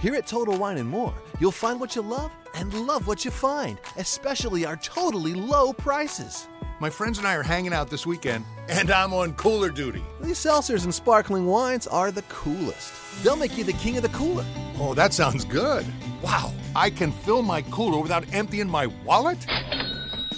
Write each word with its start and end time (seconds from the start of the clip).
Here 0.00 0.14
at 0.14 0.28
Total 0.28 0.56
Wine 0.56 0.78
and 0.78 0.88
More, 0.88 1.12
you'll 1.40 1.50
find 1.50 1.80
what 1.80 1.96
you 1.96 2.02
love 2.02 2.30
and 2.54 2.72
love 2.86 3.08
what 3.08 3.24
you 3.24 3.32
find, 3.32 3.78
especially 3.96 4.64
our 4.64 4.76
totally 4.76 5.34
low 5.34 5.72
prices. 5.72 6.46
My 6.78 6.88
friends 6.88 7.18
and 7.18 7.26
I 7.26 7.34
are 7.34 7.42
hanging 7.42 7.72
out 7.72 7.90
this 7.90 8.06
weekend, 8.06 8.44
and 8.68 8.92
I'm 8.92 9.12
on 9.12 9.32
cooler 9.34 9.70
duty. 9.70 10.04
These 10.20 10.38
seltzers 10.38 10.84
and 10.84 10.94
sparkling 10.94 11.46
wines 11.46 11.88
are 11.88 12.12
the 12.12 12.22
coolest. 12.22 12.94
They'll 13.24 13.34
make 13.34 13.58
you 13.58 13.64
the 13.64 13.72
king 13.72 13.96
of 13.96 14.04
the 14.04 14.08
cooler. 14.10 14.44
Oh, 14.78 14.94
that 14.94 15.12
sounds 15.12 15.44
good. 15.44 15.84
Wow, 16.22 16.52
I 16.76 16.90
can 16.90 17.10
fill 17.10 17.42
my 17.42 17.62
cooler 17.62 18.00
without 18.00 18.24
emptying 18.32 18.68
my 18.68 18.86
wallet? 19.04 19.44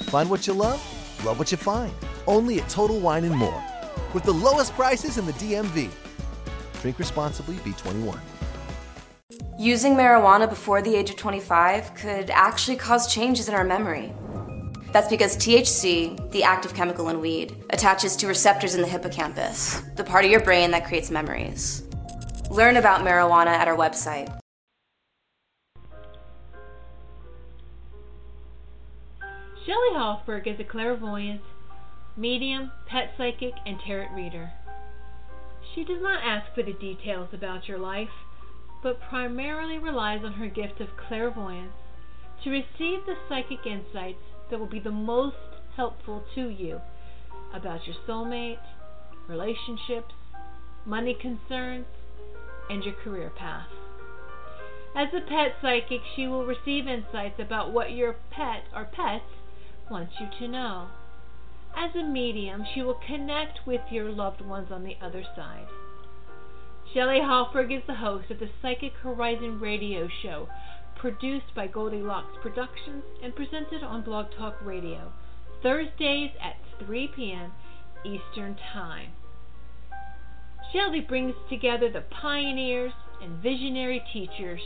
Find 0.05 0.31
what 0.31 0.47
you 0.47 0.55
love, 0.55 0.81
love 1.23 1.39
what 1.39 1.51
you 1.51 1.59
find. 1.59 1.93
Only 2.27 2.61
at 2.61 2.69
Total 2.71 2.99
Wine 2.99 3.25
and 3.25 3.37
More. 3.37 3.63
With 4.15 4.25
the 4.25 4.33
lowest 4.33 4.73
prices 4.73 5.19
in 5.19 5.27
the 5.27 5.33
DMV. 5.35 5.91
Drink 6.81 6.99
responsibly, 6.99 7.57
B21. 7.57 8.19
Using 9.61 9.93
marijuana 9.93 10.49
before 10.49 10.81
the 10.81 10.97
age 10.97 11.11
of 11.11 11.17
25 11.17 11.95
could 11.95 12.31
actually 12.31 12.79
cause 12.79 13.13
changes 13.13 13.47
in 13.47 13.55
our 13.55 13.63
memory. 13.63 14.11
That's 14.91 15.09
because 15.09 15.37
THC, 15.37 16.31
the 16.31 16.43
active 16.45 16.73
chemical 16.73 17.11
in 17.11 17.21
weed, 17.21 17.63
attaches 17.69 18.17
to 18.17 18.27
receptors 18.27 18.75
in 18.75 18.81
the 18.81 18.89
hippocampus, 18.89 19.83
the 19.97 20.03
part 20.03 20.25
of 20.25 20.31
your 20.31 20.41
brain 20.41 20.71
that 20.71 20.87
creates 20.87 21.11
memories. 21.11 21.83
Learn 22.51 22.79
about 22.79 23.03
marijuana 23.03 23.49
at 23.49 23.69
our 23.69 23.77
website. 23.77 24.35
Shelley 29.67 29.91
Hoffberg 29.93 30.47
is 30.47 30.59
a 30.59 30.65
clairvoyant, 30.65 31.43
medium, 32.17 32.73
pet 32.87 33.13
psychic, 33.19 33.53
and 33.67 33.79
tarot 33.87 34.09
reader. 34.15 34.53
She 35.75 35.85
does 35.85 36.01
not 36.01 36.25
ask 36.25 36.51
for 36.55 36.63
the 36.63 36.73
details 36.73 37.29
about 37.35 37.69
your 37.69 37.79
life 37.79 38.09
but 38.83 39.01
primarily 39.01 39.79
relies 39.79 40.25
on 40.25 40.35
her 40.35 40.49
gift 40.49 40.81
of 40.81 40.89
clairvoyance 40.97 41.73
to 42.43 42.51
receive 42.51 43.05
the 43.07 43.17
psychic 43.29 43.67
insights 43.67 44.23
that 44.51 44.59
will 44.59 44.67
be 44.67 44.81
the 44.81 44.91
most 44.91 45.37
helpful 45.77 46.25
to 46.35 46.49
you 46.49 46.81
about 47.55 47.87
your 47.87 47.97
soulmate, 48.07 48.59
relationships, 49.29 50.15
money 50.85 51.15
concerns, 51.15 51.87
and 52.69 52.85
your 52.85 52.95
career 52.95 53.31
path. 53.37 53.69
As 54.95 55.09
a 55.15 55.21
pet 55.21 55.57
psychic, 55.61 56.01
she 56.17 56.27
will 56.27 56.47
receive 56.47 56.89
insights 56.89 57.39
about 57.39 57.73
what 57.73 57.93
your 57.93 58.17
pet 58.31 58.65
or 58.75 58.85
pets 58.85 59.25
wants 59.91 60.15
you 60.19 60.29
to 60.39 60.49
know. 60.49 60.89
As 61.77 61.95
a 61.95 62.03
medium, 62.03 62.65
she 62.75 62.83
will 62.83 62.99
connect 63.07 63.67
with 63.67 63.81
your 63.91 64.11
loved 64.11 64.41
ones 64.41 64.73
on 64.73 64.83
the 64.83 64.97
other 65.01 65.23
side. 65.37 65.69
Shelley 66.93 67.21
Hoffberg 67.21 67.73
is 67.73 67.85
the 67.87 67.95
host 67.95 68.33
of 68.33 68.41
the 68.41 68.51
Psychic 68.61 68.95
Horizon 68.95 69.61
radio 69.61 70.09
show, 70.25 70.49
produced 70.97 71.55
by 71.55 71.69
Goldilocks 71.69 72.37
Productions 72.43 73.05
and 73.23 73.37
presented 73.37 73.85
on 73.85 74.03
Blog 74.03 74.27
Talk 74.37 74.57
Radio, 74.61 75.13
Thursdays 75.63 76.33
at 76.43 76.57
3 76.85 77.09
p.m. 77.15 77.53
Eastern 78.05 78.57
Time. 78.73 79.11
Shelley 80.73 81.01
brings 81.01 81.37
together 81.49 81.93
the 81.93 82.01
pioneers 82.21 82.93
and 83.23 83.41
visionary 83.41 84.03
teachers 84.13 84.61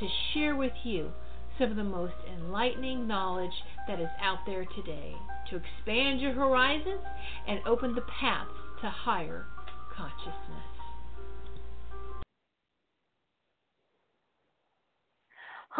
to 0.00 0.08
share 0.34 0.56
with 0.56 0.74
you 0.82 1.12
some 1.60 1.70
of 1.70 1.76
the 1.76 1.84
most 1.84 2.14
enlightening 2.28 3.06
knowledge 3.06 3.62
that 3.86 4.00
is 4.00 4.10
out 4.20 4.38
there 4.46 4.64
today 4.64 5.14
to 5.48 5.56
expand 5.56 6.20
your 6.20 6.32
horizons 6.32 7.04
and 7.46 7.60
open 7.64 7.94
the 7.94 8.04
paths 8.20 8.50
to 8.80 8.90
higher 8.90 9.46
consciousness. 9.96 10.77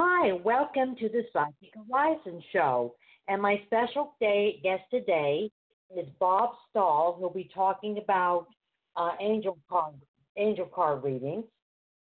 Hi, 0.00 0.30
welcome 0.44 0.94
to 1.00 1.08
the 1.08 1.24
Psychic 1.32 1.74
Horizon 1.74 2.40
Show. 2.52 2.94
And 3.26 3.42
my 3.42 3.60
special 3.66 4.14
day, 4.20 4.60
guest 4.62 4.84
today 4.92 5.50
is 5.98 6.06
Bob 6.20 6.50
Stahl, 6.70 7.16
who'll 7.18 7.30
be 7.30 7.50
talking 7.52 7.98
about 7.98 8.46
uh, 8.94 9.10
angel 9.20 9.58
card 9.68 9.94
angel 10.36 10.66
card 10.66 11.02
readings, 11.02 11.46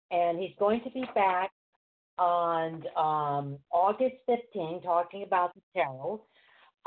and 0.09 0.39
he's 0.39 0.55
going 0.57 0.81
to 0.85 0.89
be 0.89 1.03
back 1.13 1.51
on 2.17 2.83
um, 2.97 3.59
August 3.69 4.15
15, 4.25 4.81
talking 4.81 5.21
about 5.21 5.53
the 5.53 5.61
tarot. 5.75 6.19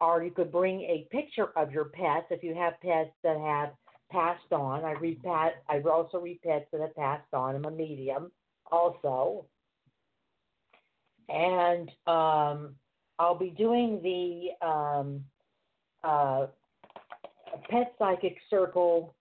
or 0.00 0.22
you 0.22 0.30
could 0.30 0.52
bring 0.52 0.80
a 0.82 1.06
picture 1.10 1.48
of 1.56 1.72
your 1.72 1.86
pets 1.86 2.26
if 2.30 2.42
you 2.42 2.54
have 2.54 2.74
pets 2.80 3.10
that 3.22 3.38
have 3.38 3.70
passed 4.10 4.52
on. 4.52 4.84
I 4.84 4.92
read. 4.92 5.20
I 5.26 5.80
also 5.90 6.18
read 6.18 6.40
pets 6.42 6.66
that 6.72 6.80
have 6.80 6.96
passed 6.96 7.32
on. 7.32 7.56
I'm 7.56 7.64
a 7.64 7.70
medium, 7.70 8.30
also, 8.70 9.46
and 11.28 11.90
um, 12.06 12.74
I'll 13.18 13.38
be 13.38 13.50
doing 13.50 14.00
the 14.02 14.66
um, 14.66 15.24
uh, 16.04 16.46
Pet 17.68 17.94
Psychic 17.98 18.36
Circle 18.48 19.14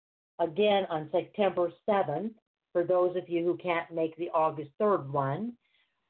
again 0.41 0.87
on 0.91 1.09
September 1.13 1.71
7th. 1.89 2.33
For 2.73 2.85
those 2.85 3.17
of 3.17 3.29
you 3.29 3.45
who 3.45 3.57
can't 3.57 3.91
make 3.93 4.17
the 4.17 4.31
August 4.31 4.71
3rd 4.81 5.11
one, 5.11 5.53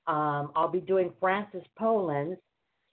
um, 0.07 0.53
I'll 0.55 0.69
be 0.71 0.81
doing 0.81 1.13
Frances 1.21 1.63
Poulin's 1.79 2.39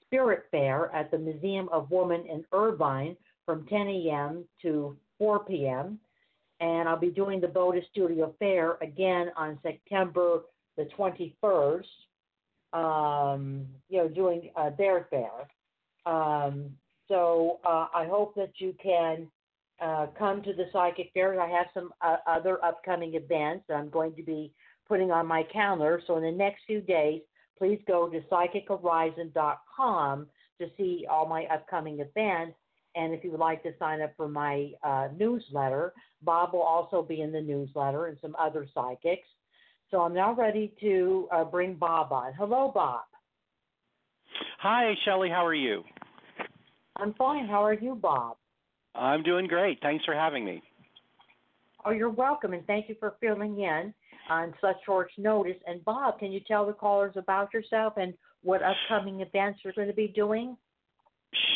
Spirit 0.05 0.45
Fair 0.51 0.93
at 0.93 1.11
the 1.11 1.17
Museum 1.17 1.69
of 1.71 1.89
Woman 1.91 2.25
in 2.29 2.43
Irvine 2.53 3.15
from 3.45 3.65
10 3.67 3.87
a.m. 3.87 4.45
to 4.61 4.95
4 5.17 5.45
p.m. 5.45 5.99
And 6.59 6.87
I'll 6.87 6.99
be 6.99 7.09
doing 7.09 7.41
the 7.41 7.47
Boda 7.47 7.81
Studio 7.89 8.33
Fair 8.39 8.77
again 8.81 9.31
on 9.35 9.57
September 9.63 10.41
the 10.77 10.87
21st. 10.97 11.83
Um, 12.73 13.67
you 13.89 13.97
know, 13.97 14.07
doing 14.07 14.49
uh, 14.55 14.69
their 14.77 15.07
fair. 15.09 15.29
Um, 16.05 16.69
so 17.09 17.59
uh, 17.65 17.87
I 17.93 18.05
hope 18.09 18.33
that 18.35 18.53
you 18.59 18.73
can 18.81 19.27
uh, 19.81 20.07
come 20.17 20.41
to 20.43 20.53
the 20.53 20.65
psychic 20.71 21.11
fair. 21.13 21.39
I 21.41 21.49
have 21.49 21.67
some 21.73 21.91
uh, 22.01 22.17
other 22.25 22.63
upcoming 22.63 23.15
events 23.15 23.65
that 23.67 23.75
I'm 23.75 23.89
going 23.89 24.15
to 24.15 24.23
be 24.23 24.53
putting 24.91 25.09
on 25.09 25.25
my 25.25 25.41
calendar. 25.43 26.01
So 26.05 26.17
in 26.17 26.23
the 26.23 26.31
next 26.31 26.63
few 26.67 26.81
days, 26.81 27.21
please 27.57 27.79
go 27.87 28.09
to 28.09 28.19
psychichorizon.com 28.29 30.27
to 30.59 30.67
see 30.75 31.05
all 31.09 31.25
my 31.25 31.45
upcoming 31.45 32.01
events. 32.01 32.57
And 32.93 33.13
if 33.13 33.23
you 33.23 33.31
would 33.31 33.39
like 33.39 33.63
to 33.63 33.71
sign 33.79 34.01
up 34.01 34.11
for 34.17 34.27
my 34.27 34.71
uh, 34.83 35.07
newsletter, 35.17 35.93
Bob 36.23 36.51
will 36.51 36.61
also 36.61 37.01
be 37.01 37.21
in 37.21 37.31
the 37.31 37.39
newsletter 37.39 38.07
and 38.07 38.17
some 38.21 38.35
other 38.37 38.67
psychics. 38.73 39.29
So 39.91 40.01
I'm 40.01 40.13
now 40.13 40.33
ready 40.33 40.73
to 40.81 41.29
uh, 41.33 41.45
bring 41.45 41.75
Bob 41.75 42.11
on. 42.11 42.33
Hello, 42.37 42.69
Bob. 42.75 43.03
Hi, 44.59 44.93
Shelley. 45.05 45.29
How 45.29 45.45
are 45.45 45.53
you? 45.53 45.83
I'm 46.97 47.13
fine. 47.13 47.47
How 47.47 47.63
are 47.63 47.73
you, 47.75 47.95
Bob? 47.95 48.35
I'm 48.93 49.23
doing 49.23 49.47
great. 49.47 49.79
Thanks 49.81 50.03
for 50.03 50.13
having 50.13 50.43
me. 50.43 50.61
Oh, 51.85 51.91
you're 51.91 52.09
welcome, 52.09 52.51
and 52.51 52.67
thank 52.67 52.89
you 52.89 52.95
for 52.99 53.15
filling 53.21 53.57
in 53.61 53.93
on 54.31 54.53
such 54.61 54.77
short 54.85 55.11
notice. 55.17 55.57
And 55.67 55.83
Bob, 55.83 56.19
can 56.19 56.31
you 56.31 56.39
tell 56.47 56.65
the 56.65 56.73
callers 56.73 57.13
about 57.17 57.53
yourself 57.53 57.93
and 57.97 58.13
what 58.43 58.61
upcoming 58.63 59.19
events 59.19 59.59
you're 59.63 59.73
going 59.73 59.89
to 59.89 59.93
be 59.93 60.07
doing? 60.07 60.55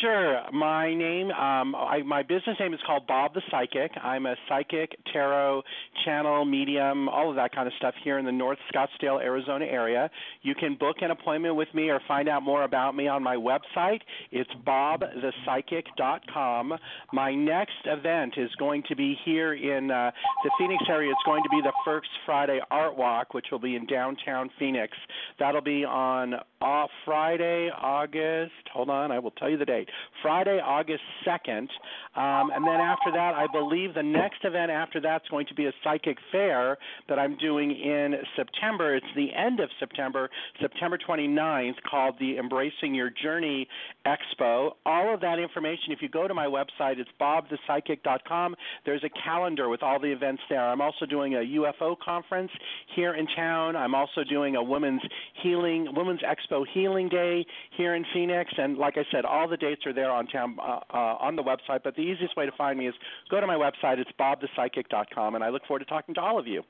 Sure. 0.00 0.40
My 0.54 0.94
name, 0.94 1.30
um, 1.32 1.74
I, 1.74 2.00
my 2.02 2.22
business 2.22 2.56
name 2.58 2.72
is 2.72 2.80
called 2.86 3.06
Bob 3.06 3.34
the 3.34 3.42
Psychic. 3.50 3.90
I'm 4.02 4.24
a 4.24 4.34
psychic, 4.48 4.96
tarot, 5.12 5.60
channel, 6.02 6.46
medium, 6.46 7.10
all 7.10 7.28
of 7.28 7.36
that 7.36 7.54
kind 7.54 7.66
of 7.66 7.74
stuff 7.76 7.92
here 8.02 8.18
in 8.18 8.24
the 8.24 8.32
North 8.32 8.56
Scottsdale, 8.72 9.22
Arizona 9.22 9.66
area. 9.66 10.08
You 10.40 10.54
can 10.54 10.76
book 10.80 10.96
an 11.02 11.10
appointment 11.10 11.56
with 11.56 11.68
me 11.74 11.90
or 11.90 12.00
find 12.08 12.26
out 12.26 12.42
more 12.42 12.64
about 12.64 12.96
me 12.96 13.06
on 13.06 13.22
my 13.22 13.36
website. 13.36 14.00
It's 14.30 14.48
bobthepsychic.com. 14.66 16.72
My 17.12 17.34
next 17.34 17.72
event 17.84 18.32
is 18.38 18.48
going 18.58 18.82
to 18.88 18.96
be 18.96 19.14
here 19.26 19.52
in 19.52 19.90
uh, 19.90 20.10
the 20.42 20.50
Phoenix 20.58 20.84
area. 20.88 21.10
It's 21.10 21.20
going 21.26 21.42
to 21.42 21.50
be 21.50 21.60
the 21.62 21.74
First 21.84 22.08
Friday 22.24 22.60
Art 22.70 22.96
Walk, 22.96 23.34
which 23.34 23.48
will 23.52 23.58
be 23.58 23.76
in 23.76 23.84
downtown 23.84 24.48
Phoenix. 24.58 24.96
That'll 25.38 25.60
be 25.60 25.84
on 25.84 26.32
uh, 26.62 26.86
Friday, 27.04 27.68
August. 27.76 28.52
Hold 28.72 28.88
on, 28.88 29.12
I 29.12 29.18
will 29.18 29.32
tell 29.32 29.50
you 29.50 29.58
the 29.58 29.65
date. 29.66 29.88
Friday, 30.22 30.60
August 30.64 31.02
2nd. 31.26 31.68
Um, 32.14 32.50
and 32.54 32.64
then 32.66 32.80
after 32.80 33.12
that, 33.12 33.34
I 33.34 33.46
believe 33.52 33.94
the 33.94 34.02
next 34.02 34.44
event 34.44 34.70
after 34.70 35.00
that's 35.00 35.28
going 35.28 35.46
to 35.46 35.54
be 35.54 35.66
a 35.66 35.72
psychic 35.84 36.16
fair 36.32 36.78
that 37.08 37.18
I'm 37.18 37.36
doing 37.36 37.70
in 37.70 38.14
September. 38.36 38.96
It's 38.96 39.06
the 39.14 39.28
end 39.34 39.60
of 39.60 39.68
September, 39.78 40.30
September 40.60 40.98
29th, 40.98 41.74
called 41.88 42.14
the 42.18 42.38
Embracing 42.38 42.94
Your 42.94 43.10
Journey 43.10 43.68
Expo. 44.06 44.70
All 44.86 45.12
of 45.12 45.20
that 45.20 45.38
information, 45.38 45.90
if 45.90 46.00
you 46.00 46.08
go 46.08 46.26
to 46.26 46.34
my 46.34 46.46
website, 46.46 46.98
it's 46.98 47.10
bobthepsychic.com. 47.20 48.54
There's 48.84 49.04
a 49.04 49.10
calendar 49.24 49.68
with 49.68 49.82
all 49.82 50.00
the 50.00 50.10
events 50.10 50.42
there. 50.48 50.66
I'm 50.66 50.80
also 50.80 51.06
doing 51.06 51.34
a 51.34 51.38
UFO 51.38 51.96
conference 51.98 52.50
here 52.94 53.14
in 53.14 53.26
town. 53.36 53.76
I'm 53.76 53.94
also 53.94 54.24
doing 54.24 54.56
a 54.56 54.62
women's 54.62 55.02
healing, 55.46 55.88
women's 55.94 56.20
expo 56.22 56.64
healing 56.72 57.08
day 57.08 57.46
here 57.76 57.94
in 57.94 58.04
Phoenix. 58.12 58.52
And 58.58 58.76
like 58.76 58.96
I 58.96 59.04
said, 59.12 59.24
all 59.24 59.48
the 59.48 59.56
dates 59.56 59.86
are 59.86 59.92
there 59.92 60.10
on 60.10 60.26
town 60.26 60.56
uh, 60.60 60.80
uh, 60.92 61.16
on 61.20 61.36
the 61.36 61.42
website. 61.42 61.80
But 61.84 61.94
the 61.94 62.02
easiest 62.02 62.36
way 62.36 62.46
to 62.46 62.52
find 62.52 62.78
me 62.78 62.88
is 62.88 62.94
go 63.30 63.40
to 63.40 63.46
my 63.46 63.54
website. 63.54 63.98
It's 63.98 64.10
bobthepsychic.com, 64.18 65.34
and 65.34 65.44
I 65.44 65.50
look 65.50 65.62
forward 65.66 65.80
to 65.80 65.84
talking 65.84 66.14
to 66.16 66.20
all 66.20 66.38
of 66.38 66.46
you. 66.46 66.62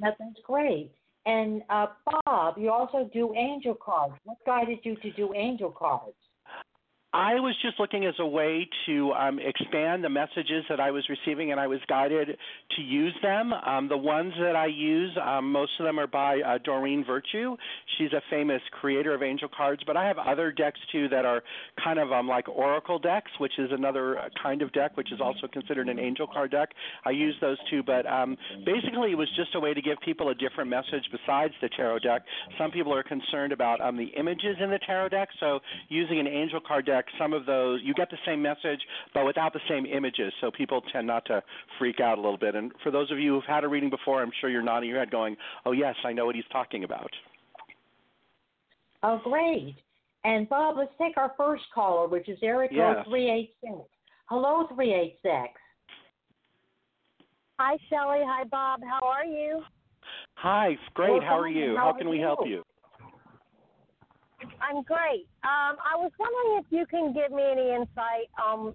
That, 0.00 0.16
that's 0.18 0.40
great. 0.46 0.90
And 1.24 1.62
uh, 1.70 1.86
Bob, 2.26 2.58
you 2.58 2.70
also 2.70 3.08
do 3.12 3.34
angel 3.34 3.74
cards. 3.74 4.14
What 4.24 4.38
guided 4.44 4.80
you 4.82 4.96
to 4.96 5.12
do 5.12 5.34
angel 5.34 5.70
cards? 5.70 6.16
I 7.14 7.34
was 7.40 7.54
just 7.60 7.78
looking 7.78 8.06
as 8.06 8.14
a 8.20 8.26
way 8.26 8.66
to 8.86 9.12
um, 9.12 9.38
expand 9.38 10.02
the 10.02 10.08
messages 10.08 10.64
that 10.70 10.80
I 10.80 10.90
was 10.90 11.04
receiving, 11.10 11.50
and 11.50 11.60
I 11.60 11.66
was 11.66 11.80
guided 11.86 12.38
to 12.76 12.82
use 12.82 13.14
them. 13.20 13.52
Um, 13.52 13.86
the 13.88 13.98
ones 13.98 14.32
that 14.40 14.56
I 14.56 14.66
use, 14.66 15.14
um, 15.22 15.52
most 15.52 15.72
of 15.78 15.84
them 15.84 16.00
are 16.00 16.06
by 16.06 16.40
uh, 16.40 16.56
Doreen 16.64 17.04
Virtue. 17.04 17.54
She's 17.98 18.14
a 18.14 18.22
famous 18.30 18.62
creator 18.80 19.12
of 19.12 19.22
angel 19.22 19.50
cards, 19.54 19.82
but 19.86 19.94
I 19.94 20.06
have 20.06 20.16
other 20.16 20.50
decks 20.50 20.80
too 20.90 21.06
that 21.10 21.26
are 21.26 21.42
kind 21.84 21.98
of 21.98 22.12
um, 22.12 22.28
like 22.28 22.48
oracle 22.48 22.98
decks, 22.98 23.30
which 23.38 23.58
is 23.58 23.68
another 23.72 24.18
uh, 24.18 24.28
kind 24.42 24.62
of 24.62 24.72
deck, 24.72 24.96
which 24.96 25.12
is 25.12 25.20
also 25.20 25.46
considered 25.52 25.90
an 25.90 25.98
angel 25.98 26.26
card 26.26 26.50
deck. 26.50 26.70
I 27.04 27.10
use 27.10 27.34
those 27.42 27.58
too, 27.68 27.82
but 27.82 28.06
um, 28.06 28.38
basically 28.64 29.12
it 29.12 29.18
was 29.18 29.28
just 29.36 29.54
a 29.54 29.60
way 29.60 29.74
to 29.74 29.82
give 29.82 29.98
people 30.02 30.30
a 30.30 30.34
different 30.34 30.70
message 30.70 31.04
besides 31.12 31.52
the 31.60 31.68
tarot 31.76 31.98
deck. 31.98 32.22
Some 32.58 32.70
people 32.70 32.94
are 32.94 33.02
concerned 33.02 33.52
about 33.52 33.82
um, 33.82 33.98
the 33.98 34.12
images 34.18 34.56
in 34.62 34.70
the 34.70 34.78
tarot 34.86 35.10
deck, 35.10 35.28
so 35.40 35.60
using 35.90 36.18
an 36.18 36.26
angel 36.26 36.60
card 36.66 36.86
deck 36.86 37.01
some 37.18 37.32
of 37.32 37.46
those. 37.46 37.80
You 37.82 37.94
get 37.94 38.10
the 38.10 38.18
same 38.26 38.42
message 38.42 38.80
but 39.14 39.24
without 39.24 39.52
the 39.52 39.60
same 39.68 39.86
images. 39.86 40.32
So 40.40 40.50
people 40.50 40.82
tend 40.92 41.06
not 41.06 41.24
to 41.26 41.42
freak 41.78 42.00
out 42.00 42.18
a 42.18 42.20
little 42.20 42.38
bit. 42.38 42.54
And 42.54 42.72
for 42.82 42.90
those 42.90 43.10
of 43.10 43.18
you 43.18 43.34
who've 43.34 43.44
had 43.44 43.64
a 43.64 43.68
reading 43.68 43.90
before 43.90 44.22
i'm 44.22 44.30
sure 44.40 44.50
you're 44.50 44.62
nodding 44.62 44.88
your 44.88 44.98
head 44.98 45.10
going 45.10 45.36
oh 45.66 45.72
yes 45.72 45.94
i 46.04 46.12
know 46.12 46.26
what 46.26 46.34
he's 46.34 46.44
talking 46.52 46.84
about. 46.84 47.10
Oh 49.02 49.20
great. 49.24 49.76
And 50.24 50.48
bob 50.48 50.76
let's 50.78 50.92
take 51.00 51.16
our 51.16 51.32
first 51.36 51.64
caller 51.74 52.08
which 52.08 52.28
is 52.28 52.38
area 52.42 52.68
code 52.68 52.76
yes. 52.76 53.06
386 53.08 53.88
hello 54.26 54.66
386 54.74 55.52
hi 57.58 57.76
shelly 57.88 58.24
hi 58.26 58.44
bob. 58.44 58.80
How 58.82 59.06
are 59.06 59.24
you? 59.24 59.62
Hi. 60.34 60.76
Great. 60.94 61.12
Well, 61.12 61.20
how 61.20 61.38
are 61.38 61.48
you? 61.48 61.76
How, 61.76 61.92
how 61.92 61.98
can 61.98 62.08
we 62.08 62.16
you? 62.18 62.22
help 62.22 62.40
you 62.46 62.61
I'm 64.60 64.82
great. 64.82 65.26
Um, 65.44 65.76
I 65.82 65.96
was 65.96 66.10
wondering 66.18 66.62
if 66.62 66.66
you 66.70 66.86
can 66.86 67.12
give 67.12 67.30
me 67.30 67.42
any 67.50 67.74
insight 67.74 68.30
on 68.42 68.74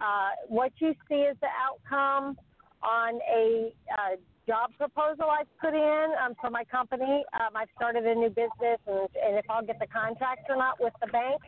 uh, 0.00 0.30
what 0.48 0.72
you 0.78 0.94
see 1.08 1.26
as 1.30 1.36
the 1.40 1.48
outcome 1.56 2.36
on 2.82 3.20
a 3.32 3.72
uh, 3.92 4.16
job 4.46 4.70
proposal 4.78 5.26
I've 5.30 5.50
put 5.60 5.74
in 5.74 6.06
um, 6.24 6.34
for 6.40 6.50
my 6.50 6.64
company. 6.64 7.24
Um, 7.34 7.56
I've 7.56 7.68
started 7.76 8.06
a 8.06 8.14
new 8.14 8.28
business, 8.28 8.78
and, 8.86 9.08
and 9.16 9.38
if 9.38 9.44
I'll 9.50 9.64
get 9.64 9.78
the 9.78 9.86
contract 9.86 10.46
or 10.48 10.56
not 10.56 10.80
with 10.80 10.92
the 11.00 11.08
bank. 11.08 11.40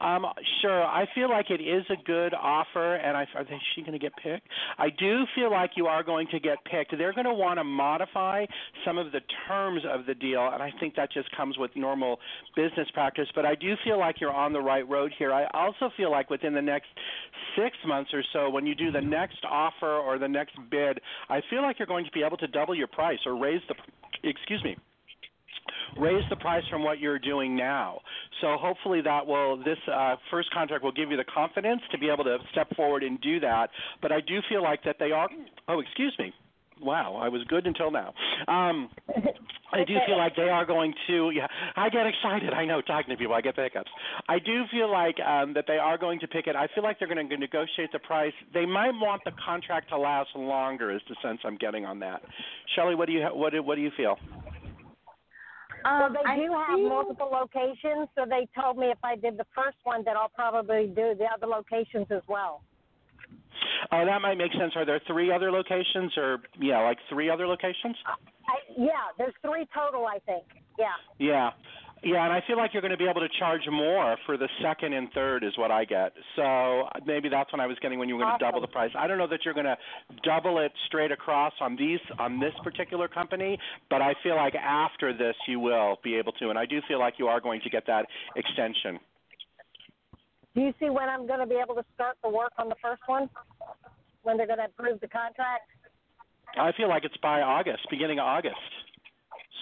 Um, 0.00 0.24
sure. 0.62 0.82
I 0.82 1.06
feel 1.14 1.28
like 1.28 1.50
it 1.50 1.60
is 1.60 1.84
a 1.90 2.02
good 2.04 2.32
offer, 2.32 2.96
and 2.96 3.16
I 3.16 3.26
are 3.34 3.44
they, 3.44 3.58
she 3.74 3.82
going 3.82 3.92
to 3.92 3.98
get 3.98 4.12
picked? 4.16 4.46
I 4.78 4.88
do 4.88 5.24
feel 5.34 5.50
like 5.50 5.72
you 5.76 5.86
are 5.86 6.02
going 6.02 6.26
to 6.30 6.40
get 6.40 6.64
picked. 6.64 6.96
They're 6.96 7.12
going 7.12 7.26
to 7.26 7.34
want 7.34 7.58
to 7.58 7.64
modify 7.64 8.46
some 8.84 8.96
of 8.96 9.12
the 9.12 9.20
terms 9.46 9.82
of 9.88 10.06
the 10.06 10.14
deal, 10.14 10.48
and 10.52 10.62
I 10.62 10.70
think 10.80 10.96
that 10.96 11.12
just 11.12 11.34
comes 11.36 11.58
with 11.58 11.70
normal 11.76 12.18
business 12.56 12.88
practice. 12.94 13.28
But 13.34 13.44
I 13.44 13.54
do 13.54 13.74
feel 13.84 13.98
like 13.98 14.20
you're 14.20 14.32
on 14.32 14.54
the 14.54 14.60
right 14.60 14.88
road 14.88 15.12
here. 15.18 15.34
I 15.34 15.46
also 15.52 15.90
feel 15.96 16.10
like 16.10 16.30
within 16.30 16.54
the 16.54 16.62
next 16.62 16.88
six 17.56 17.76
months 17.86 18.10
or 18.14 18.22
so, 18.32 18.48
when 18.48 18.66
you 18.66 18.74
do 18.74 18.90
the 18.90 19.02
next 19.02 19.44
offer 19.48 19.98
or 19.98 20.18
the 20.18 20.28
next 20.28 20.56
bid, 20.70 21.00
I 21.28 21.40
feel 21.50 21.60
like 21.60 21.78
you're 21.78 21.86
going 21.86 22.06
to 22.06 22.10
be 22.12 22.22
able 22.22 22.38
to 22.38 22.46
double 22.46 22.74
your 22.74 22.86
price 22.86 23.18
or 23.26 23.36
raise 23.38 23.60
the, 23.68 23.74
excuse 24.28 24.64
me, 24.64 24.76
raise 25.98 26.24
the 26.30 26.36
price 26.36 26.64
from 26.70 26.82
what 26.82 26.98
you're 26.98 27.18
doing 27.18 27.56
now. 27.56 28.00
So 28.40 28.56
hopefully 28.58 29.00
that 29.02 29.26
will 29.26 29.58
this 29.58 29.78
uh, 29.92 30.16
first 30.30 30.50
contract 30.52 30.84
will 30.84 30.92
give 30.92 31.10
you 31.10 31.16
the 31.16 31.24
confidence 31.24 31.82
to 31.92 31.98
be 31.98 32.08
able 32.10 32.24
to 32.24 32.38
step 32.52 32.74
forward 32.76 33.02
and 33.02 33.20
do 33.20 33.40
that. 33.40 33.70
But 34.02 34.12
I 34.12 34.20
do 34.20 34.40
feel 34.48 34.62
like 34.62 34.84
that 34.84 34.96
they 34.98 35.12
are. 35.12 35.28
Oh, 35.68 35.80
excuse 35.80 36.14
me 36.18 36.32
wow, 36.82 37.18
I 37.20 37.28
was 37.28 37.42
good 37.48 37.66
until 37.66 37.90
now. 37.90 38.14
Um, 38.48 38.90
I 39.72 39.84
do 39.84 39.94
feel 40.04 40.16
like 40.16 40.34
they 40.34 40.48
are 40.48 40.66
going 40.66 40.92
to. 41.06 41.30
Yeah, 41.30 41.46
I 41.76 41.88
get 41.90 42.04
excited. 42.06 42.52
I 42.52 42.64
know 42.64 42.80
talking 42.80 43.10
to 43.10 43.16
people, 43.16 43.34
I 43.34 43.40
get 43.40 43.54
the 43.54 43.62
hiccups. 43.62 43.90
I 44.28 44.40
do 44.40 44.64
feel 44.70 44.90
like 44.90 45.16
um, 45.20 45.54
that 45.54 45.64
they 45.68 45.78
are 45.78 45.96
going 45.96 46.18
to 46.20 46.28
pick 46.28 46.48
it. 46.48 46.56
I 46.56 46.66
feel 46.74 46.82
like 46.82 46.98
they're 46.98 47.12
going 47.12 47.28
to 47.28 47.36
negotiate 47.36 47.92
the 47.92 48.00
price. 48.00 48.32
They 48.52 48.66
might 48.66 48.90
want 48.90 49.22
the 49.24 49.30
contract 49.44 49.90
to 49.90 49.98
last 49.98 50.30
longer. 50.34 50.90
Is 50.92 51.02
the 51.08 51.14
sense 51.22 51.38
I'm 51.44 51.56
getting 51.56 51.84
on 51.84 52.00
that. 52.00 52.22
Shelley, 52.74 52.96
what 52.96 53.06
do 53.06 53.12
you 53.12 53.22
what 53.32 53.52
do, 53.52 53.62
what 53.62 53.76
do 53.76 53.82
you 53.82 53.92
feel? 53.96 54.16
Um, 55.84 56.12
so 56.14 56.18
they 56.22 56.36
do 56.46 56.52
I 56.52 56.66
have 56.68 56.78
feel- 56.78 56.88
multiple 56.88 57.30
locations. 57.30 58.08
So 58.14 58.24
they 58.28 58.48
told 58.60 58.76
me 58.78 58.86
if 58.90 58.98
I 59.02 59.16
did 59.16 59.36
the 59.36 59.46
first 59.54 59.76
one, 59.84 60.04
that 60.04 60.16
I'll 60.16 60.28
probably 60.28 60.86
do 60.88 61.14
the 61.18 61.26
other 61.34 61.46
locations 61.46 62.06
as 62.10 62.22
well. 62.28 62.62
Oh, 63.92 64.04
that 64.04 64.20
might 64.22 64.36
make 64.36 64.52
sense. 64.52 64.72
Are 64.76 64.84
there 64.84 65.00
three 65.06 65.32
other 65.32 65.50
locations, 65.50 66.16
or 66.16 66.38
yeah, 66.58 66.80
like 66.82 66.98
three 67.08 67.28
other 67.30 67.46
locations? 67.46 67.96
I, 68.06 68.54
yeah, 68.76 68.92
there's 69.18 69.34
three 69.42 69.66
total, 69.74 70.06
I 70.06 70.18
think. 70.26 70.44
Yeah. 70.78 70.86
Yeah. 71.18 71.50
Yeah, 72.02 72.24
and 72.24 72.32
I 72.32 72.42
feel 72.46 72.56
like 72.56 72.72
you're 72.72 72.80
going 72.80 72.92
to 72.92 72.96
be 72.96 73.08
able 73.08 73.20
to 73.20 73.28
charge 73.38 73.60
more 73.70 74.16
for 74.24 74.38
the 74.38 74.48
second 74.62 74.94
and 74.94 75.12
third 75.12 75.44
is 75.44 75.52
what 75.58 75.70
I 75.70 75.84
get. 75.84 76.12
So 76.34 76.88
maybe 77.04 77.28
that's 77.28 77.52
what 77.52 77.60
I 77.60 77.66
was 77.66 77.76
getting 77.82 77.98
when 77.98 78.08
you 78.08 78.16
were 78.16 78.22
going 78.22 78.38
to 78.38 78.44
double 78.44 78.62
the 78.62 78.68
price. 78.68 78.90
I 78.98 79.06
don't 79.06 79.18
know 79.18 79.26
that 79.26 79.40
you're 79.44 79.52
going 79.52 79.66
to 79.66 79.76
double 80.24 80.58
it 80.60 80.72
straight 80.86 81.12
across 81.12 81.52
on 81.60 81.76
these 81.76 82.00
on 82.18 82.40
this 82.40 82.54
particular 82.64 83.06
company, 83.06 83.58
but 83.90 84.00
I 84.00 84.14
feel 84.22 84.36
like 84.36 84.54
after 84.54 85.12
this 85.12 85.34
you 85.46 85.60
will 85.60 85.98
be 86.02 86.16
able 86.16 86.32
to, 86.32 86.48
and 86.48 86.58
I 86.58 86.64
do 86.64 86.80
feel 86.88 86.98
like 86.98 87.14
you 87.18 87.26
are 87.26 87.40
going 87.40 87.60
to 87.64 87.70
get 87.70 87.86
that 87.86 88.06
extension. 88.34 88.98
Do 90.54 90.62
you 90.62 90.72
see 90.80 90.88
when 90.88 91.08
I'm 91.08 91.26
going 91.26 91.40
to 91.40 91.46
be 91.46 91.60
able 91.62 91.74
to 91.74 91.84
start 91.94 92.16
the 92.24 92.30
work 92.30 92.52
on 92.58 92.70
the 92.70 92.76
first 92.82 93.02
one? 93.06 93.28
When 94.22 94.38
they're 94.38 94.46
going 94.46 94.58
to 94.58 94.64
approve 94.64 95.00
the 95.00 95.08
contract? 95.08 95.68
I 96.58 96.72
feel 96.76 96.88
like 96.88 97.04
it's 97.04 97.16
by 97.18 97.42
August, 97.42 97.86
beginning 97.90 98.18
of 98.18 98.24
August. 98.24 98.56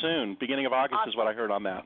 Soon, 0.00 0.36
beginning 0.38 0.66
of 0.66 0.72
August 0.72 1.00
is 1.08 1.16
what 1.16 1.26
I 1.26 1.32
heard 1.32 1.50
on 1.50 1.64
that. 1.64 1.84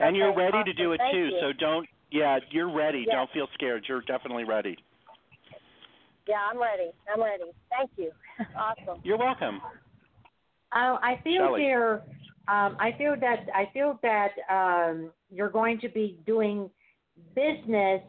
And 0.00 0.16
you're 0.16 0.30
Okay, 0.30 0.42
ready 0.50 0.64
to 0.64 0.72
do 0.74 0.92
it. 0.92 0.98
Thank 0.98 1.12
too, 1.12 1.26
you. 1.26 1.38
so 1.40 1.52
don't 1.52 1.86
yeah, 2.10 2.38
you're 2.50 2.72
ready. 2.72 3.04
Yes. 3.06 3.14
Don't 3.14 3.30
feel 3.32 3.48
scared. 3.54 3.84
You're 3.88 4.00
definitely 4.02 4.44
ready. 4.44 4.76
Yeah, 6.26 6.36
I'm 6.50 6.60
ready. 6.60 6.90
I'm 7.12 7.22
ready. 7.22 7.44
Thank 7.70 7.90
you. 7.96 8.10
awesome. 8.56 9.00
You're 9.02 9.18
welcome. 9.18 9.60
Uh, 10.72 10.98
I 11.02 11.20
feel 11.24 11.46
Shelley. 11.48 11.62
here. 11.62 12.02
Um, 12.48 12.76
I 12.80 12.94
feel 12.96 13.14
that 13.20 13.46
I 13.54 13.68
feel 13.72 13.98
that 14.02 14.30
um, 14.50 15.10
you're 15.30 15.50
going 15.50 15.80
to 15.80 15.88
be 15.88 16.18
doing 16.26 16.70
business 17.34 18.00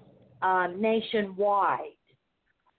um, 0.42 0.80
nationwide. 0.80 1.92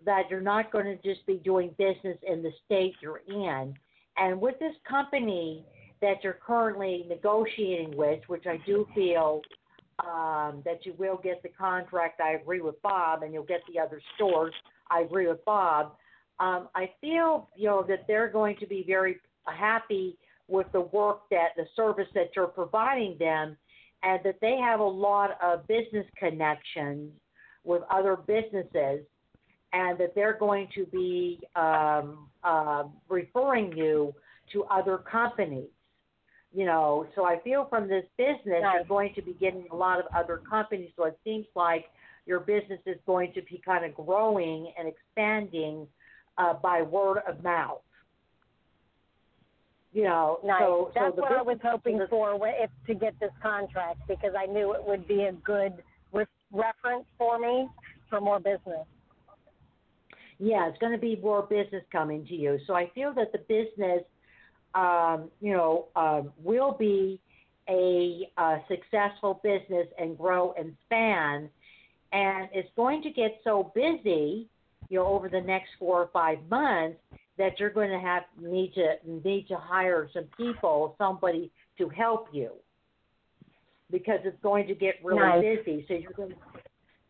That 0.06 0.22
you're 0.30 0.40
not 0.40 0.72
going 0.72 0.86
to 0.86 0.96
just 0.96 1.26
be 1.26 1.34
doing 1.34 1.74
business 1.76 2.16
in 2.26 2.42
the 2.42 2.52
state 2.64 2.94
you're 3.02 3.20
in. 3.28 3.74
And 4.16 4.40
with 4.40 4.58
this 4.58 4.74
company 4.88 5.64
that 6.00 6.22
you're 6.22 6.38
currently 6.44 7.04
negotiating 7.08 7.96
with, 7.96 8.20
which 8.26 8.46
I 8.46 8.58
do 8.66 8.86
feel 8.94 9.42
um, 10.00 10.62
that 10.64 10.84
you 10.84 10.94
will 10.98 11.20
get 11.22 11.42
the 11.42 11.50
contract. 11.50 12.20
I 12.20 12.32
agree 12.32 12.60
with 12.60 12.80
Bob, 12.82 13.22
and 13.22 13.34
you'll 13.34 13.44
get 13.44 13.60
the 13.72 13.80
other 13.80 14.00
stores. 14.14 14.54
I 14.90 15.00
agree 15.00 15.28
with 15.28 15.44
Bob. 15.44 15.92
Um, 16.38 16.68
I 16.74 16.90
feel 17.00 17.48
you 17.54 17.66
know 17.66 17.84
that 17.86 18.06
they're 18.06 18.30
going 18.30 18.56
to 18.60 18.66
be 18.66 18.82
very 18.86 19.16
happy 19.44 20.16
with 20.48 20.66
the 20.72 20.80
work 20.80 21.28
that 21.30 21.48
the 21.56 21.64
service 21.76 22.08
that 22.14 22.30
you're 22.34 22.46
providing 22.46 23.16
them, 23.18 23.56
and 24.02 24.20
that 24.24 24.36
they 24.40 24.56
have 24.56 24.80
a 24.80 24.84
lot 24.84 25.38
of 25.42 25.66
business 25.66 26.06
connections 26.18 27.12
with 27.62 27.82
other 27.90 28.16
businesses, 28.16 29.04
and 29.74 29.98
that 29.98 30.14
they're 30.14 30.38
going 30.38 30.66
to 30.74 30.86
be 30.86 31.40
um, 31.56 32.28
uh, 32.42 32.84
referring 33.10 33.76
you 33.76 34.14
to 34.52 34.64
other 34.64 34.98
companies 34.98 35.68
you 36.52 36.64
know, 36.64 37.06
so 37.14 37.24
I 37.24 37.38
feel 37.40 37.66
from 37.70 37.88
this 37.88 38.04
business 38.16 38.62
you're 38.74 38.84
going 38.88 39.14
to 39.14 39.22
be 39.22 39.34
getting 39.34 39.66
a 39.70 39.76
lot 39.76 40.00
of 40.00 40.06
other 40.14 40.38
companies. 40.48 40.90
So 40.96 41.04
it 41.04 41.18
seems 41.24 41.46
like 41.54 41.86
your 42.26 42.40
business 42.40 42.80
is 42.86 42.96
going 43.06 43.32
to 43.34 43.42
be 43.42 43.60
kind 43.64 43.84
of 43.84 43.94
growing 43.94 44.72
and 44.78 44.88
expanding 44.88 45.86
uh, 46.38 46.54
by 46.54 46.82
word 46.82 47.18
of 47.28 47.42
mouth. 47.42 47.80
You 49.92 50.04
know, 50.04 50.38
Nice. 50.44 50.60
so 50.60 50.90
That's 50.94 51.16
so 51.16 51.22
what 51.22 51.32
I 51.32 51.42
was 51.42 51.56
business- 51.56 51.72
hoping 51.72 52.06
for 52.08 52.38
if 52.42 52.70
to 52.86 52.94
get 52.94 53.18
this 53.20 53.32
contract 53.42 53.98
because 54.06 54.32
I 54.38 54.46
knew 54.46 54.72
it 54.74 54.84
would 54.84 55.06
be 55.08 55.24
a 55.24 55.32
good 55.32 55.82
re- 56.12 56.26
reference 56.52 57.06
for 57.18 57.38
me 57.38 57.68
for 58.08 58.20
more 58.20 58.38
business. 58.38 58.86
Yeah, 60.38 60.68
it's 60.68 60.78
going 60.78 60.92
to 60.92 60.98
be 60.98 61.16
more 61.16 61.42
business 61.42 61.82
coming 61.92 62.24
to 62.26 62.34
you. 62.34 62.58
So 62.66 62.74
I 62.74 62.88
feel 62.94 63.12
that 63.14 63.32
the 63.32 63.38
business, 63.40 64.02
um, 64.74 65.30
you 65.40 65.52
know, 65.52 65.86
um, 65.96 66.32
will 66.42 66.72
be 66.72 67.20
a, 67.68 68.28
uh 68.36 68.58
successful 68.68 69.40
business 69.44 69.86
and 69.98 70.16
grow 70.16 70.54
and 70.58 70.74
span, 70.86 71.48
and 72.12 72.48
it's 72.52 72.68
going 72.76 73.02
to 73.02 73.10
get 73.10 73.40
so 73.44 73.70
busy, 73.74 74.48
you 74.88 74.98
know, 74.98 75.06
over 75.06 75.28
the 75.28 75.40
next 75.40 75.68
four 75.78 76.00
or 76.00 76.10
five 76.12 76.38
months 76.48 76.98
that 77.38 77.58
you're 77.58 77.70
going 77.70 77.90
to 77.90 77.98
have 78.00 78.24
need 78.40 78.74
to 78.74 78.94
need 79.06 79.46
to 79.48 79.56
hire 79.56 80.08
some 80.12 80.26
people, 80.36 80.94
somebody 80.98 81.50
to 81.78 81.88
help 81.88 82.28
you, 82.32 82.50
because 83.90 84.20
it's 84.24 84.40
going 84.42 84.66
to 84.66 84.74
get 84.74 84.96
really 85.04 85.20
Nice. 85.20 85.58
busy. 85.64 85.84
So 85.88 85.94
you're 85.94 86.12
going 86.12 86.30
to 86.30 86.36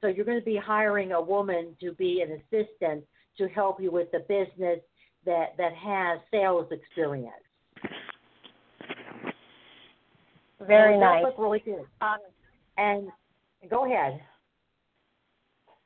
so 0.00 0.06
you're 0.06 0.24
going 0.24 0.38
to 0.38 0.44
be 0.44 0.56
hiring 0.56 1.12
a 1.12 1.20
woman 1.20 1.76
to 1.80 1.92
be 1.92 2.22
an 2.22 2.40
assistant 2.40 3.04
to 3.38 3.48
help 3.48 3.80
you 3.80 3.90
with 3.90 4.10
the 4.12 4.20
business 4.20 4.80
that 5.26 5.56
that 5.58 5.74
has 5.74 6.20
sales 6.30 6.70
experience. 6.70 7.34
Very 10.66 10.96
So 10.96 11.00
nice. 11.00 11.24
look 11.24 11.38
really 11.38 11.60
good. 11.60 11.86
Um, 12.00 12.18
And 12.76 13.08
go 13.68 13.86
ahead. 13.86 14.20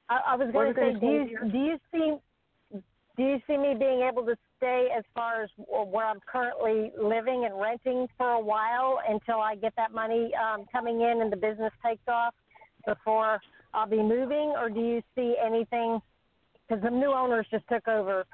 I, 0.09 0.21
I 0.29 0.37
was 0.37 0.51
going 0.53 0.75
to 0.75 0.81
say, 0.81 1.01
do 1.01 1.07
you 1.07 1.27
here? 1.27 1.49
do 1.51 1.59
you 1.59 1.79
see 1.93 2.17
do 3.17 3.23
you 3.23 3.39
see 3.47 3.57
me 3.57 3.75
being 3.79 4.03
able 4.11 4.27
to 4.27 4.37
stay 4.57 4.89
as 4.97 5.05
far 5.15 5.45
as 5.45 5.51
where 5.57 6.05
I'm 6.05 6.19
currently 6.31 6.91
living 7.01 7.45
and 7.49 7.61
renting 7.61 8.09
for 8.19 8.31
a 8.31 8.41
while 8.41 8.99
until 9.09 9.39
I 9.41 9.55
get 9.55 9.73
that 9.77 9.93
money 9.93 10.33
um, 10.35 10.65
coming 10.73 11.01
in 11.01 11.23
and 11.23 11.31
the 11.31 11.37
business 11.37 11.73
takes 11.85 12.03
off 12.09 12.35
before 12.87 13.41
I'll 13.73 13.89
be 13.89 14.03
moving, 14.03 14.55
or 14.59 14.69
do 14.69 14.81
you 14.81 15.01
see 15.15 15.37
anything? 15.45 16.01
Because 16.69 16.83
the 16.83 16.91
new 16.91 17.13
owners 17.13 17.47
just 17.51 17.65
took 17.69 17.87
over. 17.87 18.25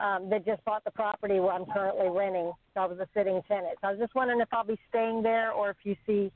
Um, 0.00 0.28
that 0.30 0.44
just 0.44 0.64
bought 0.64 0.84
the 0.84 0.90
property 0.90 1.40
where 1.40 1.52
I'm 1.52 1.64
currently 1.66 2.08
renting. 2.08 2.52
So 2.74 2.80
I 2.80 2.86
was 2.86 2.98
a 2.98 3.08
sitting 3.14 3.40
tenant. 3.48 3.78
So 3.80 3.88
I 3.88 3.90
was 3.92 4.00
just 4.00 4.14
wondering 4.14 4.40
if 4.40 4.48
I'll 4.52 4.64
be 4.64 4.78
staying 4.90 5.22
there 5.22 5.52
or 5.52 5.70
if 5.70 5.76
you 5.84 5.96
see 6.06 6.30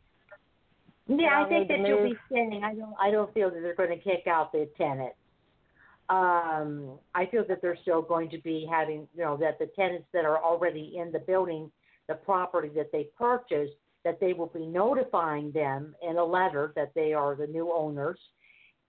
Yeah, 1.06 1.44
I 1.44 1.48
think 1.48 1.68
that 1.68 1.80
you'll 1.86 2.04
be 2.08 2.16
staying. 2.30 2.62
I 2.64 2.74
don't. 2.74 2.94
I 3.00 3.10
don't 3.10 3.32
feel 3.34 3.50
that 3.50 3.60
they're 3.60 3.74
going 3.74 3.90
to 3.90 4.02
kick 4.02 4.26
out 4.26 4.52
the 4.52 4.68
tenants. 4.78 5.16
Um, 6.08 6.98
I 7.14 7.26
feel 7.26 7.44
that 7.48 7.62
they're 7.62 7.78
still 7.82 8.02
going 8.02 8.30
to 8.30 8.38
be 8.38 8.66
having, 8.70 9.06
you 9.14 9.22
know, 9.22 9.36
that 9.36 9.58
the 9.58 9.66
tenants 9.76 10.06
that 10.12 10.24
are 10.24 10.38
already 10.42 10.96
in 10.96 11.12
the 11.12 11.20
building, 11.20 11.70
the 12.08 12.14
property 12.14 12.68
that 12.74 12.90
they 12.92 13.08
purchased, 13.16 13.74
that 14.04 14.18
they 14.18 14.32
will 14.32 14.48
be 14.48 14.66
notifying 14.66 15.52
them 15.52 15.94
in 16.08 16.16
a 16.16 16.24
letter 16.24 16.72
that 16.74 16.92
they 16.94 17.12
are 17.12 17.36
the 17.36 17.46
new 17.46 17.72
owners, 17.72 18.18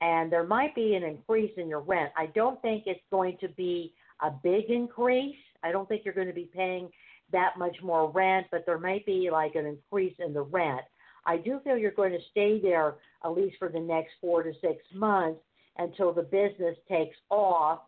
and 0.02 0.32
there 0.32 0.46
might 0.46 0.74
be 0.74 0.96
an 0.96 1.04
increase 1.04 1.52
in 1.58 1.68
your 1.68 1.82
rent. 1.82 2.12
I 2.18 2.28
don't 2.28 2.60
think 2.62 2.84
it's 2.88 3.02
going 3.12 3.38
to 3.42 3.50
be 3.50 3.94
a 4.22 4.32
big 4.32 4.70
increase. 4.70 5.36
I 5.64 5.72
don't 5.72 5.88
think 5.88 6.04
you're 6.06 6.14
going 6.14 6.28
to 6.28 6.34
be 6.34 6.50
paying 6.54 6.90
that 7.32 7.58
much 7.58 7.78
more 7.82 8.10
rent, 8.12 8.48
but 8.52 8.66
there 8.66 8.80
might 8.80 9.06
be 9.06 9.30
like 9.32 9.56
an 9.56 9.66
increase 9.66 10.16
in 10.20 10.34
the 10.34 10.42
rent. 10.42 10.82
I 11.26 11.38
do 11.38 11.60
feel 11.64 11.78
you're 11.78 11.92
going 11.92 12.14
to 12.14 12.20
stay 12.32 12.60
there 12.60 12.96
at 13.24 13.30
least 13.30 13.58
for 13.60 13.70
the 13.70 13.80
next 13.80 14.12
four 14.20 14.44
to 14.44 14.52
six 14.60 14.84
months 14.94 15.40
until 15.78 16.14
the 16.14 16.24
business 16.24 16.76
takes 16.90 17.16
off 17.30 17.80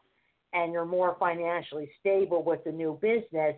and 0.54 0.72
you're 0.72 0.86
more 0.86 1.18
financially 1.20 1.90
stable 2.00 2.44
with 2.44 2.64
the 2.64 2.72
new 2.72 2.98
business. 3.02 3.56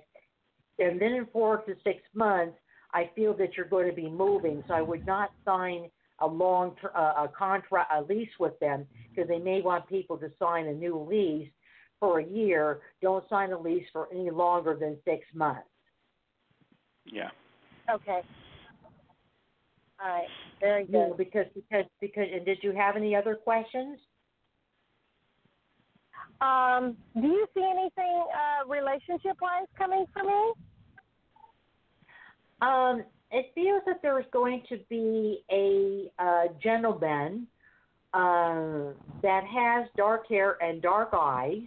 And 0.80 1.00
then 1.00 1.12
in 1.12 1.28
four 1.32 1.58
to 1.58 1.76
six 1.84 2.00
months, 2.14 2.56
I 2.94 3.10
feel 3.16 3.34
that 3.38 3.58
you're 3.58 3.68
going 3.68 3.90
to 3.90 3.96
be 3.96 4.10
moving. 4.10 4.64
So 4.68 4.74
I 4.74 4.82
would 4.82 5.06
not 5.06 5.32
sign 5.44 5.90
a 6.20 6.28
long 6.28 6.76
ter- 6.82 6.96
uh, 6.96 7.26
a 7.26 7.32
contract, 7.38 7.92
a 7.94 8.02
lease 8.02 8.30
with 8.40 8.58
them 8.60 8.86
because 9.10 9.28
they 9.28 9.40
may 9.40 9.62
want 9.62 9.88
people 9.90 10.18
to 10.18 10.32
sign 10.40 10.68
a 10.68 10.74
new 10.74 10.98
lease 10.98 11.50
for 12.00 12.20
a 12.20 12.26
year. 12.26 12.80
Don't 13.02 13.28
sign 13.30 13.52
a 13.52 13.60
lease 13.60 13.86
for 13.92 14.08
any 14.12 14.30
longer 14.30 14.76
than 14.80 14.98
six 15.06 15.26
months. 15.34 15.68
Yeah. 17.06 17.30
Okay. 17.94 18.22
All 20.04 20.10
right. 20.10 20.28
Very 20.60 20.86
You 20.86 20.92
know, 20.92 21.16
because 21.18 21.46
because 21.54 21.86
because. 22.02 22.26
And 22.34 22.46
did 22.46 22.60
you 22.62 22.72
have 22.72 22.96
any 22.96 23.16
other 23.16 23.36
questions? 23.36 24.00
Um, 26.42 26.98
do 27.16 27.28
you 27.28 27.48
see 27.54 27.64
anything 27.64 28.26
uh, 28.34 28.68
relationship 28.68 29.38
wise 29.42 29.68
coming 29.78 30.06
for 30.14 30.24
me? 30.24 30.54
Um, 32.62 33.04
it 33.32 33.52
feels 33.56 33.82
that 33.86 34.02
there's 34.02 34.26
going 34.32 34.64
to 34.70 34.78
be 34.90 35.44
a 35.52 36.12
uh, 36.20 36.44
gentleman 36.62 37.48
uh, 38.14 38.94
that 39.22 39.44
has 39.44 39.88
dark 39.98 40.28
hair 40.28 40.62
and 40.62 40.82
dark 40.82 41.10
eyes. 41.14 41.64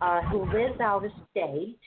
Uh, 0.00 0.22
who 0.22 0.44
lives 0.52 0.80
out 0.80 1.04
of 1.04 1.10
state, 1.30 1.78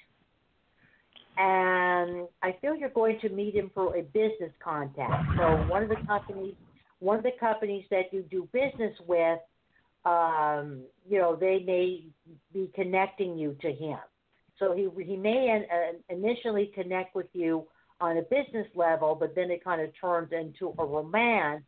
and 1.38 2.28
I 2.42 2.56
feel 2.62 2.76
you're 2.76 2.90
going 2.90 3.20
to 3.22 3.30
meet 3.30 3.56
him 3.56 3.70
for 3.74 3.96
a 3.96 4.02
business 4.02 4.52
contact. 4.64 5.26
So 5.38 5.68
one 5.70 5.84
of 5.84 5.90
the 5.90 5.98
companies, 6.08 6.56
one 7.00 7.18
of 7.18 7.24
the 7.24 7.32
companies 7.40 7.86
that 7.92 8.12
you 8.12 8.24
do 8.24 8.48
business 8.52 8.94
with, 9.06 9.40
um, 10.06 10.82
you 11.08 11.20
know, 11.20 11.36
they 11.36 11.64
may 11.66 12.06
be 12.54 12.72
connecting 12.74 13.38
you 13.38 13.56
to 13.62 13.72
him. 13.72 14.00
So 14.58 14.74
he 14.74 14.88
he 15.04 15.16
may 15.16 15.64
uh, 15.72 16.14
initially 16.14 16.72
connect 16.74 17.16
with 17.16 17.28
you 17.34 17.68
on 18.00 18.18
a 18.18 18.22
business 18.24 18.68
level, 18.76 19.16
but 19.16 19.36
then 19.36 19.52
it 19.52 19.64
kind 19.64 19.82
of 19.82 19.90
turns 20.00 20.32
into 20.32 20.74
a 20.80 20.86
romance 20.86 21.64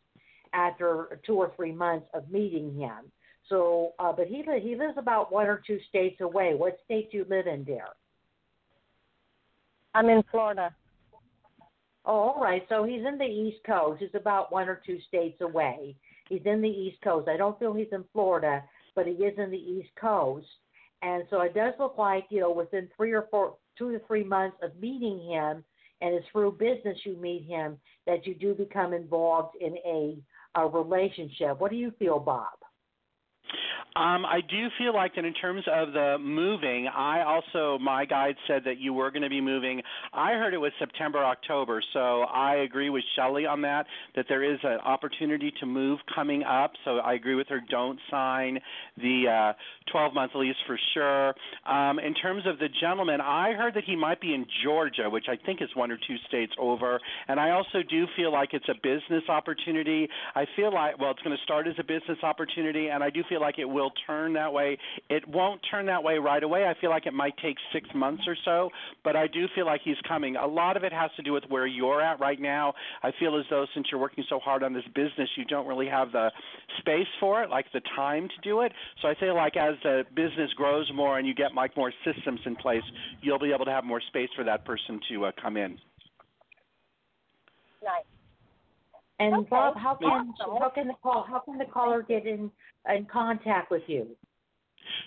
after 0.52 1.20
two 1.24 1.34
or 1.34 1.52
three 1.56 1.72
months 1.72 2.06
of 2.14 2.28
meeting 2.30 2.74
him. 2.74 3.12
So, 3.50 3.92
uh, 3.98 4.12
but 4.12 4.28
he 4.28 4.42
he 4.62 4.76
lives 4.76 4.94
about 4.96 5.30
one 5.30 5.46
or 5.46 5.60
two 5.66 5.80
states 5.88 6.20
away. 6.20 6.54
What 6.54 6.78
state 6.84 7.10
do 7.10 7.18
you 7.18 7.26
live 7.28 7.46
in, 7.46 7.64
dear? 7.64 7.84
I'm 9.92 10.08
in 10.08 10.22
Florida. 10.30 10.74
Oh, 12.06 12.30
all 12.30 12.40
right. 12.40 12.62
So 12.68 12.84
he's 12.84 13.04
in 13.04 13.18
the 13.18 13.24
East 13.24 13.58
Coast. 13.66 14.00
He's 14.00 14.14
about 14.14 14.52
one 14.52 14.68
or 14.68 14.80
two 14.86 14.98
states 15.08 15.40
away. 15.40 15.96
He's 16.28 16.40
in 16.44 16.62
the 16.62 16.68
East 16.68 16.98
Coast. 17.02 17.28
I 17.28 17.36
don't 17.36 17.58
feel 17.58 17.74
he's 17.74 17.92
in 17.92 18.04
Florida, 18.12 18.62
but 18.94 19.06
he 19.06 19.12
is 19.12 19.36
in 19.36 19.50
the 19.50 19.58
East 19.58 19.90
Coast. 20.00 20.46
And 21.02 21.24
so 21.28 21.40
it 21.40 21.54
does 21.54 21.74
look 21.78 21.98
like, 21.98 22.26
you 22.30 22.40
know, 22.40 22.52
within 22.52 22.88
three 22.96 23.12
or 23.12 23.26
four, 23.30 23.56
two 23.76 23.90
to 23.90 23.98
three 24.06 24.22
months 24.22 24.58
of 24.62 24.70
meeting 24.80 25.18
him, 25.28 25.64
and 26.00 26.14
it's 26.14 26.26
through 26.30 26.52
business 26.52 26.98
you 27.04 27.16
meet 27.16 27.44
him, 27.46 27.78
that 28.06 28.26
you 28.26 28.34
do 28.34 28.54
become 28.54 28.92
involved 28.92 29.56
in 29.60 29.76
a, 29.84 30.16
a 30.54 30.68
relationship. 30.68 31.58
What 31.58 31.70
do 31.70 31.76
you 31.76 31.92
feel, 31.98 32.20
Bob? 32.20 32.59
Um, 33.96 34.24
I 34.24 34.40
do 34.48 34.68
feel 34.78 34.94
like 34.94 35.16
that 35.16 35.24
in 35.24 35.34
terms 35.34 35.64
of 35.66 35.92
the 35.92 36.16
moving, 36.20 36.86
I 36.86 37.22
also 37.22 37.76
my 37.78 38.04
guide 38.04 38.36
said 38.46 38.62
that 38.64 38.78
you 38.78 38.92
were 38.92 39.10
going 39.10 39.22
to 39.22 39.28
be 39.28 39.40
moving. 39.40 39.82
I 40.12 40.32
heard 40.34 40.54
it 40.54 40.58
was 40.58 40.70
September, 40.78 41.18
October, 41.24 41.82
so 41.92 42.22
I 42.22 42.56
agree 42.56 42.88
with 42.88 43.02
Shelley 43.16 43.46
on 43.46 43.62
that. 43.62 43.86
That 44.14 44.26
there 44.28 44.44
is 44.44 44.60
an 44.62 44.78
opportunity 44.84 45.52
to 45.58 45.66
move 45.66 45.98
coming 46.14 46.44
up. 46.44 46.72
So 46.84 46.98
I 46.98 47.14
agree 47.14 47.34
with 47.34 47.48
her. 47.48 47.60
Don't 47.68 47.98
sign 48.10 48.60
the 48.96 49.54
uh, 49.56 49.90
12 49.90 50.14
month 50.14 50.32
lease 50.36 50.54
for 50.66 50.78
sure. 50.94 51.34
Um, 51.66 51.98
in 51.98 52.14
terms 52.14 52.44
of 52.46 52.60
the 52.60 52.68
gentleman, 52.80 53.20
I 53.20 53.54
heard 53.54 53.74
that 53.74 53.84
he 53.84 53.96
might 53.96 54.20
be 54.20 54.34
in 54.34 54.46
Georgia, 54.64 55.10
which 55.10 55.26
I 55.28 55.36
think 55.46 55.62
is 55.62 55.68
one 55.74 55.90
or 55.90 55.98
two 56.06 56.16
states 56.28 56.52
over. 56.58 57.00
And 57.26 57.40
I 57.40 57.50
also 57.50 57.82
do 57.88 58.06
feel 58.16 58.32
like 58.32 58.50
it's 58.52 58.68
a 58.68 58.74
business 58.74 59.28
opportunity. 59.28 60.08
I 60.36 60.44
feel 60.54 60.72
like 60.72 60.98
well, 61.00 61.10
it's 61.10 61.22
going 61.22 61.36
to 61.36 61.42
start 61.42 61.66
as 61.66 61.74
a 61.78 61.84
business 61.84 62.18
opportunity, 62.22 62.88
and 62.88 63.02
I 63.02 63.10
do 63.10 63.22
feel 63.28 63.40
like 63.40 63.58
it 63.58 63.64
will 63.64 63.79
will 63.80 63.92
turn 64.06 64.32
that 64.34 64.52
way. 64.52 64.78
It 65.08 65.26
won't 65.28 65.60
turn 65.70 65.86
that 65.86 66.02
way 66.02 66.18
right 66.18 66.42
away. 66.42 66.66
I 66.66 66.74
feel 66.80 66.90
like 66.90 67.06
it 67.06 67.14
might 67.14 67.36
take 67.42 67.56
six 67.72 67.88
months 67.94 68.22
or 68.26 68.36
so, 68.44 68.70
but 69.04 69.16
I 69.16 69.26
do 69.26 69.46
feel 69.54 69.66
like 69.66 69.80
he's 69.84 70.00
coming. 70.06 70.36
A 70.36 70.46
lot 70.46 70.76
of 70.76 70.84
it 70.84 70.92
has 70.92 71.10
to 71.16 71.22
do 71.22 71.32
with 71.32 71.44
where 71.48 71.66
you're 71.66 72.00
at 72.00 72.20
right 72.20 72.40
now. 72.40 72.74
I 73.02 73.12
feel 73.18 73.38
as 73.38 73.44
though 73.50 73.66
since 73.74 73.88
you're 73.90 74.00
working 74.00 74.24
so 74.28 74.38
hard 74.38 74.62
on 74.62 74.72
this 74.72 74.84
business, 74.94 75.28
you 75.36 75.44
don't 75.44 75.66
really 75.66 75.88
have 75.88 76.12
the 76.12 76.30
space 76.78 77.08
for 77.18 77.42
it, 77.42 77.50
like 77.50 77.66
the 77.72 77.80
time 77.96 78.28
to 78.28 78.48
do 78.48 78.60
it. 78.60 78.72
So 79.02 79.08
I 79.08 79.14
feel 79.14 79.34
like 79.34 79.56
as 79.56 79.74
the 79.82 80.04
business 80.14 80.52
grows 80.56 80.90
more 80.94 81.18
and 81.18 81.26
you 81.26 81.34
get 81.34 81.54
like 81.54 81.76
more 81.76 81.92
systems 82.04 82.40
in 82.44 82.56
place, 82.56 82.82
you'll 83.22 83.38
be 83.38 83.52
able 83.52 83.64
to 83.64 83.70
have 83.70 83.84
more 83.84 84.00
space 84.08 84.28
for 84.36 84.44
that 84.44 84.64
person 84.64 85.00
to 85.10 85.26
uh, 85.26 85.32
come 85.40 85.56
in. 85.56 85.78
Nice. 87.82 88.04
And 89.20 89.34
okay. 89.34 89.48
Bob, 89.50 89.76
how 89.76 89.94
can 89.94 90.32
how 90.38 90.72
can 90.74 90.88
the 90.88 90.94
call 91.02 91.26
how 91.28 91.40
can 91.40 91.58
the 91.58 91.66
caller 91.66 92.02
get 92.02 92.26
in 92.26 92.50
in 92.88 93.06
contact 93.06 93.70
with 93.70 93.82
you? 93.86 94.06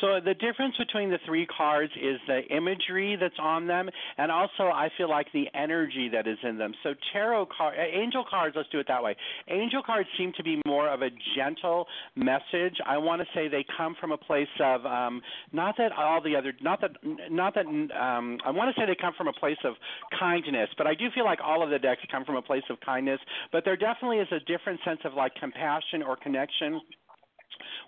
So 0.00 0.20
the 0.24 0.34
difference 0.34 0.76
between 0.76 1.10
the 1.10 1.18
three 1.26 1.46
cards 1.46 1.92
is 1.96 2.18
the 2.26 2.42
imagery 2.54 3.16
that's 3.20 3.38
on 3.38 3.66
them, 3.66 3.88
and 4.18 4.30
also 4.30 4.64
I 4.64 4.88
feel 4.96 5.08
like 5.08 5.26
the 5.32 5.46
energy 5.54 6.10
that 6.12 6.26
is 6.26 6.38
in 6.42 6.58
them. 6.58 6.72
So 6.82 6.94
tarot 7.12 7.46
card, 7.56 7.76
angel 7.78 8.24
cards, 8.28 8.54
let's 8.56 8.68
do 8.70 8.80
it 8.80 8.86
that 8.88 9.02
way. 9.02 9.16
Angel 9.48 9.82
cards 9.84 10.08
seem 10.18 10.32
to 10.36 10.42
be 10.42 10.60
more 10.66 10.88
of 10.88 11.02
a 11.02 11.10
gentle 11.36 11.86
message. 12.16 12.76
I 12.86 12.98
want 12.98 13.22
to 13.22 13.26
say 13.34 13.48
they 13.48 13.64
come 13.76 13.96
from 14.00 14.12
a 14.12 14.18
place 14.18 14.48
of 14.60 14.84
um, 14.84 15.22
not 15.52 15.76
that 15.78 15.92
all 15.92 16.20
the 16.22 16.36
other, 16.36 16.52
not 16.60 16.80
that, 16.80 16.90
not 17.30 17.54
that. 17.54 17.66
Um, 17.66 18.38
I 18.44 18.50
want 18.50 18.74
to 18.74 18.80
say 18.80 18.86
they 18.86 18.96
come 19.00 19.14
from 19.16 19.28
a 19.28 19.32
place 19.32 19.58
of 19.64 19.74
kindness, 20.18 20.68
but 20.76 20.86
I 20.86 20.94
do 20.94 21.06
feel 21.14 21.24
like 21.24 21.38
all 21.42 21.62
of 21.62 21.70
the 21.70 21.78
decks 21.78 22.02
come 22.10 22.24
from 22.24 22.36
a 22.36 22.42
place 22.42 22.64
of 22.70 22.78
kindness. 22.80 23.20
But 23.52 23.64
there 23.64 23.76
definitely 23.76 24.18
is 24.18 24.28
a 24.32 24.40
different 24.40 24.80
sense 24.84 25.00
of 25.04 25.14
like 25.14 25.34
compassion 25.36 26.02
or 26.02 26.16
connection 26.16 26.80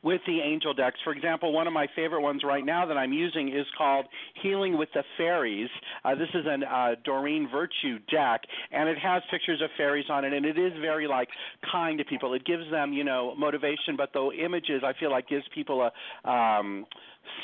with 0.06 0.20
the 0.24 0.38
angel 0.40 0.72
decks. 0.72 1.00
For 1.02 1.12
example, 1.12 1.52
one 1.52 1.66
of 1.66 1.72
my 1.72 1.88
favorite 1.96 2.20
ones 2.20 2.42
right 2.44 2.64
now 2.64 2.86
that 2.86 2.96
I'm 2.96 3.12
using 3.12 3.48
is 3.48 3.66
called 3.76 4.06
Healing 4.40 4.78
with 4.78 4.88
the 4.94 5.02
Fairies. 5.18 5.68
Uh, 6.04 6.14
this 6.14 6.28
is 6.32 6.46
a 6.46 6.64
uh, 6.64 6.94
Doreen 7.04 7.48
Virtue 7.50 7.98
deck, 8.08 8.42
and 8.70 8.88
it 8.88 8.98
has 8.98 9.20
pictures 9.32 9.60
of 9.60 9.68
fairies 9.76 10.04
on 10.08 10.24
it, 10.24 10.32
and 10.32 10.46
it 10.46 10.56
is 10.56 10.72
very 10.80 11.08
like 11.08 11.28
kind 11.72 11.98
to 11.98 12.04
people. 12.04 12.34
It 12.34 12.46
gives 12.46 12.70
them, 12.70 12.92
you 12.92 13.02
know, 13.02 13.34
motivation, 13.34 13.96
but 13.96 14.12
the 14.12 14.30
images 14.44 14.82
I 14.84 14.92
feel 15.00 15.10
like 15.10 15.28
gives 15.28 15.44
people 15.52 15.90
a 16.24 16.30
um, 16.30 16.86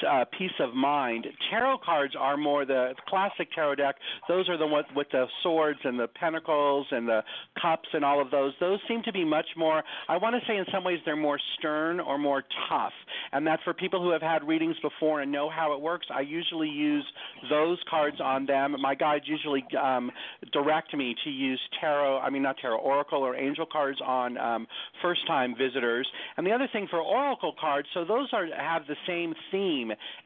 uh, 0.08 0.24
peace 0.38 0.52
of 0.60 0.74
mind. 0.74 1.26
Tarot 1.50 1.78
cards 1.84 2.14
are 2.18 2.36
more 2.36 2.64
the 2.64 2.94
classic 3.08 3.48
tarot 3.54 3.76
deck. 3.76 3.96
Those 4.28 4.48
are 4.48 4.56
the 4.56 4.66
ones 4.66 4.86
with 4.94 5.08
the 5.12 5.26
swords 5.42 5.78
and 5.84 5.98
the 5.98 6.08
pentacles 6.08 6.86
and 6.90 7.08
the 7.08 7.22
cups 7.60 7.88
and 7.92 8.04
all 8.04 8.20
of 8.20 8.30
those. 8.30 8.52
Those 8.60 8.78
seem 8.88 9.02
to 9.04 9.12
be 9.12 9.24
much 9.24 9.46
more. 9.56 9.82
I 10.08 10.16
want 10.16 10.36
to 10.36 10.46
say 10.46 10.56
in 10.56 10.64
some 10.72 10.84
ways 10.84 11.00
they're 11.04 11.16
more 11.16 11.40
stern 11.58 12.00
or 12.00 12.18
more 12.18 12.44
tough, 12.68 12.92
and 13.32 13.46
that 13.46 13.60
for 13.64 13.74
people 13.74 14.02
who 14.02 14.10
have 14.10 14.22
had 14.22 14.46
readings 14.46 14.76
before 14.82 15.20
and 15.20 15.30
know 15.32 15.50
how 15.50 15.74
it 15.74 15.80
works, 15.80 16.06
I 16.14 16.20
usually 16.20 16.68
use 16.68 17.06
those 17.50 17.78
cards 17.88 18.20
on 18.20 18.46
them. 18.46 18.76
My 18.80 18.94
guides 18.94 19.24
usually 19.26 19.64
um, 19.80 20.10
direct 20.52 20.94
me 20.94 21.14
to 21.24 21.30
use 21.30 21.60
tarot. 21.80 22.18
I 22.18 22.30
mean 22.30 22.42
not 22.42 22.56
tarot, 22.60 22.78
oracle 22.78 23.20
or 23.20 23.34
angel 23.36 23.66
cards 23.70 24.00
on 24.04 24.38
um, 24.38 24.66
first-time 25.00 25.54
visitors. 25.56 26.08
And 26.36 26.46
the 26.46 26.52
other 26.52 26.68
thing 26.72 26.86
for 26.90 27.00
oracle 27.00 27.54
cards, 27.60 27.88
so 27.94 28.04
those 28.04 28.28
are 28.32 28.46
have 28.56 28.86
the 28.86 28.96
same 29.06 29.34
theme 29.50 29.71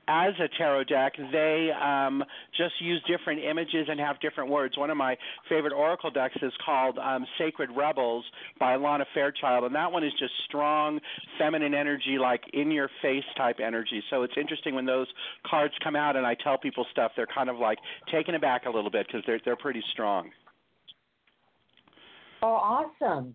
as 0.08 0.34
a 0.40 0.48
tarot 0.58 0.84
deck. 0.84 1.12
They 1.32 1.70
um, 1.82 2.22
just 2.56 2.74
use 2.80 3.02
different 3.08 3.42
images 3.42 3.86
and 3.88 3.98
have 4.00 4.20
different 4.20 4.50
words. 4.50 4.76
One 4.76 4.90
of 4.90 4.96
my 4.96 5.16
favorite 5.48 5.72
oracle 5.72 6.10
decks 6.10 6.36
is 6.42 6.52
called 6.64 6.98
um, 6.98 7.26
Sacred 7.38 7.70
Rebels 7.76 8.24
by 8.58 8.76
Alana 8.76 9.04
Fairchild, 9.14 9.64
and 9.64 9.74
that 9.74 9.90
one 9.90 10.04
is 10.04 10.12
just 10.18 10.32
strong 10.46 11.00
feminine 11.38 11.74
energy, 11.74 12.18
like 12.20 12.42
in 12.52 12.70
your 12.70 12.90
face 13.02 13.24
type 13.36 13.56
energy. 13.64 14.02
So 14.10 14.22
it's 14.22 14.34
interesting 14.36 14.74
when 14.74 14.86
those 14.86 15.06
cards 15.46 15.74
come 15.82 15.96
out 15.96 16.16
and 16.16 16.26
I 16.26 16.34
tell 16.42 16.58
people 16.58 16.86
stuff, 16.90 17.12
they're 17.16 17.26
kind 17.34 17.50
of 17.50 17.56
like 17.56 17.78
taken 18.12 18.34
aback 18.34 18.66
a 18.66 18.70
little 18.70 18.90
bit 18.90 19.06
because 19.06 19.22
they're 19.26 19.40
they're 19.44 19.56
pretty 19.56 19.82
strong. 19.92 20.30
Oh, 22.42 22.48
awesome. 23.00 23.34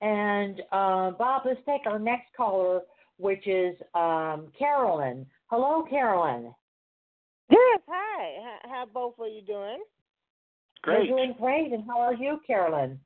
And 0.00 0.60
uh, 0.72 1.12
Bob, 1.12 1.42
let's 1.46 1.60
take 1.66 1.86
our 1.86 1.98
next 1.98 2.26
caller, 2.36 2.80
which 3.18 3.46
is 3.46 3.74
um, 3.94 4.48
Carolyn. 4.58 5.26
Hello, 5.46 5.84
Carolyn. 5.88 6.52
Yes, 7.50 7.80
hi. 7.88 8.58
How, 8.62 8.70
how 8.70 8.86
both 8.92 9.14
are 9.20 9.28
you 9.28 9.42
doing? 9.42 9.82
Great. 10.82 11.08
You're 11.08 11.18
doing 11.18 11.34
great. 11.38 11.72
And 11.72 11.84
how 11.86 12.00
are 12.00 12.14
you, 12.14 12.40
Carolyn? 12.46 12.98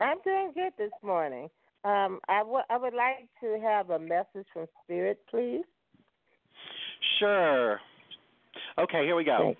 I'm 0.00 0.18
doing 0.24 0.52
good 0.54 0.72
this 0.78 0.92
morning. 1.02 1.48
Um, 1.84 2.20
I, 2.28 2.38
w- 2.38 2.64
I 2.70 2.76
would 2.76 2.94
like 2.94 3.28
to 3.40 3.58
have 3.62 3.90
a 3.90 3.98
message 3.98 4.46
from 4.52 4.66
Spirit, 4.84 5.18
please. 5.30 5.64
Sure. 7.18 7.80
Okay, 8.78 9.04
here 9.04 9.16
we 9.16 9.24
go. 9.24 9.54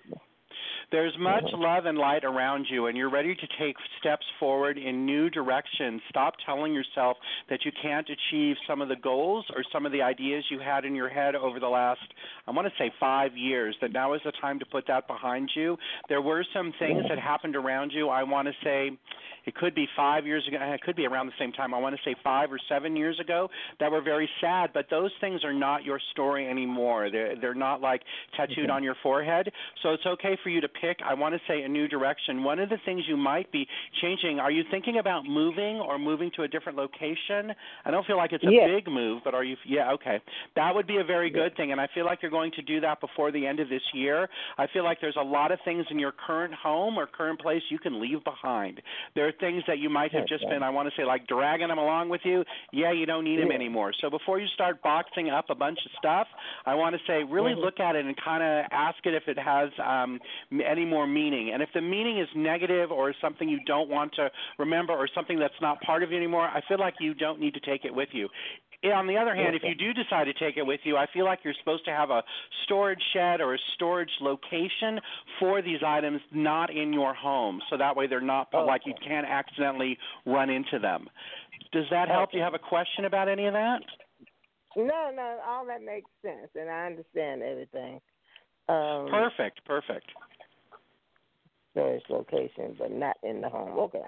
There's 0.91 1.13
much 1.19 1.43
love 1.53 1.85
and 1.85 1.97
light 1.97 2.23
around 2.23 2.65
you, 2.69 2.87
and 2.87 2.97
you're 2.97 3.11
ready 3.11 3.35
to 3.35 3.47
take 3.59 3.75
steps 3.99 4.25
forward 4.39 4.77
in 4.77 5.05
new 5.05 5.29
directions. 5.29 6.01
Stop 6.09 6.33
telling 6.45 6.73
yourself 6.73 7.17
that 7.49 7.59
you 7.63 7.71
can't 7.81 8.07
achieve 8.09 8.55
some 8.67 8.81
of 8.81 8.89
the 8.89 8.95
goals 8.95 9.45
or 9.55 9.63
some 9.71 9.85
of 9.85 9.91
the 9.91 10.01
ideas 10.01 10.43
you 10.49 10.59
had 10.59 10.85
in 10.85 10.95
your 10.95 11.09
head 11.09 11.35
over 11.35 11.59
the 11.59 11.67
last, 11.67 12.01
I 12.47 12.51
want 12.51 12.67
to 12.67 12.73
say, 12.79 12.91
five 12.99 13.37
years. 13.37 13.75
That 13.81 13.91
now 13.91 14.13
is 14.13 14.21
the 14.25 14.31
time 14.41 14.57
to 14.59 14.65
put 14.65 14.85
that 14.87 15.07
behind 15.07 15.51
you. 15.55 15.77
There 16.07 16.21
were 16.21 16.43
some 16.55 16.73
things 16.79 17.03
that 17.07 17.19
happened 17.19 17.55
around 17.55 17.91
you, 17.93 18.09
I 18.09 18.23
want 18.23 18.47
to 18.47 18.53
say, 18.63 18.97
it 19.45 19.55
could 19.55 19.73
be 19.73 19.87
five 19.95 20.25
years 20.25 20.47
ago. 20.47 20.57
It 20.61 20.81
could 20.81 20.95
be 20.95 21.05
around 21.05 21.27
the 21.27 21.33
same 21.39 21.51
time. 21.51 21.73
I 21.73 21.79
want 21.79 21.95
to 21.95 22.01
say 22.05 22.15
five 22.23 22.51
or 22.51 22.59
seven 22.69 22.95
years 22.95 23.19
ago 23.19 23.49
that 23.79 23.91
were 23.91 24.01
very 24.01 24.29
sad. 24.41 24.71
But 24.73 24.85
those 24.89 25.11
things 25.21 25.43
are 25.43 25.53
not 25.53 25.83
your 25.83 25.99
story 26.11 26.47
anymore. 26.47 27.09
They're 27.11 27.35
they're 27.39 27.55
not 27.55 27.81
like 27.81 28.01
tattooed 28.35 28.69
on 28.69 28.83
your 28.83 28.95
forehead. 29.01 29.49
So 29.81 29.93
it's 29.93 30.05
okay 30.05 30.37
for 30.43 30.49
you 30.49 30.61
to 30.61 30.69
pick. 30.81 30.97
I 31.05 31.13
want 31.13 31.33
to 31.35 31.41
say 31.47 31.61
a 31.63 31.67
new 31.67 31.87
direction. 31.87 32.43
One 32.43 32.59
of 32.59 32.69
the 32.69 32.77
things 32.85 33.03
you 33.07 33.17
might 33.17 33.51
be 33.51 33.67
changing. 34.01 34.39
Are 34.39 34.51
you 34.51 34.63
thinking 34.71 34.97
about 34.99 35.25
moving 35.25 35.77
or 35.79 35.97
moving 35.99 36.31
to 36.35 36.43
a 36.43 36.47
different 36.47 36.77
location? 36.77 37.53
I 37.85 37.91
don't 37.91 38.05
feel 38.05 38.17
like 38.17 38.31
it's 38.33 38.43
a 38.43 38.51
Yes. 38.51 38.67
big 38.67 38.87
move, 38.91 39.21
but 39.23 39.33
are 39.33 39.43
you? 39.43 39.57
Yeah, 39.65 39.91
okay. 39.93 40.19
That 40.55 40.73
would 40.73 40.87
be 40.87 40.97
a 40.97 41.03
very 41.03 41.29
good 41.29 41.55
thing, 41.55 41.71
and 41.71 41.79
I 41.79 41.87
feel 41.87 42.05
like 42.05 42.21
you're 42.21 42.31
going 42.31 42.51
to 42.53 42.61
do 42.61 42.79
that 42.81 42.99
before 42.99 43.31
the 43.31 43.45
end 43.45 43.59
of 43.59 43.69
this 43.69 43.81
year. 43.93 44.29
I 44.57 44.67
feel 44.67 44.83
like 44.83 44.99
there's 45.01 45.15
a 45.17 45.23
lot 45.23 45.51
of 45.51 45.59
things 45.65 45.85
in 45.89 45.99
your 45.99 46.11
current 46.11 46.53
home 46.53 46.97
or 46.97 47.05
current 47.07 47.39
place 47.39 47.61
you 47.69 47.79
can 47.79 47.99
leave 48.01 48.23
behind. 48.23 48.81
There 49.15 49.27
are 49.27 49.31
things 49.33 49.63
that 49.67 49.79
you 49.79 49.89
might 49.89 50.11
have 50.13 50.25
just 50.27 50.47
been, 50.49 50.63
I 50.63 50.69
want 50.69 50.89
to 50.89 50.95
say, 50.95 51.05
like 51.05 51.27
dragging 51.27 51.67
them 51.67 51.77
along 51.77 52.09
with 52.09 52.21
you. 52.23 52.43
Yeah, 52.71 52.91
you 52.91 53.05
don't 53.05 53.23
need 53.23 53.39
them 53.39 53.51
anymore. 53.51 53.93
So 53.99 54.09
before 54.09 54.39
you 54.39 54.47
start 54.47 54.81
boxing 54.81 55.29
up 55.29 55.49
a 55.49 55.55
bunch 55.55 55.79
of 55.85 55.91
stuff, 55.97 56.27
I 56.65 56.75
want 56.75 56.95
to 56.95 57.01
say 57.05 57.23
really 57.23 57.53
Mhm. 57.53 57.61
look 57.61 57.79
at 57.79 57.95
it 57.95 58.05
and 58.05 58.15
kind 58.17 58.43
of 58.43 58.65
ask 58.71 59.05
it 59.05 59.13
if 59.13 59.27
it 59.27 59.37
has 59.37 59.69
um, 59.79 60.19
any 60.69 60.85
more 60.85 61.07
meaning. 61.07 61.51
And 61.53 61.63
if 61.63 61.69
the 61.73 61.81
meaning 61.81 62.19
is 62.19 62.27
negative 62.35 62.91
or 62.91 63.13
something 63.21 63.49
you 63.49 63.59
don't 63.65 63.89
want 63.89 64.13
to 64.15 64.29
remember 64.57 64.93
or 64.93 65.07
something 65.13 65.39
that's 65.39 65.59
not 65.61 65.81
part 65.81 66.03
of 66.03 66.11
you 66.11 66.17
anymore, 66.17 66.47
I 66.47 66.61
feel 66.67 66.79
like 66.79 66.95
you 66.99 67.13
don't 67.13 67.39
need 67.39 67.53
to 67.55 67.59
take 67.59 67.85
it 67.85 67.93
with 67.93 68.09
you. 68.11 68.29
Yeah, 68.81 68.93
on 68.93 69.07
the 69.07 69.17
other 69.17 69.35
hand, 69.35 69.55
if 69.55 69.63
you 69.63 69.75
do 69.75 69.91
decide 69.93 70.23
to 70.25 70.33
take 70.33 70.55
it 70.55 70.65
with 70.65 70.79
you, 70.85 70.95
I 70.95 71.05
feel 71.13 71.25
like 71.25 71.39
you're 71.43 71.55
supposed 71.59 71.83
to 71.85 71.91
have 71.91 72.11
a 72.11 72.23
storage 72.63 73.01
shed 73.11 73.41
or 73.41 73.53
a 73.55 73.57
storage 73.75 74.11
location 74.21 75.01
for 75.37 75.61
these 75.61 75.79
items 75.85 76.21
not 76.31 76.73
in 76.73 76.93
your 76.93 77.13
home. 77.13 77.61
So 77.69 77.75
that 77.75 77.97
way 77.97 78.07
they're 78.07 78.21
not 78.21 78.47
like 78.53 78.83
you 78.85 78.93
can't 79.05 79.27
accidentally 79.27 79.97
run 80.25 80.49
into 80.49 80.79
them. 80.79 81.09
Does 81.73 81.85
that 81.91 82.07
help? 82.07 82.31
Do 82.31 82.37
you 82.37 82.43
have 82.43 82.53
a 82.53 82.59
question 82.59 83.03
about 83.03 83.27
any 83.27 83.47
of 83.47 83.53
that? 83.53 83.81
No, 84.77 85.11
no, 85.13 85.39
all 85.45 85.65
that 85.65 85.81
makes 85.81 86.09
sense, 86.21 86.49
and 86.55 86.69
I 86.69 86.85
understand 86.85 87.41
everything. 87.41 87.99
Um, 88.69 89.07
Perfect, 89.09 89.65
perfect. 89.65 90.05
Storage 91.71 92.03
location, 92.09 92.75
but 92.77 92.91
not 92.91 93.17
in 93.23 93.41
the 93.41 93.49
home. 93.49 93.77
Okay. 93.79 93.99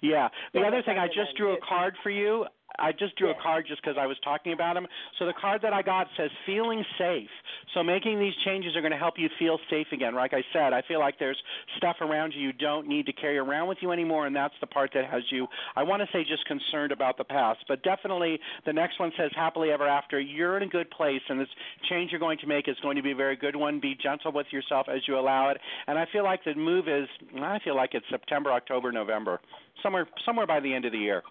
Yeah. 0.00 0.28
The 0.54 0.60
other 0.60 0.82
thing, 0.82 0.98
I 0.98 1.06
just 1.06 1.36
drew 1.36 1.54
a 1.54 1.60
card 1.66 1.94
for 2.02 2.10
you. 2.10 2.46
I 2.78 2.92
just 2.92 3.16
drew 3.16 3.30
a 3.30 3.34
card 3.42 3.66
just 3.68 3.82
because 3.82 3.96
I 3.98 4.06
was 4.06 4.16
talking 4.24 4.52
about 4.52 4.74
them. 4.74 4.86
So 5.18 5.26
the 5.26 5.32
card 5.32 5.62
that 5.62 5.72
I 5.72 5.82
got 5.82 6.06
says 6.16 6.30
feeling 6.44 6.84
safe. 6.98 7.30
So 7.74 7.82
making 7.82 8.18
these 8.18 8.34
changes 8.44 8.76
are 8.76 8.80
going 8.80 8.92
to 8.92 8.98
help 8.98 9.14
you 9.18 9.28
feel 9.38 9.58
safe 9.70 9.88
again. 9.92 10.14
Like 10.14 10.32
I 10.32 10.42
said, 10.52 10.72
I 10.72 10.82
feel 10.86 11.00
like 11.00 11.18
there's 11.18 11.40
stuff 11.76 11.96
around 12.00 12.32
you 12.34 12.48
you 12.48 12.52
don't 12.52 12.86
need 12.88 13.06
to 13.06 13.12
carry 13.12 13.36
around 13.38 13.68
with 13.68 13.78
you 13.80 13.92
anymore, 13.92 14.26
and 14.26 14.34
that's 14.34 14.54
the 14.60 14.66
part 14.66 14.90
that 14.94 15.04
has 15.10 15.22
you, 15.30 15.46
I 15.76 15.82
want 15.82 16.02
to 16.02 16.08
say, 16.12 16.24
just 16.24 16.44
concerned 16.46 16.92
about 16.92 17.18
the 17.18 17.24
past. 17.24 17.60
But 17.68 17.82
definitely 17.82 18.38
the 18.64 18.72
next 18.72 18.98
one 18.98 19.12
says 19.18 19.30
happily 19.34 19.70
ever 19.70 19.86
after. 19.86 20.18
You're 20.20 20.56
in 20.56 20.62
a 20.62 20.68
good 20.68 20.90
place, 20.90 21.20
and 21.28 21.38
this 21.38 21.48
change 21.88 22.10
you're 22.10 22.20
going 22.20 22.38
to 22.38 22.46
make 22.46 22.68
is 22.68 22.76
going 22.82 22.96
to 22.96 23.02
be 23.02 23.12
a 23.12 23.16
very 23.16 23.36
good 23.36 23.56
one. 23.56 23.80
Be 23.80 23.96
gentle 24.02 24.32
with 24.32 24.46
yourself 24.50 24.86
as 24.88 25.00
you 25.06 25.18
allow 25.18 25.50
it. 25.50 25.58
And 25.86 25.98
I 25.98 26.06
feel 26.12 26.24
like 26.24 26.44
the 26.44 26.54
move 26.54 26.88
is, 26.88 27.08
I 27.40 27.58
feel 27.64 27.76
like 27.76 27.90
it's 27.92 28.06
September, 28.10 28.52
October, 28.52 28.92
November, 28.92 29.40
somewhere 29.82 30.08
somewhere 30.24 30.46
by 30.46 30.60
the 30.60 30.72
end 30.72 30.84
of 30.84 30.92
the 30.92 30.98
year. 30.98 31.22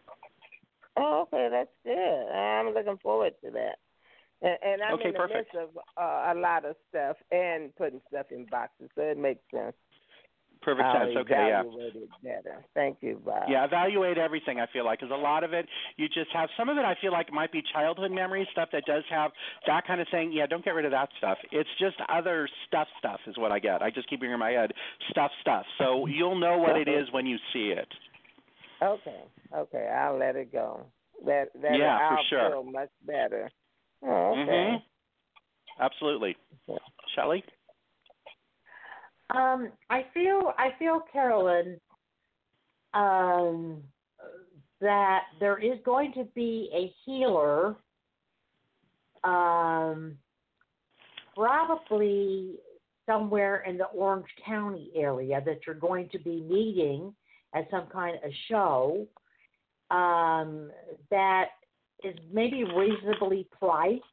Oh, 0.98 1.28
okay, 1.28 1.50
that's 1.52 1.70
good. 1.84 2.32
I'm 2.32 2.74
looking 2.74 2.98
forward 3.02 3.34
to 3.44 3.52
that. 3.52 3.78
And, 4.42 4.58
and 4.64 4.82
I'm 4.84 4.96
Okay, 4.96 5.08
in 5.08 5.14
the 5.14 5.20
perfect. 5.20 5.54
midst 5.54 5.56
of 5.56 5.70
uh, 5.98 6.34
a 6.34 6.36
lot 6.36 6.66
of 6.66 6.76
stuff 6.90 7.18
and 7.32 7.76
putting 7.76 8.02
stuff 8.10 8.28
in 8.32 8.46
boxes, 8.46 8.90
so 8.96 9.02
it 9.02 9.18
makes 9.18 9.42
sense. 9.54 9.74
Perfect 10.62 10.90
I'll 10.90 11.06
sense. 11.06 11.18
Okay, 11.18 11.48
yeah. 11.50 11.64
better. 12.24 12.66
Thank 12.74 12.98
you, 13.02 13.22
Bob. 13.24 13.48
Yeah, 13.48 13.64
evaluate 13.64 14.18
everything. 14.18 14.60
I 14.60 14.66
feel 14.74 14.86
like 14.86 15.00
because 15.00 15.14
a 15.14 15.18
lot 15.18 15.44
of 15.44 15.54
it, 15.54 15.68
you 15.98 16.08
just 16.08 16.32
have 16.34 16.50
some 16.58 16.68
of 16.68 16.78
it. 16.78 16.84
I 16.84 16.96
feel 17.00 17.12
like 17.12 17.32
might 17.32 17.52
be 17.52 17.62
childhood 17.74 18.12
memories, 18.12 18.48
stuff 18.52 18.70
that 18.74 18.84
does 18.86 19.04
have 19.10 19.32
that 19.68 19.86
kind 19.86 20.02
of 20.02 20.08
thing. 20.10 20.32
Yeah, 20.34 20.48
don't 20.48 20.66
get 20.66 20.72
rid 20.72 20.86
of 20.86 20.92
that 20.92 21.10
stuff. 21.20 21.38
It's 21.52 21.70
just 21.80 21.96
other 22.10 22.50
stuff. 22.68 22.88
Stuff 23.00 23.20
is 23.28 23.38
what 23.38 23.52
I 23.52 23.60
get. 23.60 23.82
I 23.82 23.92
just 23.92 24.10
keep 24.10 24.20
hearing 24.20 24.34
in 24.34 24.40
my 24.40 24.52
head 24.52 24.72
stuff, 25.10 25.32
stuff. 25.42 25.66
So 25.78 26.06
you'll 26.08 26.40
know 26.40 26.58
what 26.58 26.76
it 26.76 26.88
is 26.88 27.08
when 27.12 27.26
you 27.26 27.38
see 27.54 27.70
it. 27.78 27.88
Okay, 28.82 29.22
okay, 29.56 29.88
I'll 29.88 30.18
let 30.18 30.36
it 30.36 30.52
go. 30.52 30.86
That 31.26 31.50
that 31.62 31.78
Yeah, 31.78 31.98
for 31.98 32.04
I'll 32.04 32.24
sure. 32.30 32.50
feel 32.50 32.64
much 32.64 32.90
better. 33.06 33.50
Oh, 34.04 34.32
okay. 34.32 34.42
Mhm. 34.42 34.84
Absolutely. 35.80 36.36
Shelley. 37.16 37.44
Um, 39.30 39.72
I 39.90 40.04
feel 40.14 40.54
I 40.58 40.72
feel 40.80 41.02
Carolyn 41.12 41.80
um, 42.94 43.84
that 44.80 45.24
there 45.40 45.58
is 45.58 45.80
going 45.84 46.14
to 46.14 46.24
be 46.36 46.70
a 46.74 46.94
healer, 47.06 47.76
um, 49.24 50.18
probably 51.36 52.56
somewhere 53.06 53.64
in 53.68 53.78
the 53.78 53.86
Orange 53.86 54.28
County 54.46 54.92
area 54.96 55.42
that 55.46 55.60
you're 55.66 55.76
going 55.76 56.10
to 56.10 56.20
be 56.20 56.42
meeting 56.42 57.14
at 57.54 57.70
some 57.72 57.88
kind 57.88 58.18
of 58.24 58.32
show 58.48 59.08
um, 59.92 60.72
that 61.10 61.50
is 62.04 62.16
maybe 62.32 62.64
reasonably 62.64 63.48
priced 63.58 64.04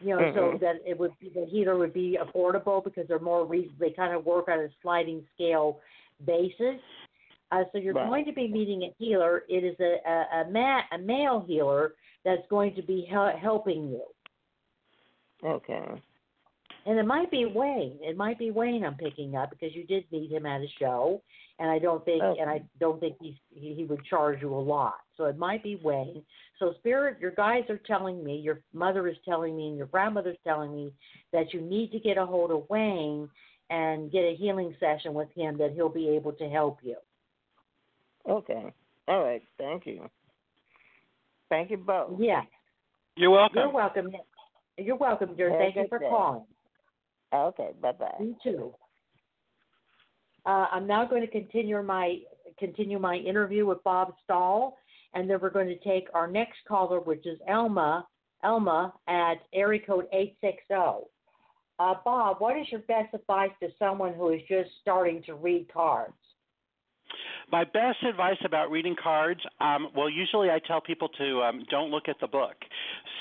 you 0.00 0.10
know, 0.10 0.32
so 0.34 0.52
Mhm. 0.52 0.60
that 0.60 0.82
it 0.84 0.98
would 0.98 1.16
be 1.18 1.30
the 1.30 1.46
heater 1.46 1.76
would 1.76 1.92
be 1.92 2.18
affordable 2.20 2.82
because 2.82 3.06
they're 3.08 3.18
more 3.18 3.46
reason 3.46 3.74
they 3.78 3.90
kind 3.90 4.14
of 4.14 4.26
work 4.26 4.48
on 4.48 4.58
a 4.60 4.68
sliding 4.82 5.26
scale 5.34 5.80
basis. 6.26 6.80
Uh, 7.52 7.64
so 7.72 7.78
you're 7.78 7.94
Right. 7.94 8.06
going 8.08 8.24
to 8.24 8.32
be 8.32 8.48
meeting 8.48 8.82
a 8.82 8.94
healer. 8.98 9.44
It 9.48 9.64
is 9.64 9.78
a 9.80 10.00
a, 10.06 10.40
a, 10.40 10.50
ma- 10.50 10.82
a 10.92 10.98
male 10.98 11.40
healer 11.40 11.94
that's 12.24 12.46
going 12.48 12.74
to 12.74 12.82
be 12.82 13.06
hel- 13.10 13.36
helping 13.36 13.88
you, 13.90 14.02
Okay. 15.44 16.02
And 16.86 16.98
it 16.98 17.06
might 17.06 17.30
be 17.30 17.46
Wayne. 17.46 17.98
It 18.00 18.16
might 18.16 18.38
be 18.38 18.50
Wayne 18.50 18.84
I'm 18.84 18.94
picking 18.94 19.36
up 19.36 19.50
because 19.50 19.74
you 19.74 19.84
did 19.84 20.04
meet 20.12 20.30
him 20.30 20.46
at 20.46 20.60
a 20.60 20.66
show, 20.78 21.22
and 21.58 21.70
I 21.70 21.78
don't 21.78 22.04
think 22.04 22.22
oh. 22.22 22.36
and 22.38 22.50
I 22.50 22.62
don't 22.80 23.00
think 23.00 23.16
he's, 23.20 23.34
he 23.50 23.74
he 23.74 23.84
would 23.84 24.04
charge 24.04 24.42
you 24.42 24.54
a 24.54 24.56
lot. 24.56 24.96
So 25.16 25.24
it 25.24 25.38
might 25.38 25.62
be 25.62 25.80
Wayne. 25.82 26.22
So 26.58 26.74
spirit, 26.78 27.18
your 27.20 27.32
guys 27.32 27.64
are 27.68 27.80
telling 27.86 28.22
me, 28.22 28.36
your 28.36 28.60
mother 28.72 29.08
is 29.08 29.16
telling 29.24 29.56
me, 29.56 29.68
and 29.68 29.76
your 29.76 29.86
grandmother's 29.86 30.36
telling 30.44 30.74
me 30.74 30.92
that 31.32 31.52
you 31.52 31.60
need 31.60 31.90
to 31.92 31.98
get 31.98 32.18
a 32.18 32.26
hold 32.26 32.50
of 32.50 32.64
Wayne 32.68 33.28
and 33.70 34.12
get 34.12 34.20
a 34.20 34.36
healing 34.38 34.74
session 34.78 35.14
with 35.14 35.28
him 35.34 35.58
that 35.58 35.72
he'll 35.74 35.88
be 35.88 36.08
able 36.08 36.32
to 36.32 36.48
help 36.48 36.78
you. 36.82 36.96
Okay. 38.28 38.72
All 39.08 39.24
right. 39.24 39.42
Thank 39.58 39.86
you. 39.86 40.08
Thank 41.48 41.70
you 41.70 41.76
both. 41.76 42.18
Yeah. 42.18 42.42
You're 43.16 43.30
welcome. 43.30 43.58
You're 43.58 43.72
welcome. 43.72 44.12
You're 44.76 44.96
welcome, 44.96 45.36
dear. 45.36 45.50
Have 45.50 45.58
Thank 45.58 45.76
you 45.76 45.86
for 45.88 45.98
day. 45.98 46.08
calling. 46.08 46.44
Okay. 47.32 47.70
Bye 47.80 47.92
bye. 47.92 48.14
You 48.20 48.36
too. 48.42 48.74
Uh, 50.46 50.66
I'm 50.70 50.86
now 50.86 51.06
going 51.06 51.22
to 51.22 51.30
continue 51.30 51.80
my 51.82 52.18
continue 52.58 52.98
my 52.98 53.16
interview 53.16 53.66
with 53.66 53.82
Bob 53.82 54.14
Stahl, 54.24 54.76
and 55.14 55.28
then 55.28 55.38
we're 55.40 55.50
going 55.50 55.68
to 55.68 55.78
take 55.78 56.08
our 56.14 56.26
next 56.26 56.58
caller, 56.68 57.00
which 57.00 57.26
is 57.26 57.38
Elma. 57.48 58.06
Elma 58.42 58.92
at 59.08 59.36
area 59.54 59.80
code 59.84 60.06
eight 60.12 60.36
six 60.40 60.62
zero. 60.68 61.06
Uh, 61.78 61.94
Bob, 62.04 62.36
what 62.40 62.56
is 62.56 62.66
your 62.70 62.82
best 62.82 63.14
advice 63.14 63.50
to 63.60 63.68
someone 63.78 64.14
who 64.14 64.30
is 64.30 64.40
just 64.48 64.70
starting 64.80 65.22
to 65.24 65.34
read 65.34 65.66
cards? 65.72 66.14
My 67.52 67.64
best 67.64 68.02
advice 68.08 68.38
about 68.44 68.70
reading 68.70 68.96
cards, 69.00 69.40
um, 69.60 69.88
well, 69.96 70.08
usually 70.08 70.50
I 70.50 70.60
tell 70.66 70.80
people 70.80 71.08
to 71.18 71.42
um, 71.42 71.64
don't 71.70 71.90
look 71.90 72.08
at 72.08 72.16
the 72.20 72.26
book. 72.26 72.54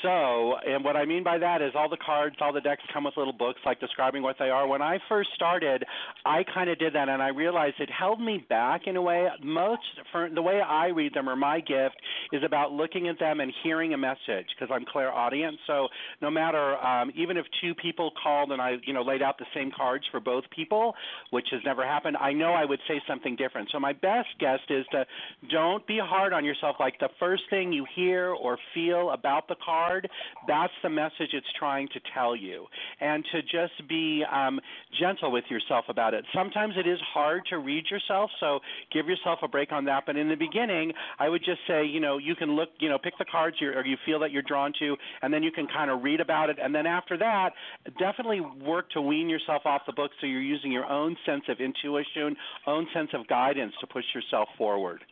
So, 0.02 0.56
and 0.66 0.84
what 0.84 0.96
I 0.96 1.06
mean 1.06 1.24
by 1.24 1.38
that 1.38 1.62
is 1.62 1.72
all 1.76 1.90
the 1.90 1.98
cards, 2.04 2.36
all 2.42 2.52
the 2.52 2.62
decks 2.62 2.82
come 2.94 3.06
with 3.06 3.16
little 3.16 3.34
books 3.34 3.60
like 3.66 3.80
describing 3.80 4.24
what 4.24 4.36
they 4.40 4.50
are. 4.50 4.68
When 4.68 4.82
I 4.82 5.00
first 5.08 5.30
started, 5.36 5.84
I 6.26 6.44
kind 6.54 6.70
of 6.70 6.80
did 6.80 6.94
that, 6.94 7.10
and 7.10 7.22
I 7.22 7.30
realized 7.30 7.76
it 7.80 7.90
held 7.90 8.20
me 8.20 8.46
back 8.50 8.82
in 8.88 8.96
a 8.96 9.02
way. 9.02 9.28
Most 9.42 9.82
for 10.12 10.30
the 10.30 10.42
way 10.42 10.62
I 10.62 10.88
read 10.88 11.14
them 11.14 11.30
or 11.30 11.36
my 11.36 11.60
gift 11.60 11.96
is 12.32 12.42
about 12.46 12.72
looking 12.72 13.08
at 13.08 13.20
them 13.20 13.40
and 13.40 13.52
hearing 13.64 13.94
a 13.94 13.98
message 13.98 14.48
because 14.56 14.70
I'm 14.74 14.86
clairaudient. 14.86 15.58
So 15.68 15.88
no 16.22 16.30
matter, 16.32 16.78
um, 16.78 17.12
even 17.16 17.38
if 17.38 17.46
two 17.62 17.74
people 17.76 18.12
called 18.22 18.52
and 18.52 18.62
I, 18.62 18.76
you 18.86 18.94
know, 18.94 19.04
laid 19.04 19.22
out 19.22 19.38
the 19.38 19.46
same 19.54 19.72
cards 19.76 20.06
for 20.12 20.20
both 20.20 20.44
people, 20.56 20.96
which 21.32 21.48
has 21.52 21.62
never 21.66 21.86
happened, 21.86 22.18
I 22.18 22.34
know 22.34 22.54
I 22.54 22.66
would 22.66 22.80
say 22.88 23.02
something 23.08 23.36
different. 23.36 23.70
So 23.72 23.80
my 23.80 23.94
best 23.94 24.13
guess 24.40 24.60
is 24.70 24.86
to 24.92 25.06
don't 25.50 25.86
be 25.88 26.00
hard 26.02 26.34
on 26.34 26.46
yourself. 26.46 26.78
Like 26.80 27.00
the 27.00 27.10
first 27.20 27.44
thing 27.50 27.72
you 27.72 27.86
hear 27.96 28.30
or 28.30 28.58
feel 28.74 29.12
about 29.12 29.48
the 29.48 29.56
card, 29.64 30.10
that's 30.48 30.74
the 30.82 30.90
message 30.90 31.30
it's 31.34 31.48
trying 31.58 31.88
to 31.90 32.00
tell 32.14 32.36
you, 32.36 32.66
and 33.00 33.24
to 33.32 33.42
just 33.42 33.88
be 33.88 34.24
um, 34.32 34.60
gentle 35.00 35.32
with 35.32 35.46
yourself 35.50 35.86
about 35.90 36.14
it. 36.14 36.26
Sometimes 36.34 36.74
it 36.78 36.88
is 36.88 37.00
hard 37.14 37.42
to 37.50 37.58
read 37.58 37.86
yourself, 37.90 38.30
so 38.40 38.60
give 38.92 39.08
yourself 39.08 39.40
a 39.44 39.48
break 39.48 39.72
on 39.72 39.86
that. 39.86 40.04
But 40.06 40.18
in 40.18 40.30
the 40.30 40.36
beginning, 40.36 40.94
I 41.20 41.30
would 41.30 41.44
just 41.44 41.60
say, 41.68 41.86
you 41.86 42.00
know, 42.00 42.18
you 42.18 42.36
can 42.36 42.56
look, 42.56 42.70
you 42.80 42.90
know, 42.90 42.98
pick 42.98 43.18
the 43.18 43.26
cards 43.26 43.58
you 43.60 43.70
or 43.70 43.86
you 43.86 43.98
feel 44.06 44.20
that 44.20 44.32
you're 44.32 44.44
drawn 44.44 44.74
to, 44.80 44.96
and 45.22 45.34
then 45.34 45.44
you 45.44 45.52
can 45.52 45.68
kind 45.68 45.90
of 45.92 46.04
read 46.04 46.20
about 46.20 46.50
it. 46.50 46.58
And 46.62 46.74
then 46.74 46.86
after 46.86 47.18
that, 47.18 47.52
definitely 48.00 48.42
work 48.42 48.90
to 48.92 49.02
wean 49.02 49.30
yourself 49.30 49.64
off 49.66 49.82
the 49.86 49.94
book 49.94 50.12
so 50.20 50.28
you're 50.28 50.42
using 50.42 50.72
your 50.72 50.86
own 50.86 51.16
sense 51.26 51.44
of 51.50 51.60
intuition, 51.60 52.36
own 52.68 52.88
sense 52.94 53.10
of 53.14 53.28
guidance 53.28 53.74
to 53.82 53.88
push 53.88 54.03
yourself 54.14 54.48
forward. 54.58 55.04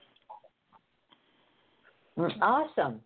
Mm, 2.18 2.32
awesome. 2.42 3.02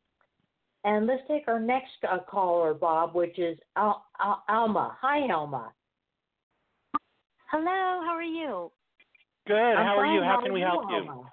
And 0.84 1.08
let's 1.08 1.24
take 1.28 1.48
our 1.48 1.60
next 1.60 1.93
uh, 2.10 2.19
caller, 2.30 2.74
Bob, 2.74 3.15
which 3.15 3.39
is 3.39 3.58
Al- 3.76 4.06
Al- 4.19 4.43
Alma. 4.48 4.95
Hi, 5.02 5.32
Alma. 5.34 5.71
Hello, 7.52 8.02
how 8.04 8.13
are 8.15 8.24
you? 8.24 8.71
Good. 9.48 9.56
I'm 9.56 9.86
how 9.86 9.98
are 9.98 10.06
you? 10.06 10.21
How 10.21 10.36
How 10.36 10.41
can 10.41 10.54
we 10.54 10.60
you, 10.60 10.65
help 10.65 10.86
you? 10.89 11.10
Alma? 11.10 11.32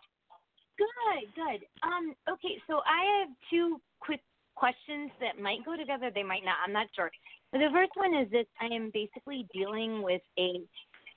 Good, 0.78 1.34
good. 1.34 1.66
Um, 1.82 2.14
okay, 2.30 2.60
so 2.66 2.80
I 2.86 3.20
have 3.20 3.28
two 3.50 3.80
quick 4.00 4.20
questions 4.54 5.10
that 5.20 5.40
might 5.40 5.64
go 5.64 5.76
together, 5.76 6.10
they 6.14 6.22
might 6.22 6.44
not. 6.44 6.56
I'm 6.66 6.72
not 6.72 6.86
sure. 6.94 7.10
But 7.50 7.58
the 7.58 7.68
first 7.72 7.92
one 7.94 8.14
is 8.14 8.30
this 8.30 8.46
I 8.60 8.66
am 8.74 8.90
basically 8.94 9.46
dealing 9.52 10.02
with 10.02 10.22
a 10.38 10.60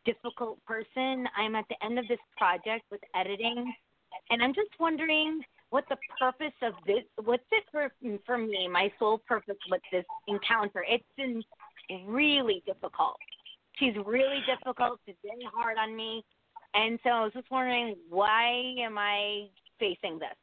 difficult 0.06 0.64
person. 0.66 1.28
I'm 1.38 1.56
at 1.56 1.66
the 1.70 1.84
end 1.84 2.00
of 2.00 2.08
this 2.08 2.20
project 2.38 2.84
with 2.92 3.02
editing, 3.16 3.74
and 4.30 4.42
I'm 4.44 4.54
just 4.54 4.70
wondering 4.80 5.42
what 5.72 5.84
the 5.90 5.98
purpose 6.20 6.54
of 6.62 6.74
this 6.86 7.04
what's 7.24 7.44
it 7.52 7.64
for 7.72 7.92
for 8.26 8.38
me, 8.38 8.68
my 8.68 8.92
sole 9.00 9.18
purpose 9.28 9.58
with 9.70 9.82
this 9.92 10.06
encounter. 10.28 10.86
It's 10.88 11.04
been 11.18 11.44
really 12.06 12.64
difficult. 12.66 13.18
She's 13.78 13.94
really 14.06 14.40
difficult, 14.48 15.00
she's 15.06 15.16
very 15.24 15.46
hard 15.54 15.78
on 15.78 15.96
me. 15.96 16.24
And 16.74 17.00
so 17.04 17.10
I 17.10 17.24
was 17.24 17.34
just 17.34 17.50
wondering 17.52 17.96
why 18.10 18.76
am 18.80 18.98
I 18.98 19.48
facing 19.80 20.20
this? 20.20 20.38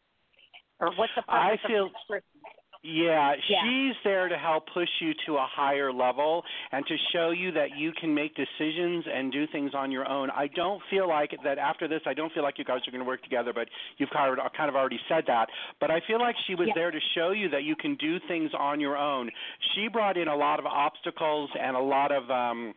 Or 0.80 0.90
what's 0.96 1.12
the 1.16 1.22
I 1.28 1.50
purpose 1.56 1.66
feel- 1.66 1.86
of 1.86 1.92
this 1.92 2.02
person? 2.08 2.40
Yeah, 2.84 3.34
Yeah. 3.48 3.62
she's 3.62 3.94
there 4.02 4.28
to 4.28 4.36
help 4.36 4.66
push 4.66 4.88
you 5.00 5.14
to 5.26 5.36
a 5.36 5.46
higher 5.46 5.92
level 5.92 6.44
and 6.72 6.84
to 6.86 6.96
show 7.12 7.30
you 7.30 7.52
that 7.52 7.76
you 7.76 7.92
can 7.92 8.12
make 8.12 8.34
decisions 8.34 9.06
and 9.06 9.30
do 9.30 9.46
things 9.46 9.72
on 9.74 9.92
your 9.92 10.08
own. 10.08 10.30
I 10.30 10.48
don't 10.48 10.82
feel 10.90 11.06
like 11.08 11.30
that 11.44 11.58
after 11.58 11.86
this. 11.86 12.02
I 12.06 12.14
don't 12.14 12.32
feel 12.32 12.42
like 12.42 12.58
you 12.58 12.64
guys 12.64 12.80
are 12.86 12.90
going 12.90 13.00
to 13.00 13.06
work 13.06 13.22
together, 13.22 13.52
but 13.52 13.68
you've 13.98 14.10
kind 14.10 14.36
of 14.38 14.52
kind 14.52 14.68
of 14.68 14.74
already 14.74 14.98
said 15.08 15.24
that. 15.28 15.48
But 15.80 15.92
I 15.92 16.00
feel 16.00 16.18
like 16.18 16.34
she 16.46 16.56
was 16.56 16.66
Yeah. 16.68 16.74
there 16.74 16.90
to 16.90 17.00
show 17.14 17.30
you 17.30 17.48
that 17.50 17.62
you 17.62 17.76
can 17.76 17.94
do 17.96 18.18
things 18.18 18.52
on 18.54 18.80
your 18.80 18.96
own. 18.96 19.30
She 19.74 19.86
brought 19.88 20.16
in 20.16 20.26
a 20.26 20.36
lot 20.36 20.58
of 20.58 20.66
obstacles 20.66 21.50
and 21.54 21.76
a 21.76 21.80
lot 21.80 22.10
of 22.10 22.28
um 22.30 22.74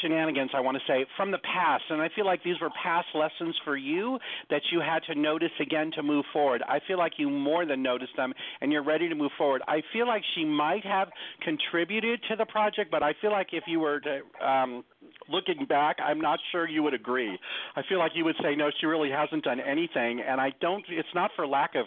shenanigans, 0.00 0.50
I 0.54 0.60
want 0.60 0.76
to 0.76 0.82
say, 0.86 1.06
from 1.16 1.30
the 1.30 1.38
past. 1.38 1.84
And 1.90 2.00
I 2.00 2.08
feel 2.14 2.26
like 2.26 2.42
these 2.42 2.60
were 2.60 2.70
past 2.82 3.08
lessons 3.14 3.56
for 3.64 3.76
you 3.76 4.18
that 4.50 4.62
you 4.72 4.80
had 4.80 5.02
to 5.12 5.18
notice 5.18 5.50
again 5.60 5.90
to 5.96 6.02
move 6.02 6.24
forward. 6.32 6.62
I 6.66 6.80
feel 6.86 6.98
like 6.98 7.12
you 7.18 7.30
more 7.30 7.66
than 7.66 7.82
noticed 7.82 8.16
them 8.16 8.32
and 8.60 8.72
you're 8.72 8.84
ready 8.84 9.08
to 9.08 9.14
move 9.14 9.32
forward. 9.36 9.62
I 9.68 9.82
feel 9.92 10.06
like 10.06 10.22
she 10.34 10.44
might 10.44 10.84
have 10.84 11.08
contributed 11.42 12.20
to 12.28 12.36
the 12.36 12.46
project, 12.46 12.90
but 12.90 13.02
I 13.02 13.12
feel 13.20 13.30
like 13.30 13.48
if 13.52 13.64
you 13.66 13.80
were 13.80 14.00
to. 14.00 14.20
Um, 14.46 14.84
Looking 15.30 15.66
back, 15.68 15.96
I'm 16.02 16.20
not 16.20 16.38
sure 16.52 16.66
you 16.66 16.82
would 16.82 16.94
agree. 16.94 17.38
I 17.76 17.82
feel 17.88 17.98
like 17.98 18.12
you 18.14 18.24
would 18.24 18.36
say 18.42 18.56
no, 18.56 18.70
she 18.80 18.86
really 18.86 19.10
hasn't 19.10 19.44
done 19.44 19.60
anything, 19.60 20.22
and 20.26 20.40
I 20.40 20.52
don't. 20.60 20.82
It's 20.88 21.08
not 21.14 21.30
for 21.36 21.46
lack 21.46 21.74
of 21.74 21.84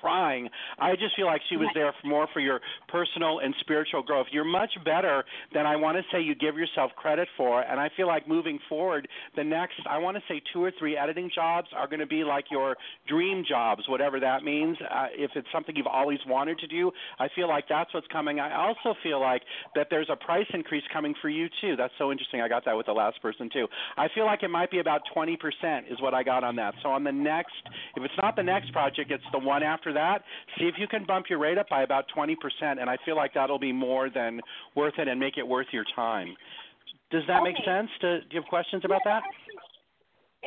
trying. 0.00 0.48
I 0.78 0.92
just 0.92 1.16
feel 1.16 1.26
like 1.26 1.40
she 1.48 1.56
was 1.56 1.68
there 1.74 1.92
for 2.00 2.06
more 2.06 2.28
for 2.32 2.40
your 2.40 2.60
personal 2.88 3.40
and 3.40 3.54
spiritual 3.60 4.02
growth. 4.02 4.26
You're 4.30 4.44
much 4.44 4.70
better 4.84 5.24
than 5.52 5.66
I 5.66 5.76
want 5.76 5.96
to 5.96 6.02
say 6.12 6.22
you 6.22 6.34
give 6.34 6.56
yourself 6.56 6.92
credit 6.96 7.28
for, 7.36 7.62
and 7.62 7.80
I 7.80 7.90
feel 7.96 8.06
like 8.06 8.28
moving 8.28 8.58
forward, 8.68 9.08
the 9.36 9.44
next 9.44 9.74
I 9.88 9.98
want 9.98 10.16
to 10.16 10.22
say 10.28 10.42
two 10.52 10.62
or 10.62 10.72
three 10.78 10.96
editing 10.96 11.30
jobs 11.34 11.68
are 11.76 11.86
going 11.86 12.00
to 12.00 12.06
be 12.06 12.24
like 12.24 12.44
your 12.50 12.76
dream 13.08 13.44
jobs, 13.48 13.82
whatever 13.88 14.20
that 14.20 14.42
means. 14.42 14.76
Uh, 14.82 15.06
if 15.12 15.30
it's 15.34 15.48
something 15.52 15.74
you've 15.76 15.86
always 15.86 16.18
wanted 16.26 16.58
to 16.58 16.66
do, 16.66 16.90
I 17.18 17.28
feel 17.34 17.48
like 17.48 17.64
that's 17.68 17.92
what's 17.94 18.06
coming. 18.08 18.40
I 18.40 18.54
also 18.56 18.98
feel 19.02 19.20
like 19.20 19.42
that 19.74 19.88
there's 19.90 20.08
a 20.10 20.16
price 20.16 20.46
increase 20.52 20.84
coming 20.92 21.14
for 21.20 21.28
you 21.28 21.48
too. 21.60 21.76
That's 21.76 21.94
so 21.98 22.10
interesting. 22.10 22.40
I 22.40 22.48
got 22.48 22.64
that 22.64 22.76
with 22.76 22.86
the 22.86 22.92
last 22.92 23.20
person 23.22 23.48
too. 23.52 23.66
I 23.96 24.08
feel 24.14 24.26
like 24.26 24.42
it 24.42 24.48
might 24.50 24.70
be 24.70 24.80
about 24.80 25.02
20% 25.16 25.36
is 25.90 26.00
what 26.00 26.14
I 26.14 26.22
got 26.22 26.44
on 26.44 26.56
that. 26.56 26.74
So 26.82 26.90
on 26.90 27.04
the 27.04 27.12
next, 27.12 27.54
if 27.96 28.02
it's 28.02 28.14
not 28.22 28.36
the 28.36 28.42
next 28.42 28.72
project, 28.72 29.10
it's 29.10 29.24
the 29.32 29.38
one 29.38 29.62
after 29.62 29.79
that. 29.92 30.22
See 30.58 30.64
if 30.64 30.74
you 30.78 30.86
can 30.86 31.04
bump 31.04 31.26
your 31.28 31.38
rate 31.38 31.58
up 31.58 31.68
by 31.68 31.82
about 31.82 32.04
20%, 32.16 32.34
and 32.62 32.88
I 32.88 32.96
feel 33.04 33.16
like 33.16 33.34
that'll 33.34 33.58
be 33.58 33.72
more 33.72 34.10
than 34.10 34.40
worth 34.74 34.94
it 34.98 35.08
and 35.08 35.18
make 35.18 35.38
it 35.38 35.46
worth 35.46 35.66
your 35.72 35.84
time. 35.94 36.34
Does 37.10 37.22
that 37.26 37.42
make 37.42 37.56
sense? 37.64 37.90
Do, 38.00 38.18
do 38.18 38.26
you 38.30 38.40
have 38.40 38.48
questions 38.48 38.84
about 38.84 39.00
that? 39.04 39.22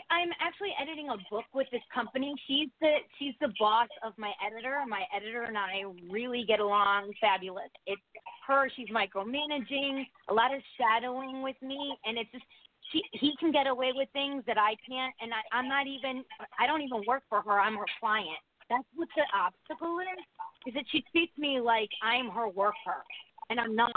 I'm 0.10 0.30
actually 0.42 0.74
editing 0.82 1.10
a 1.10 1.18
book 1.30 1.46
with 1.54 1.68
this 1.72 1.84
company. 1.94 2.34
She's 2.48 2.70
the 2.82 2.98
she's 3.20 3.34
the 3.42 3.54
boss 3.60 3.90
of 4.04 4.14
my 4.18 4.32
editor. 4.46 4.82
My 4.88 5.04
editor 5.16 5.44
and 5.44 5.58
I 5.58 5.84
really 6.10 6.46
get 6.48 6.60
along 6.60 7.14
fabulous. 7.22 7.70
It's 7.86 8.02
her. 8.48 8.70
She's 8.76 8.88
micromanaging, 8.90 10.06
a 10.30 10.34
lot 10.34 10.54
of 10.54 10.62
shadowing 10.78 11.44
with 11.44 11.58
me, 11.62 11.96
and 12.06 12.18
it's 12.18 12.32
just 12.32 12.46
she 12.92 13.02
he 13.12 13.34
can 13.40 13.52
get 13.52 13.68
away 13.68 13.92
with 13.94 14.10
things 14.14 14.44
that 14.48 14.58
I 14.58 14.76
can't. 14.88 15.14
And 15.22 15.32
I, 15.34 15.42
I'm 15.56 15.68
not 15.68 15.86
even 15.86 16.24
I 16.58 16.66
don't 16.66 16.82
even 16.82 17.04
work 17.08 17.24
for 17.30 17.42
her. 17.42 17.60
I'm 17.60 17.76
her 17.76 17.90
client. 18.00 18.42
That's 18.70 18.88
what 18.96 19.08
the 19.16 19.24
obstacle 19.36 20.00
is. 20.00 20.24
Is 20.68 20.74
that 20.76 20.86
she 20.90 21.04
treats 21.12 21.38
me 21.38 21.60
like 21.60 21.90
I'm 22.02 22.30
her 22.30 22.48
worker, 22.48 23.04
and 23.50 23.60
I'm 23.60 23.76
not. 23.76 23.92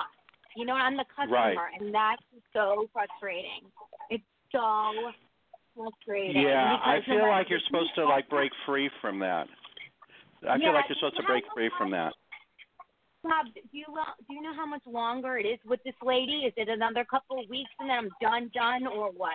You 0.57 0.65
know, 0.65 0.75
I'm 0.75 0.97
the 0.97 1.05
customer, 1.15 1.37
Right. 1.37 1.81
and 1.81 1.95
that's 1.95 2.23
so 2.53 2.89
frustrating. 2.93 3.71
It's 4.11 4.25
so 4.51 5.13
frustrating. 5.77 6.43
Yeah, 6.43 6.79
I 6.83 7.01
feel 7.03 7.29
like 7.29 7.51
you're 7.51 7.61
supposed 7.67 7.95
to 7.97 8.05
like 8.07 8.29
break 8.29 8.53
free 8.65 8.91
from 9.01 9.19
that. 9.21 9.49
I 10.43 10.57
Yeah, 10.57 10.67
feel 10.67 10.73
like 10.73 10.89
you're 10.89 10.97
supposed 10.97 11.17
to 11.17 11.23
break 11.25 11.45
free 11.55 11.71
from 11.77 11.91
that. 11.91 12.15
Bob, 13.23 13.47
do 13.55 13.61
you 13.73 13.87
do 14.29 14.35
you 14.35 14.43
know 14.43 14.55
how 14.55 14.67
much 14.67 14.83
longer 14.87 15.37
it 15.37 15.47
is 15.47 15.59
with 15.67 15.83
this 15.85 15.95
lady? 16.03 16.47
Is 16.47 16.55
it 16.57 16.69
another 16.69 17.05
couple 17.05 17.39
of 17.41 17.49
weeks 17.51 17.71
and 17.81 17.91
then 17.91 17.99
I'm 17.99 18.11
done, 18.21 18.51
done, 18.55 18.87
or 18.87 19.11
what? 19.11 19.35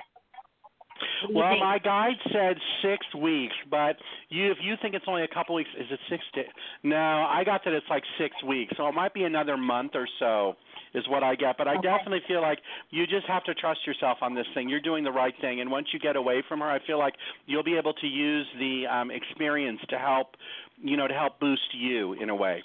What 1.21 1.27
do 1.27 1.33
you 1.33 1.41
Well, 1.41 1.49
think? 1.49 1.61
my 1.61 1.79
guide 1.79 2.17
said 2.31 2.57
six 2.81 3.05
weeks, 3.15 3.55
but 3.69 3.97
you 4.29 4.51
if 4.51 4.57
you 4.61 4.75
think 4.81 4.95
it's 4.95 5.05
only 5.07 5.23
a 5.23 5.27
couple 5.27 5.55
weeks, 5.55 5.69
is 5.77 5.87
it 5.91 5.99
six 6.09 6.23
to? 6.35 6.43
No, 6.83 6.95
I 6.97 7.43
got 7.43 7.61
that 7.65 7.73
it's 7.73 7.85
like 7.89 8.03
six 8.17 8.35
weeks, 8.43 8.73
so 8.77 8.87
it 8.87 8.93
might 8.93 9.13
be 9.13 9.23
another 9.23 9.57
month 9.57 9.91
or 9.95 10.07
so, 10.19 10.55
is 10.93 11.07
what 11.07 11.23
I 11.23 11.35
get. 11.35 11.57
But 11.57 11.67
I 11.67 11.75
Okay. 11.75 11.81
definitely 11.81 12.21
feel 12.27 12.41
like 12.41 12.59
you 12.89 13.05
just 13.07 13.27
have 13.27 13.43
to 13.45 13.53
trust 13.53 13.85
yourself 13.85 14.19
on 14.21 14.33
this 14.35 14.47
thing. 14.53 14.69
You're 14.69 14.81
doing 14.81 15.03
the 15.03 15.11
right 15.11 15.33
thing, 15.41 15.61
and 15.61 15.71
once 15.71 15.87
you 15.93 15.99
get 15.99 16.15
away 16.15 16.43
from 16.47 16.59
her, 16.59 16.69
I 16.69 16.79
feel 16.85 16.99
like 16.99 17.15
you'll 17.45 17.63
be 17.63 17.77
able 17.77 17.93
to 17.93 18.07
use 18.07 18.47
the 18.59 18.85
um, 18.87 19.11
experience 19.11 19.79
to 19.89 19.97
help, 19.97 20.35
you 20.81 20.97
know, 20.97 21.07
to 21.07 21.13
help 21.13 21.39
boost 21.39 21.73
you 21.73 22.13
in 22.13 22.29
a 22.29 22.35
way. 22.35 22.63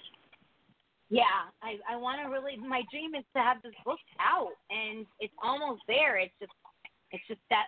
Yeah, 1.09 1.22
I 1.62 1.79
I 1.88 1.96
want 1.96 2.20
to 2.22 2.29
really. 2.29 2.57
My 2.57 2.83
dream 2.90 3.14
is 3.14 3.25
to 3.37 3.42
have 3.42 3.62
this 3.62 3.75
book 3.85 3.99
out, 4.18 4.51
and 4.70 5.07
it's 5.20 5.35
almost 5.42 5.83
there. 5.87 6.18
It's 6.18 6.35
just 6.40 6.53
it's 7.12 7.22
just 7.29 7.40
that 7.51 7.66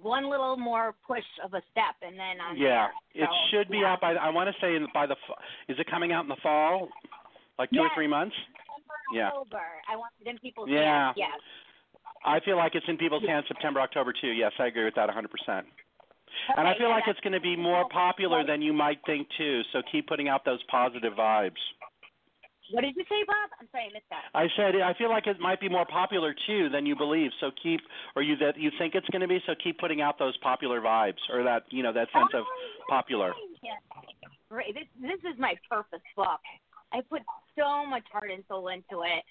one 0.00 0.30
little 0.30 0.56
more 0.56 0.94
push 1.06 1.24
of 1.44 1.54
a 1.54 1.62
step, 1.70 1.96
and 2.02 2.18
then 2.18 2.40
I'm 2.40 2.56
yeah, 2.56 2.88
there. 3.14 3.24
it 3.24 3.30
should 3.50 3.70
be 3.70 3.78
yeah. 3.78 3.92
out 3.92 4.00
by. 4.00 4.14
I 4.14 4.30
want 4.30 4.48
to 4.48 4.56
say 4.60 4.74
in, 4.74 4.86
by 4.94 5.06
the. 5.06 5.16
Is 5.68 5.78
it 5.78 5.86
coming 5.90 6.12
out 6.12 6.24
in 6.24 6.28
the 6.28 6.40
fall? 6.42 6.88
Like 7.58 7.70
two 7.70 7.80
or 7.80 7.90
three 7.94 8.08
months? 8.08 8.34
September, 8.34 8.98
Yeah. 9.12 9.28
October. 9.28 9.62
I 9.90 9.96
want 9.96 10.12
it 10.20 10.28
in 10.28 10.38
people's 10.38 10.68
Yeah. 10.70 11.12
hands. 11.12 11.16
Yes. 11.18 11.38
I 12.24 12.40
feel 12.40 12.56
like 12.56 12.74
it's 12.74 12.86
in 12.88 12.96
people's 12.96 13.24
hands 13.26 13.46
September, 13.48 13.80
October 13.80 14.12
too. 14.12 14.28
Yes, 14.28 14.52
I 14.58 14.66
agree 14.66 14.84
with 14.84 14.94
that 14.94 15.08
100%. 15.10 15.66
And 16.56 16.66
I 16.66 16.74
feel 16.78 16.88
yeah, 16.88 16.94
like 16.94 17.04
it's 17.06 17.20
going 17.20 17.34
to 17.34 17.40
be 17.40 17.56
more 17.56 17.88
popular 17.88 18.44
than 18.46 18.62
you 18.62 18.72
might 18.72 18.98
think 19.06 19.28
too. 19.36 19.62
So 19.72 19.82
keep 19.90 20.08
putting 20.08 20.28
out 20.28 20.44
those 20.44 20.62
positive 20.70 21.12
vibes. 21.14 21.60
What 22.72 22.82
did 22.82 22.96
you 22.96 23.04
say, 23.08 23.22
Bob? 23.26 23.50
I'm 23.60 23.68
sorry, 23.70 23.84
I 23.88 23.92
missed 23.92 24.08
that. 24.10 24.24
I 24.34 24.48
said 24.56 24.80
I 24.80 24.96
feel 24.96 25.10
like 25.10 25.26
it 25.26 25.38
might 25.38 25.60
be 25.60 25.68
more 25.68 25.86
popular 25.86 26.34
too 26.46 26.68
than 26.68 26.86
you 26.86 26.96
believe. 26.96 27.30
So 27.40 27.50
keep, 27.62 27.80
or 28.16 28.22
you 28.22 28.36
that 28.36 28.58
you 28.58 28.70
think 28.78 28.94
it's 28.94 29.08
going 29.08 29.22
to 29.22 29.28
be. 29.28 29.40
So 29.46 29.52
keep 29.62 29.78
putting 29.78 30.00
out 30.00 30.18
those 30.18 30.36
popular 30.38 30.80
vibes, 30.80 31.20
or 31.32 31.44
that 31.44 31.64
you 31.70 31.82
know 31.82 31.92
that 31.92 32.08
sense 32.12 32.32
of 32.34 32.44
oh, 32.48 32.84
popular. 32.88 33.32
Yeah. 33.62 33.72
Great. 34.48 34.74
This 34.74 34.88
this 35.00 35.20
is 35.30 35.38
my 35.38 35.54
purpose 35.70 36.00
book. 36.16 36.40
I 36.92 37.00
put 37.08 37.22
so 37.58 37.86
much 37.86 38.04
heart 38.12 38.30
and 38.32 38.44
soul 38.48 38.68
into 38.68 39.02
it. 39.04 39.24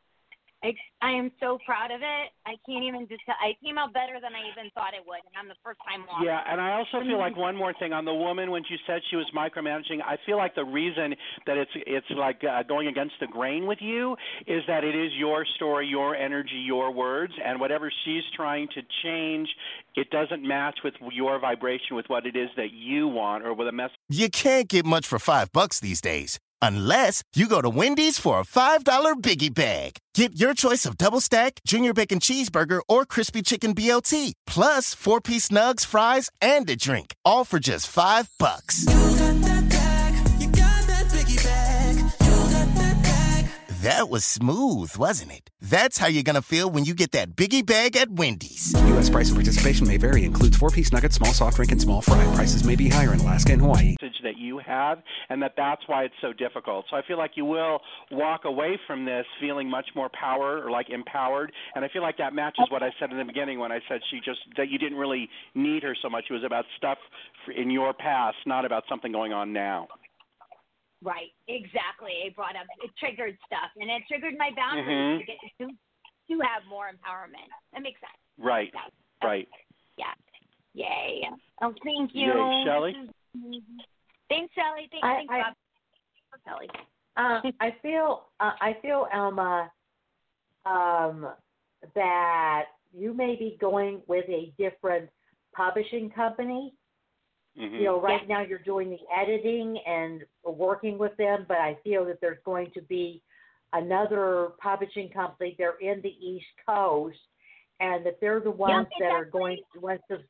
I, 0.64 0.74
I 1.02 1.12
am 1.12 1.32
so 1.40 1.58
proud 1.66 1.90
of 1.90 2.02
it. 2.02 2.30
I 2.46 2.54
can't 2.70 2.84
even 2.84 3.08
just. 3.08 3.22
I 3.28 3.58
came 3.64 3.80
out 3.80 3.94
better 3.94 4.22
than 4.22 4.34
I 4.36 4.46
even 4.52 4.70
thought 4.76 4.94
it 4.94 5.02
would, 5.08 5.22
and 5.26 5.34
I'm 5.40 5.48
the 5.48 5.58
first 5.64 5.80
time 5.88 6.06
on. 6.08 6.24
Yeah, 6.24 6.40
and 6.48 6.62
I 6.62 6.74
also 6.74 7.04
feel 7.04 7.18
like 7.18 7.36
one 7.50 7.56
more 7.56 7.74
thing 7.74 7.94
on 7.94 8.06
the 8.06 8.14
woman 8.14 8.52
when 8.52 8.64
she 8.64 8.78
said 8.86 9.02
she 9.10 9.16
was 9.16 9.26
micromanaging. 9.36 10.06
I 10.06 10.18
feel 10.26 10.38
like 10.38 10.54
the 10.54 10.64
reason 10.64 11.16
that 11.48 11.58
it's 11.58 11.72
it's 11.74 12.06
like 12.16 12.42
uh, 12.44 12.62
going 12.64 12.88
against 12.88 13.16
the 13.20 13.28
grain 13.28 13.66
with 13.66 13.80
you 13.82 14.16
is 14.46 14.62
that 14.68 14.84
it 14.84 14.96
is 14.96 15.12
your 15.18 15.46
story, 15.56 15.88
your 15.88 16.16
energy, 16.16 16.62
your 16.64 16.92
words, 16.92 17.34
and 17.44 17.60
whatever 17.60 17.92
she's 18.06 18.24
trying 18.36 18.68
to 18.76 18.82
change, 19.04 19.50
it 19.96 20.12
doesn't 20.12 20.48
match 20.48 20.80
with 20.84 20.94
your 21.12 21.40
vibration 21.40 21.96
with 21.96 22.06
what 22.08 22.28
it 22.28 22.36
is 22.36 22.50
that 22.56 22.72
you 22.72 23.08
want 23.08 23.44
or 23.44 23.56
with 23.56 23.68
a 23.68 23.72
message. 23.72 23.98
You 24.10 24.30
can't 24.30 24.68
get 24.68 24.86
much 24.86 25.08
for 25.08 25.18
five 25.18 25.52
bucks 25.52 25.80
these 25.80 26.02
days. 26.02 26.40
Unless 26.62 27.24
you 27.36 27.48
go 27.48 27.62
to 27.62 27.70
Wendy's 27.70 28.18
for 28.18 28.40
a 28.40 28.44
$5 28.44 29.22
biggie 29.22 29.54
bag. 29.54 29.98
Get 30.14 30.40
your 30.40 30.54
choice 30.54 30.86
of 30.86 30.98
double 30.98 31.22
stack, 31.22 31.62
junior 31.66 31.94
bacon 31.94 32.20
cheeseburger, 32.20 32.82
or 32.90 33.06
crispy 33.06 33.42
chicken 33.42 33.74
BLT, 33.74 34.34
plus 34.46 34.94
four 34.94 35.22
piece 35.22 35.50
nugs, 35.50 35.86
fries, 35.86 36.30
and 36.42 36.70
a 36.70 36.76
drink. 36.76 37.16
All 37.24 37.46
for 37.46 37.60
just 37.60 37.88
five 37.88 38.30
bucks. 38.40 38.86
That 43.82 44.10
was 44.10 44.24
smooth, 44.24 44.96
wasn't 44.96 45.32
it? 45.32 45.50
That's 45.60 45.98
how 45.98 46.06
you're 46.06 46.22
gonna 46.22 46.44
feel 46.44 46.70
when 46.70 46.86
you 46.86 46.94
get 46.94 47.14
that 47.14 47.36
biggie 47.36 47.66
bag 47.66 47.98
at 47.98 48.12
Wendy's. 48.12 48.76
U.S. 48.90 49.10
price 49.10 49.30
and 49.30 49.38
participation 49.38 49.88
may 49.88 49.98
vary. 49.98 50.24
Includes 50.24 50.56
four-piece 50.56 50.92
nuggets, 50.92 51.16
small 51.16 51.34
soft 51.34 51.56
drink, 51.56 51.72
and 51.72 51.82
small 51.82 52.00
fry. 52.00 52.24
Prices 52.36 52.64
may 52.64 52.76
be 52.76 52.90
higher 52.90 53.12
in 53.12 53.20
Alaska 53.22 53.54
and 53.54 53.62
Hawaii. 53.62 53.96
that 54.22 54.38
you 54.38 54.60
have, 54.60 55.00
and 55.30 55.42
that 55.42 55.54
that's 55.58 55.82
why 55.88 56.04
it's 56.04 56.14
so 56.22 56.32
difficult. 56.32 56.86
So 56.92 56.96
I 56.96 57.02
feel 57.08 57.18
like 57.18 57.32
you 57.34 57.46
will 57.46 57.80
walk 58.12 58.46
away 58.46 58.80
from 58.86 59.06
this 59.06 59.26
feeling 59.40 59.68
much 59.68 59.90
more 59.96 60.10
power 60.10 60.64
or 60.64 60.70
like 60.70 60.92
empowered, 60.92 61.52
and 61.74 61.84
I 61.84 61.88
feel 61.90 62.04
like 62.04 62.20
that 62.20 62.36
matches 62.36 62.68
what 62.70 62.84
I 62.84 62.92
said 63.00 63.10
in 63.10 63.18
the 63.18 63.26
beginning 63.26 63.58
when 63.58 63.72
I 63.72 63.80
said 63.90 64.02
she 64.12 64.18
just 64.18 64.42
that 64.58 64.70
you 64.70 64.78
didn't 64.78 65.00
really 65.00 65.28
need 65.56 65.82
her 65.82 65.96
so 66.00 66.08
much. 66.08 66.26
It 66.30 66.34
was 66.34 66.44
about 66.44 66.66
stuff 66.78 67.00
in 67.56 67.72
your 67.72 67.94
past, 67.94 68.38
not 68.46 68.64
about 68.64 68.84
something 68.88 69.12
going 69.12 69.34
on 69.34 69.54
now. 69.54 69.88
Right, 71.04 71.32
exactly. 71.48 72.12
It 72.26 72.36
brought 72.36 72.56
up, 72.56 72.68
it 72.84 72.92
triggered 73.00 73.38
stuff, 73.46 73.72
and 73.80 73.90
it 73.90 74.04
triggered 74.08 74.36
my 74.38 74.52
boundaries 74.56 74.88
Mhm. 74.88 75.20
to 75.20 75.26
get 75.26 75.38
to 75.60 75.78
to 76.30 76.40
have 76.42 76.64
more 76.66 76.90
empowerment. 76.90 77.50
That 77.74 77.82
makes 77.82 78.00
sense. 78.00 78.14
Right, 78.38 78.74
right. 79.24 79.50
Yeah. 79.98 80.14
Yay. 80.74 81.28
Oh, 81.62 81.74
thank 81.84 82.16
you. 82.16 82.28
Yay. 82.34 82.64
Shelley? 82.64 82.94
This 82.94 83.04
is 83.04 83.10
amazing. 83.36 83.80
Thanks, 84.30 84.54
Shelly. 84.54 84.88
Thanks, 84.92 85.06
I- 85.06 85.16
thanks, 85.16 85.34
I- 85.34 85.42
Bob. 85.44 85.56
Shelly. 86.46 86.70
Uh, 87.18 87.42
I 87.60 87.72
feel 87.82 88.30
uh, 88.40 88.54
I 88.62 88.74
feel 88.82 89.08
Elma 89.12 89.72
um, 90.66 91.34
that 91.96 92.66
you 92.94 93.14
may 93.14 93.36
be 93.36 93.58
going 93.60 94.02
with 94.08 94.30
a 94.30 94.54
different 94.58 95.10
publishing 95.54 96.10
company. 96.12 96.74
Mm-hmm. 97.60 97.76
You 97.76 97.84
know, 97.84 98.02
right 98.02 98.28
now 98.28 98.42
you're 98.42 98.60
doing 98.60 98.90
the 98.90 99.00
editing 99.16 99.78
and 99.86 100.24
working 100.46 100.98
with 100.98 101.16
them, 101.18 101.46
but 101.48 101.58
I 101.58 101.78
feel 101.84 102.06
that 102.06 102.22
there's 102.22 102.40
going 102.46 102.72
to 102.74 102.82
be 102.82 103.22
another 103.74 104.50
publishing 104.62 105.10
company. 105.10 105.56
They're 105.58 105.80
in 105.82 106.02
the 106.02 106.16
East 106.26 106.46
Coast, 106.68 107.18
and 107.80 108.06
that 108.06 108.20
they're 108.22 108.40
the 108.40 108.52
ones 108.52 108.88
it's 108.92 109.00
that 109.00 109.12
are 109.12 109.26
actually- 109.26 109.32
going 109.32 109.58
ones 109.82 110.02
to 110.10 110.24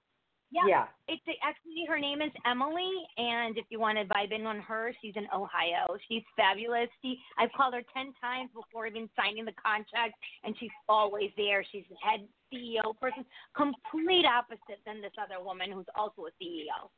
Yeah. 0.53 0.67
Yeah. 0.67 0.87
It's 1.07 1.23
actually 1.41 1.85
her 1.87 1.97
name 1.99 2.21
is 2.21 2.31
Emily, 2.45 2.91
and 3.17 3.57
if 3.57 3.65
you 3.69 3.79
want 3.79 3.97
to 3.97 4.05
vibe 4.05 4.33
in 4.33 4.45
on 4.45 4.59
her, 4.59 4.93
she's 5.01 5.15
in 5.15 5.25
Ohio. 5.33 5.95
She's 6.09 6.23
fabulous. 6.35 6.89
She 7.01 7.21
I've 7.37 7.51
called 7.53 7.73
her 7.73 7.83
ten 7.93 8.13
times 8.19 8.49
before 8.53 8.85
even 8.87 9.09
signing 9.15 9.45
the 9.45 9.53
contract, 9.53 10.15
and 10.43 10.53
she's 10.59 10.71
always 10.89 11.31
there. 11.37 11.63
She's 11.71 11.85
the 11.89 11.95
head 12.03 12.27
CEO 12.51 12.97
person, 12.99 13.25
complete 13.55 14.25
opposite 14.25 14.79
than 14.85 15.01
this 15.01 15.11
other 15.21 15.43
woman 15.43 15.71
who's 15.71 15.85
also 15.95 16.23
a 16.27 16.43
CEO. 16.43 16.89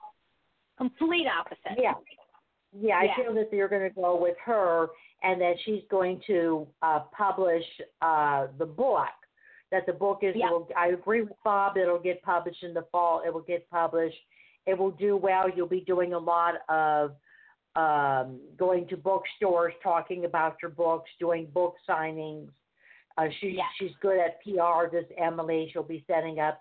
Complete 0.77 1.27
opposite. 1.27 1.77
Yeah. 1.81 1.93
Yeah, 2.75 2.97
I 2.97 3.03
Yeah. 3.03 3.15
feel 3.15 3.33
that 3.35 3.53
you're 3.53 3.67
going 3.67 3.87
to 3.87 3.95
go 3.95 4.15
with 4.15 4.37
her 4.39 4.89
and 5.21 5.39
that 5.41 5.59
she's 5.63 5.83
going 5.89 6.21
to 6.27 6.67
uh, 6.81 7.01
publish 7.11 7.65
uh, 8.01 8.47
the 8.57 8.65
book. 8.65 9.07
That 9.71 9.85
the 9.85 9.93
book 9.93 10.19
is, 10.23 10.35
Yeah. 10.35 10.49
will, 10.51 10.67
I 10.75 10.87
agree 10.87 11.21
with 11.21 11.37
Bob, 11.43 11.77
it'll 11.77 11.99
get 11.99 12.21
published 12.23 12.63
in 12.63 12.73
the 12.73 12.83
fall. 12.91 13.21
It 13.25 13.33
will 13.33 13.41
get 13.41 13.69
published. 13.69 14.17
It 14.65 14.77
will 14.77 14.91
do 14.91 15.17
well. 15.17 15.49
You'll 15.49 15.67
be 15.67 15.81
doing 15.81 16.13
a 16.13 16.19
lot 16.19 16.55
of 16.69 17.15
um, 17.75 18.39
going 18.55 18.87
to 18.87 18.97
bookstores, 18.97 19.73
talking 19.81 20.25
about 20.25 20.57
your 20.61 20.69
books, 20.69 21.09
doing 21.19 21.47
book 21.47 21.75
signings. 21.89 22.49
Uh, 23.17 23.25
she, 23.39 23.59
She's 23.79 23.91
good 24.01 24.19
at 24.19 24.41
PR, 24.43 24.89
this 24.91 25.05
Emily. 25.17 25.69
She'll 25.71 25.83
be 25.83 26.03
setting 26.07 26.39
up 26.39 26.59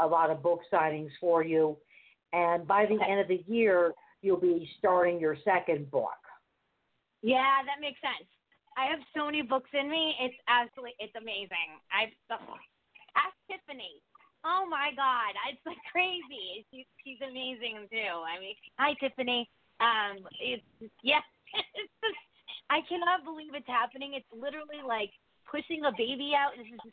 a 0.00 0.06
lot 0.06 0.30
of 0.30 0.42
book 0.42 0.60
signings 0.72 1.10
for 1.20 1.42
you. 1.42 1.76
And 2.32 2.66
by 2.66 2.86
the 2.86 2.98
end 3.06 3.20
of 3.20 3.28
the 3.28 3.42
year, 3.46 3.92
you'll 4.22 4.40
be 4.40 4.70
starting 4.78 5.18
your 5.18 5.36
second 5.44 5.90
book. 5.90 6.10
Yeah, 7.22 7.62
that 7.66 7.80
makes 7.80 8.00
sense. 8.00 8.28
I 8.78 8.86
have 8.86 9.00
so 9.16 9.26
many 9.26 9.42
books 9.42 9.68
in 9.74 9.90
me. 9.90 10.14
It's 10.20 10.36
absolutely, 10.48 10.96
it's 11.00 11.14
amazing. 11.16 11.76
I've 11.92 12.14
ask 12.30 13.34
Tiffany. 13.50 14.00
Oh 14.44 14.64
my 14.64 14.94
God, 14.96 15.36
it's 15.50 15.60
like 15.66 15.80
crazy. 15.90 16.64
She's 16.70 16.88
she's 17.04 17.20
amazing 17.20 17.90
too. 17.90 18.14
I 18.24 18.40
mean, 18.40 18.54
hi 18.78 18.94
Tiffany. 18.96 19.48
Um, 19.80 20.24
it's 20.40 20.64
yeah, 21.02 21.20
it's 21.76 21.92
just, 22.00 22.20
I 22.70 22.80
cannot 22.88 23.24
believe 23.24 23.52
it's 23.52 23.68
happening. 23.68 24.14
It's 24.14 24.30
literally 24.32 24.80
like 24.86 25.10
pushing 25.50 25.84
a 25.84 25.92
baby 25.96 26.32
out. 26.36 26.52
This 26.56 26.66
is 26.66 26.92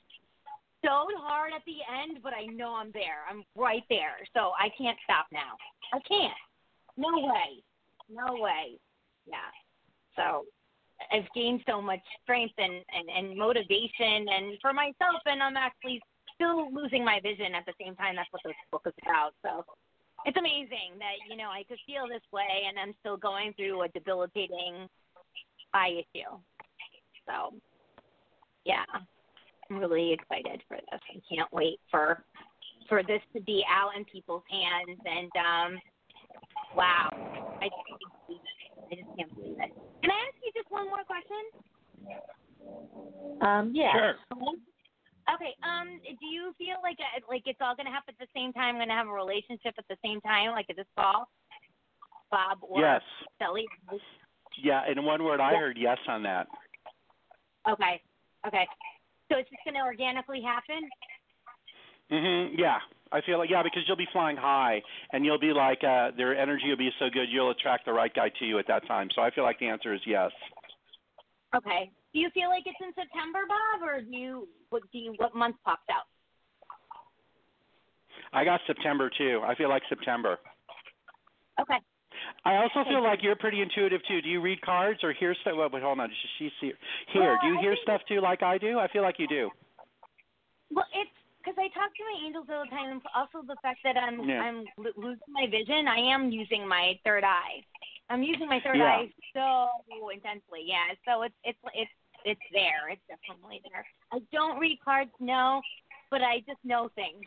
so 0.84 1.08
hard 1.20 1.52
at 1.56 1.63
the 1.65 1.80
end, 1.86 2.20
but 2.24 2.34
I 2.34 2.46
know 2.46 2.76
I'm 2.76 2.91
there. 2.91 3.26
I'm 3.30 3.43
right 3.56 3.84
there. 3.89 4.17
So 4.34 4.52
I 4.60 4.70
can't 4.78 4.98
stop 5.04 5.28
now. 5.32 5.58
I 5.93 6.00
can't. 6.08 6.34
No 6.98 7.10
way. 7.13 7.63
No 8.10 8.41
way. 8.41 8.80
Yeah. 9.28 9.52
So 10.15 10.46
I've 11.12 11.30
gained 11.36 11.62
so 11.67 11.82
much 11.82 12.02
strength 12.24 12.56
and, 12.58 12.82
and, 12.89 13.08
and 13.10 13.38
motivation 13.38 14.28
and 14.30 14.58
for 14.62 14.74
myself 14.74 15.22
and 15.26 15.43
I'm 15.43 15.58
actually 15.58 16.02
still 16.34 16.74
losing 16.74 17.04
my 17.04 17.20
vision 17.22 17.54
at 17.54 17.65
the 17.65 17.74
same 17.82 17.96
time. 17.96 18.15
That's 18.15 18.30
what 18.32 18.41
this 18.46 18.56
book 18.72 18.84
is 18.86 18.93
about. 19.04 19.34
So 19.43 19.65
it's 20.26 20.38
amazing 20.38 20.98
that, 21.00 21.22
you 21.30 21.38
know, 21.38 21.50
I 21.50 21.63
could 21.67 21.78
feel 21.86 22.08
this 22.08 22.26
way 22.32 22.65
and 22.67 22.80
I'm 22.80 22.96
still 23.00 23.17
going 23.17 23.54
through 23.54 23.84
a 23.84 23.88
debilitating 23.89 24.88
eye 25.74 26.02
issue. 26.02 26.34
So 27.28 27.54
yeah. 28.67 28.84
I'm 29.69 29.77
really 29.77 30.13
excited 30.13 30.62
for 30.67 30.77
this. 30.77 30.86
I 30.91 31.19
can't 31.34 31.51
wait 31.51 31.80
for 31.89 32.23
for 32.88 33.03
this 33.03 33.21
to 33.36 33.41
be 33.41 33.65
out 33.69 33.91
in 33.97 34.06
people's 34.06 34.43
hands 34.49 34.99
and 35.06 35.32
um 35.36 35.80
wow. 36.75 37.10
I 37.62 37.67
just 37.67 37.84
can't 37.88 38.01
believe 38.27 38.43
it. 38.43 38.58
I 38.91 38.95
just 38.95 39.17
can't 39.17 39.36
believe 39.36 39.58
it. 39.60 39.71
Can 40.01 40.12
I 40.12 40.19
ask 40.27 40.36
you 40.43 40.51
just 40.56 40.71
one 40.71 40.86
more 40.86 41.03
question? 41.03 41.43
Um, 43.41 43.71
yeah. 43.73 43.91
Sure. 43.91 44.13
Okay. 45.34 45.53
Um, 45.63 45.99
do 46.06 46.25
you 46.25 46.53
feel 46.58 46.77
like 46.82 46.97
uh, 46.99 47.19
like 47.27 47.43
it's 47.45 47.60
all 47.60 47.75
gonna 47.75 47.91
happen 47.91 48.15
at 48.19 48.27
the 48.27 48.32
same 48.39 48.53
time? 48.53 48.75
Going 48.75 48.88
to 48.88 48.93
have 48.93 49.08
a 49.08 49.12
relationship 49.12 49.75
at 49.77 49.88
the 49.89 49.97
same 50.03 50.21
time, 50.21 50.51
like 50.51 50.67
this 50.67 50.88
fall? 50.95 51.27
Bob 52.32 52.60
or 52.62 52.80
Yes. 52.80 53.01
Shelly? 53.41 53.65
Yeah, 54.63 54.82
in 54.89 55.03
one 55.03 55.23
word, 55.23 55.39
I 55.39 55.56
heard 55.56 55.77
yes 55.77 55.97
on 56.08 56.23
that. 56.23 56.47
Okay. 57.69 58.01
Okay. 58.48 58.66
So 59.30 59.38
it's 59.38 59.50
just 59.50 59.62
gonna 59.66 59.84
organically 59.84 60.42
happen? 60.42 60.90
Mhm. 62.10 62.58
Yeah. 62.58 62.80
I 63.12 63.22
feel 63.22 63.38
like 63.38 63.50
yeah, 63.50 63.64
because 63.64 63.84
you'll 63.88 63.98
be 63.98 64.08
flying 64.12 64.38
high 64.38 64.82
and 65.12 65.26
you'll 65.26 65.40
be 65.40 65.54
like 65.54 65.84
uh 65.84 66.12
their 66.12 66.36
energy 66.38 66.70
will 66.70 66.78
be 66.78 66.92
so 67.00 67.10
good 67.10 67.30
you'll 67.30 67.52
attract 67.52 67.86
the 67.86 67.94
right 67.94 68.14
guy 68.14 68.30
to 68.30 68.46
you 68.46 68.60
at 68.60 68.68
that 68.68 68.86
time. 68.88 69.10
So 69.16 69.22
I 69.22 69.32
feel 69.32 69.44
like 69.44 69.60
the 69.60 69.68
answer 69.68 69.94
is 69.94 70.02
yes. 70.06 70.32
Okay. 71.56 71.92
Do 72.14 72.20
you 72.20 72.30
feel 72.32 72.50
like 72.50 72.64
it's 72.66 72.80
in 72.82 72.94
September, 72.94 73.40
Bob, 73.48 73.88
or 73.88 74.02
do 74.02 74.16
you 74.16 74.48
what 74.70 74.84
do 74.92 74.98
you 74.98 75.14
what 75.18 75.36
month 75.36 75.58
pops 75.66 75.90
out? 75.90 76.06
I 78.34 78.44
got 78.44 78.62
September 78.68 79.10
too. 79.10 79.42
I 79.46 79.56
feel 79.56 79.70
like 79.70 79.84
September. 79.90 80.40
Okay. 81.60 81.80
I 82.48 82.56
also 82.64 82.88
feel 82.90 83.04
like 83.04 83.20
you're 83.22 83.36
pretty 83.36 83.62
intuitive 83.62 84.00
too. 84.08 84.22
Do 84.22 84.30
you 84.30 84.40
read 84.40 84.62
cards 84.62 85.04
or 85.04 85.12
hear 85.12 85.36
stuff? 85.42 85.54
Well, 85.58 85.70
wait, 85.70 85.84
hold 85.84 86.00
on. 86.00 86.08
Does 86.08 86.18
she 86.40 86.50
see 86.62 86.72
here? 87.12 87.38
Do 87.42 87.48
you 87.48 87.60
hear 87.60 87.76
stuff 87.84 88.02
too, 88.08 88.22
like 88.22 88.42
I 88.42 88.58
do? 88.58 88.80
I 88.80 88.88
feel 88.88 89.02
like 89.02 89.20
you 89.20 89.28
do. 89.28 89.50
Well, 90.72 90.86
it's 90.96 91.12
because 91.40 91.56
I 91.60 91.68
talk 91.78 91.92
to 91.92 92.04
my 92.08 92.26
angels 92.26 92.48
all 92.50 92.64
the 92.64 92.70
time, 92.72 92.90
and 92.92 93.02
also 93.16 93.46
the 93.46 93.58
fact 93.62 93.80
that 93.84 93.98
I'm 93.98 94.24
Yeah. 94.24 94.42
I'm 94.42 94.66
lo- 94.78 94.96
losing 94.96 95.28
my 95.28 95.48
vision. 95.48 95.88
I 95.88 96.00
am 96.00 96.32
using 96.32 96.66
my 96.66 96.98
third 97.04 97.26
eye, 97.26 97.64
I'm 98.10 98.24
using 98.24 98.48
my 98.48 98.62
third 98.62 98.78
Yeah. 98.78 99.04
eye 99.04 99.10
so 99.34 99.68
intensely. 100.10 100.64
Yeah, 100.64 100.88
so 101.06 101.24
it's 101.24 101.36
it's 101.43 101.60
it's 101.74 101.91
it's 102.24 102.48
there. 102.54 102.89
It's 102.89 103.02
definitely 103.08 103.62
there. 103.70 103.86
I 104.14 104.20
don't 104.32 104.58
read 104.58 104.80
cards, 104.84 105.12
no, 105.20 105.62
but 106.10 106.22
I 106.22 106.39
just 106.48 106.64
know 106.64 106.88
things. 106.95 107.24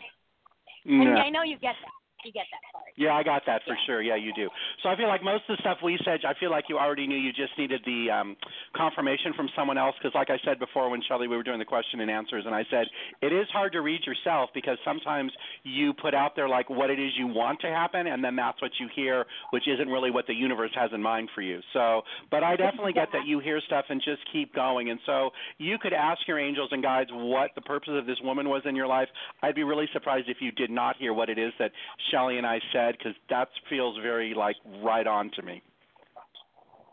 And 0.87 1.15
No. 1.15 1.21
I 1.21 1.29
know 1.29 1.43
you 1.43 1.59
get 1.59 1.77
that. 1.85 2.00
You 2.25 2.33
get 2.33 2.47
that 2.53 2.61
part. 2.73 2.85
Yeah, 2.97 3.15
I 3.15 3.23
got 3.23 3.43
that 3.47 3.63
for 3.67 3.77
sure. 3.87 4.03
Yeah, 4.03 4.17
you 4.17 4.33
do. 4.35 4.49
So 4.83 4.89
I 4.89 4.97
feel 4.97 5.09
like 5.09 5.23
most 5.25 5.45
of 5.49 5.57
the 5.57 5.61
stuff 5.61 5.79
we 5.83 5.99
said, 6.05 6.21
I 6.27 6.35
feel 6.39 6.51
like 6.51 6.65
you 6.69 6.77
already 6.77 7.07
knew. 7.07 7.17
You 7.17 7.33
just 7.33 7.57
needed 7.57 7.81
the 7.87 8.11
um, 8.11 8.37
confirmation 8.77 9.33
from 9.35 9.49
someone 9.57 9.79
else. 9.79 9.95
Because, 9.97 10.15
like 10.15 10.29
I 10.29 10.37
said 10.45 10.59
before, 10.59 10.91
when 10.91 11.01
Shelley 11.09 11.29
we 11.29 11.37
were 11.37 11.43
doing 11.43 11.59
the 11.59 11.65
question 11.65 12.01
and 12.01 12.11
answers, 12.11 12.45
and 12.47 12.55
I 12.55 12.65
said 12.71 12.87
it 13.23 13.33
is 13.33 13.47
hard 13.53 13.73
to 13.73 13.81
read 13.81 14.01
yourself 14.05 14.51
because 14.53 14.77
sometimes 14.85 15.33
you 15.63 15.93
put 15.95 16.15
out 16.15 16.37
there 16.37 16.49
like 16.49 16.69
what 16.69 16.91
it 16.91 16.99
is 16.99 17.13
you 17.17 17.27
want 17.27 17.61
to 17.61 17.69
happen, 17.69 18.07
and 18.07 18.23
then 18.23 18.37
that's 18.37 18.61
what 18.61 18.73
you 18.79 18.89
hear, 18.95 19.25
which 19.51 19.65
isn't 19.67 19.89
really 19.89 20.11
what 20.11 20.27
the 20.27 20.35
universe 20.35 20.73
has 20.75 20.91
in 20.93 21.03
mind 21.03 21.29
for 21.35 21.43
you. 21.43 21.61
So, 21.73 22.03
but 22.31 22.43
I 22.43 22.57
definitely 22.57 22.93
get 22.93 23.09
that 23.13 23.27
you 23.27 23.41
hear 23.41 23.61
stuff 23.67 23.87
and 23.89 24.01
just 24.05 24.21
keep 24.33 24.55
going. 24.55 24.91
And 24.91 25.01
so 25.07 25.31
you 25.59 25.79
could 25.79 25.93
ask 25.93 26.21
your 26.27 26.39
angels 26.39 26.69
and 26.73 26.83
guides 26.83 27.11
what 27.13 27.51
the 27.55 27.63
purpose 27.63 27.91
of 27.93 28.07
this 28.07 28.19
woman 28.23 28.49
was 28.49 28.63
in 28.67 28.77
your 28.77 28.87
life. 28.87 29.09
I'd 29.43 29.55
be 29.55 29.65
really 29.65 29.87
surprised 29.93 30.29
if 30.29 30.39
you 30.41 30.53
did 30.53 30.71
not 30.71 30.97
hear 30.99 31.15
what 31.15 31.29
it 31.29 31.39
is 31.39 31.53
that 31.59 31.73
Shelley 32.11 32.39
and 32.39 32.47
I 32.47 32.61
said 32.73 32.97
because 32.99 33.15
that 33.29 33.49
feels 33.69 33.97
very 34.03 34.35
like 34.35 34.57
right 34.83 35.07
on 35.07 35.31
to 35.37 35.43
me. 35.43 35.63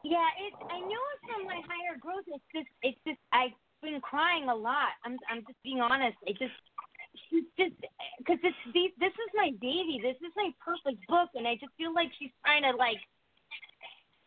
Yeah, 0.04 0.24
it. 0.40 0.54
I 0.72 0.80
know 0.80 1.04
it's 1.14 1.26
from 1.28 1.46
my 1.46 1.60
higher 1.68 1.98
growth. 2.00 2.24
It's 2.28 2.44
just, 2.56 2.70
it's 2.82 3.00
just. 3.06 3.20
I've 3.34 3.56
been 3.82 4.00
crying 4.00 4.48
a 4.48 4.56
lot. 4.56 4.96
I'm, 5.04 5.18
I'm 5.30 5.44
just 5.44 5.60
being 5.64 5.82
honest. 5.82 6.16
It 6.24 6.38
just, 6.40 6.56
she's 7.28 7.44
just, 7.60 7.76
because 8.18 8.40
it's. 8.44 8.56
This 8.72 9.12
is 9.12 9.30
my 9.36 9.52
baby. 9.60 10.00
This 10.02 10.16
is 10.24 10.32
my 10.38 10.54
perfect 10.64 11.04
book, 11.08 11.30
and 11.36 11.48
I 11.48 11.56
just 11.56 11.74
feel 11.78 11.94
like 11.94 12.08
she's 12.20 12.32
trying 12.46 12.64
to 12.64 12.72
like, 12.78 13.02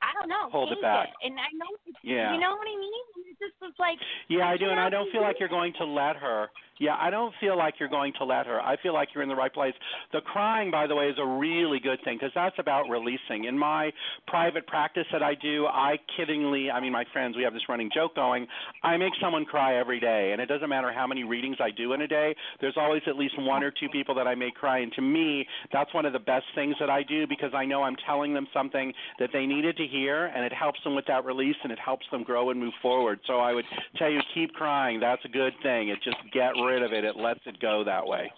I 0.02 0.12
don't 0.18 0.28
know, 0.28 0.50
Hold 0.50 0.72
it 0.72 0.82
back. 0.82 1.08
And 1.22 1.38
I 1.38 1.48
know, 1.56 1.70
Yeah. 2.02 2.34
you 2.34 2.40
know 2.40 2.56
what 2.56 2.68
I 2.68 2.76
mean. 2.76 3.04
It 3.30 3.38
just 3.40 3.56
was 3.62 3.72
like. 3.78 3.96
Yeah, 4.28 4.48
I 4.48 4.56
do, 4.56 4.68
and 4.68 4.80
I 4.80 4.90
don't 4.90 5.10
feel 5.12 5.22
like 5.22 5.40
you're 5.40 5.48
going 5.48 5.72
to 5.78 5.84
let 5.84 6.16
her. 6.16 6.48
Yeah, 6.80 6.96
I 6.98 7.10
don't 7.10 7.34
feel 7.40 7.58
like 7.58 7.74
you're 7.78 7.90
going 7.90 8.14
to 8.18 8.24
let 8.24 8.46
her. 8.46 8.58
I 8.58 8.74
feel 8.82 8.94
like 8.94 9.08
you're 9.14 9.22
in 9.22 9.28
the 9.28 9.36
right 9.36 9.52
place. 9.52 9.74
The 10.14 10.22
crying, 10.22 10.70
by 10.70 10.86
the 10.86 10.96
way, 10.96 11.08
is 11.08 11.16
a 11.20 11.26
really 11.26 11.78
good 11.78 11.98
thing 12.04 12.16
because 12.16 12.32
that's 12.34 12.56
about 12.58 12.88
releasing. 12.88 13.44
In 13.44 13.58
my 13.58 13.92
private 14.26 14.66
practice 14.66 15.04
that 15.12 15.22
I 15.22 15.34
do, 15.34 15.66
I 15.66 15.98
kiddingly, 16.18 16.72
I 16.72 16.80
mean, 16.80 16.92
my 16.92 17.04
friends, 17.12 17.36
we 17.36 17.42
have 17.42 17.52
this 17.52 17.68
running 17.68 17.90
joke 17.94 18.14
going. 18.14 18.46
I 18.82 18.96
make 18.96 19.12
someone 19.20 19.44
cry 19.44 19.78
every 19.78 20.00
day, 20.00 20.30
and 20.32 20.40
it 20.40 20.46
doesn't 20.46 20.70
matter 20.70 20.90
how 20.90 21.06
many 21.06 21.22
readings 21.22 21.58
I 21.60 21.70
do 21.70 21.92
in 21.92 22.00
a 22.00 22.08
day. 22.08 22.34
There's 22.62 22.78
always 22.78 23.02
at 23.06 23.16
least 23.16 23.34
one 23.38 23.62
or 23.62 23.70
two 23.70 23.90
people 23.90 24.14
that 24.14 24.26
I 24.26 24.34
make 24.34 24.54
cry, 24.54 24.78
and 24.78 24.90
to 24.94 25.02
me, 25.02 25.46
that's 25.74 25.92
one 25.92 26.06
of 26.06 26.14
the 26.14 26.18
best 26.18 26.46
things 26.54 26.76
that 26.80 26.88
I 26.88 27.02
do 27.02 27.26
because 27.26 27.50
I 27.52 27.66
know 27.66 27.82
I'm 27.82 27.96
telling 28.06 28.32
them 28.32 28.46
something 28.54 28.90
that 29.18 29.28
they 29.34 29.44
needed 29.44 29.76
to 29.76 29.86
hear, 29.86 30.26
and 30.34 30.46
it 30.46 30.52
helps 30.54 30.82
them 30.84 30.94
with 30.94 31.04
that 31.08 31.26
release, 31.26 31.56
and 31.62 31.70
it 31.70 31.78
helps 31.78 32.06
them 32.10 32.22
grow 32.22 32.48
and 32.48 32.58
move 32.58 32.72
forward. 32.80 33.20
So 33.26 33.34
I 33.34 33.52
would 33.52 33.66
tell 33.98 34.10
you, 34.10 34.20
keep 34.32 34.54
crying. 34.54 34.98
That's 34.98 35.22
a 35.26 35.28
good 35.28 35.52
thing. 35.62 35.90
It 35.90 35.98
just 36.02 36.16
get 36.32 36.52
rid 36.56 36.69
of 36.78 36.92
it. 36.92 37.04
It 37.04 37.16
lets 37.16 37.40
it 37.46 37.60
go 37.60 37.84
that 37.84 38.06
way. 38.06 38.30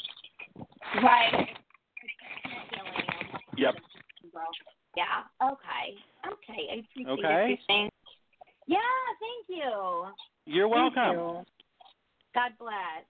Right. 1.03 1.49
Yep. 3.57 3.75
Yeah. 4.97 5.05
Okay. 5.43 5.97
Okay. 6.27 6.63
I 6.71 6.75
appreciate 6.75 7.25
Okay. 7.25 7.43
everything. 7.43 7.91
Yeah. 8.67 8.79
Thank 9.21 9.59
you. 9.61 10.07
You're 10.47 10.69
Thank 10.69 10.97
welcome. 10.97 11.19
you. 11.19 11.45
God 12.35 12.53
bless. 12.59 13.05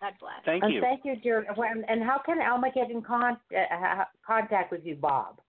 God 0.00 0.12
bless. 0.20 0.44
Thank 0.44 0.64
and 0.64 0.72
you. 0.72 0.80
thank 0.80 1.04
you, 1.04 1.16
dear. 1.16 1.44
And 1.56 1.84
and 1.88 2.02
how 2.02 2.18
can 2.24 2.40
Alma 2.40 2.70
get 2.74 2.90
in 2.90 3.02
con- 3.02 3.38
uh, 3.54 4.04
contact 4.26 4.72
with 4.72 4.84
you, 4.84 4.96
Bob? 4.96 5.40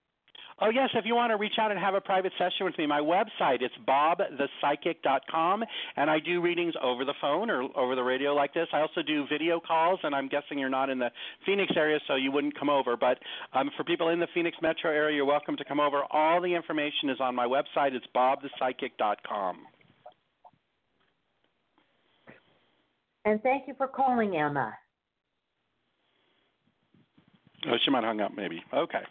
Oh 0.63 0.69
yes, 0.69 0.89
if 0.93 1.05
you 1.05 1.15
want 1.15 1.31
to 1.31 1.37
reach 1.37 1.55
out 1.59 1.71
and 1.71 1.79
have 1.79 1.95
a 1.95 2.01
private 2.01 2.31
session 2.37 2.65
with 2.65 2.77
me, 2.77 2.85
my 2.85 2.99
website 2.99 3.61
it's 3.61 3.73
bobthepsychic.com, 3.87 5.63
and 5.97 6.07
I 6.09 6.19
do 6.19 6.39
readings 6.39 6.75
over 6.83 7.03
the 7.03 7.15
phone 7.19 7.49
or 7.49 7.63
over 7.75 7.95
the 7.95 8.03
radio 8.03 8.35
like 8.35 8.53
this. 8.53 8.67
I 8.71 8.81
also 8.81 9.01
do 9.01 9.25
video 9.27 9.59
calls, 9.59 9.99
and 10.03 10.13
I'm 10.13 10.27
guessing 10.27 10.59
you're 10.59 10.69
not 10.69 10.91
in 10.91 10.99
the 10.99 11.09
Phoenix 11.47 11.73
area, 11.75 11.97
so 12.07 12.13
you 12.13 12.31
wouldn't 12.31 12.57
come 12.59 12.69
over. 12.69 12.95
But 12.95 13.17
um, 13.53 13.71
for 13.75 13.83
people 13.83 14.09
in 14.09 14.19
the 14.19 14.27
Phoenix 14.35 14.55
metro 14.61 14.91
area, 14.91 15.15
you're 15.15 15.25
welcome 15.25 15.57
to 15.57 15.65
come 15.65 15.79
over. 15.79 16.03
All 16.11 16.39
the 16.39 16.53
information 16.53 17.09
is 17.09 17.17
on 17.19 17.33
my 17.33 17.47
website. 17.47 17.93
It's 17.93 18.05
bobthepsychic.com. 18.15 19.57
And 23.25 23.41
thank 23.41 23.67
you 23.67 23.73
for 23.79 23.87
calling, 23.87 24.37
Emma. 24.37 24.73
Oh, 27.67 27.77
she 27.83 27.89
might 27.89 28.03
have 28.03 28.15
hung 28.15 28.21
up 28.21 28.31
maybe. 28.35 28.61
Okay. 28.71 29.01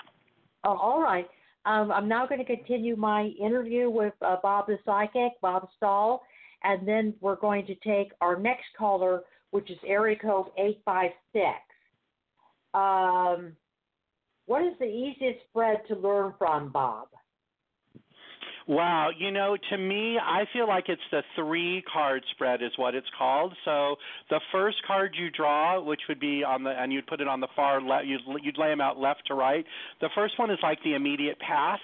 Oh, 0.62 0.76
all 0.76 1.02
right. 1.02 1.26
Um, 1.66 1.92
I'm 1.92 2.08
now 2.08 2.26
going 2.26 2.44
to 2.44 2.56
continue 2.56 2.96
my 2.96 3.24
interview 3.40 3.90
with 3.90 4.14
uh, 4.22 4.36
Bob 4.42 4.66
the 4.66 4.78
Psychic, 4.84 5.32
Bob 5.42 5.68
Stahl, 5.76 6.22
and 6.62 6.86
then 6.88 7.14
we're 7.20 7.36
going 7.36 7.66
to 7.66 7.74
take 7.76 8.12
our 8.20 8.38
next 8.38 8.66
caller, 8.78 9.22
which 9.50 9.70
is 9.70 9.78
area 9.86 10.16
code 10.16 10.46
856. 10.56 11.46
Um, 12.72 13.56
what 14.46 14.62
is 14.62 14.72
the 14.78 14.86
easiest 14.86 15.44
spread 15.48 15.82
to 15.88 15.96
learn 15.96 16.34
from, 16.38 16.70
Bob? 16.70 17.08
Wow, 18.70 19.10
you 19.18 19.32
know, 19.32 19.56
to 19.70 19.76
me, 19.76 20.16
I 20.16 20.44
feel 20.52 20.68
like 20.68 20.84
it's 20.88 21.02
the 21.10 21.22
three 21.34 21.82
card 21.92 22.22
spread 22.30 22.62
is 22.62 22.70
what 22.76 22.94
it's 22.94 23.08
called. 23.18 23.52
So 23.64 23.96
the 24.28 24.38
first 24.52 24.76
card 24.86 25.16
you 25.18 25.28
draw, 25.28 25.82
which 25.82 26.02
would 26.08 26.20
be 26.20 26.44
on 26.44 26.62
the, 26.62 26.70
and 26.70 26.92
you'd 26.92 27.08
put 27.08 27.20
it 27.20 27.26
on 27.26 27.40
the 27.40 27.48
far 27.56 27.82
left, 27.82 28.06
you'd, 28.06 28.20
you'd 28.44 28.58
lay 28.58 28.68
them 28.68 28.80
out 28.80 28.96
left 28.96 29.22
to 29.26 29.34
right. 29.34 29.64
The 30.00 30.08
first 30.14 30.38
one 30.38 30.52
is 30.52 30.58
like 30.62 30.78
the 30.84 30.94
immediate 30.94 31.40
past. 31.40 31.82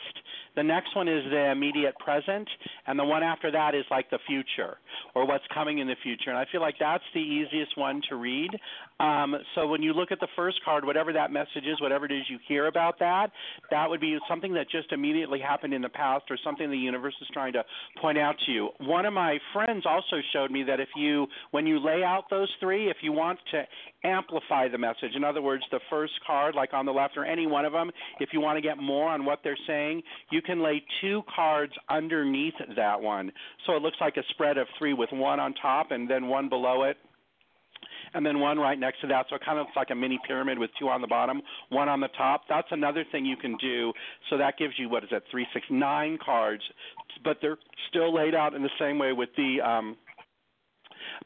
The 0.54 0.62
next 0.62 0.96
one 0.96 1.06
is 1.06 1.22
the 1.28 1.50
immediate 1.50 1.98
present, 1.98 2.48
and 2.86 2.98
the 2.98 3.04
one 3.04 3.22
after 3.22 3.50
that 3.50 3.74
is 3.74 3.84
like 3.90 4.08
the 4.08 4.18
future 4.26 4.78
or 5.14 5.26
what's 5.26 5.44
coming 5.52 5.80
in 5.80 5.86
the 5.86 5.96
future. 6.02 6.30
And 6.30 6.38
I 6.38 6.46
feel 6.50 6.62
like 6.62 6.76
that's 6.80 7.04
the 7.12 7.20
easiest 7.20 7.76
one 7.76 8.00
to 8.08 8.16
read. 8.16 8.50
Um, 8.98 9.34
so 9.54 9.66
when 9.66 9.82
you 9.82 9.92
look 9.92 10.12
at 10.12 10.20
the 10.20 10.28
first 10.34 10.64
card, 10.64 10.86
whatever 10.86 11.12
that 11.12 11.30
message 11.30 11.66
is, 11.70 11.78
whatever 11.80 12.06
it 12.06 12.12
is 12.12 12.22
you 12.30 12.38
hear 12.48 12.68
about 12.68 12.98
that, 13.00 13.32
that 13.70 13.90
would 13.90 14.00
be 14.00 14.16
something 14.26 14.54
that 14.54 14.70
just 14.70 14.92
immediately 14.92 15.40
happened 15.40 15.74
in 15.74 15.82
the 15.82 15.90
past 15.90 16.24
or 16.30 16.38
something 16.42 16.70
the 16.76 16.82
universe 16.82 17.14
is 17.20 17.28
trying 17.32 17.52
to 17.54 17.64
point 18.00 18.18
out 18.18 18.36
to 18.46 18.52
you. 18.52 18.70
One 18.80 19.06
of 19.06 19.12
my 19.12 19.38
friends 19.52 19.84
also 19.86 20.16
showed 20.32 20.50
me 20.50 20.62
that 20.64 20.80
if 20.80 20.88
you, 20.96 21.26
when 21.50 21.66
you 21.66 21.78
lay 21.78 22.02
out 22.04 22.24
those 22.30 22.50
three, 22.60 22.88
if 22.90 22.98
you 23.02 23.12
want 23.12 23.38
to 23.52 23.62
amplify 24.04 24.68
the 24.68 24.78
message, 24.78 25.14
in 25.14 25.24
other 25.24 25.42
words, 25.42 25.64
the 25.70 25.80
first 25.90 26.12
card, 26.26 26.54
like 26.54 26.72
on 26.72 26.86
the 26.86 26.92
left 26.92 27.16
or 27.16 27.24
any 27.24 27.46
one 27.46 27.64
of 27.64 27.72
them, 27.72 27.90
if 28.20 28.30
you 28.32 28.40
want 28.40 28.56
to 28.56 28.60
get 28.60 28.78
more 28.78 29.08
on 29.08 29.24
what 29.24 29.40
they're 29.42 29.58
saying, 29.66 30.02
you 30.30 30.42
can 30.42 30.62
lay 30.62 30.82
two 31.00 31.22
cards 31.34 31.72
underneath 31.88 32.54
that 32.76 33.00
one. 33.00 33.32
So 33.66 33.74
it 33.74 33.82
looks 33.82 33.96
like 34.00 34.16
a 34.16 34.22
spread 34.30 34.58
of 34.58 34.66
three 34.78 34.92
with 34.92 35.10
one 35.12 35.40
on 35.40 35.54
top 35.54 35.90
and 35.90 36.08
then 36.08 36.28
one 36.28 36.48
below 36.48 36.84
it 36.84 36.96
and 38.16 38.24
then 38.24 38.40
one 38.40 38.58
right 38.58 38.78
next 38.78 39.02
to 39.02 39.06
that. 39.08 39.26
So 39.28 39.36
it 39.36 39.42
kind 39.44 39.58
of 39.58 39.66
looks 39.66 39.76
like 39.76 39.90
a 39.90 39.94
mini 39.94 40.18
pyramid 40.26 40.58
with 40.58 40.70
two 40.78 40.88
on 40.88 41.02
the 41.02 41.06
bottom, 41.06 41.42
one 41.68 41.88
on 41.88 42.00
the 42.00 42.08
top. 42.16 42.44
That's 42.48 42.68
another 42.70 43.04
thing 43.12 43.26
you 43.26 43.36
can 43.36 43.56
do. 43.58 43.92
So 44.30 44.38
that 44.38 44.56
gives 44.58 44.72
you 44.78 44.88
what 44.88 45.04
is 45.04 45.10
that? 45.12 45.22
Three, 45.30 45.46
six, 45.52 45.66
nine 45.70 46.18
cards, 46.24 46.62
but 47.22 47.36
they're 47.42 47.58
still 47.90 48.14
laid 48.14 48.34
out 48.34 48.54
in 48.54 48.62
the 48.62 48.70
same 48.80 48.98
way 48.98 49.12
with 49.12 49.28
the 49.36 49.60
um, 49.60 49.96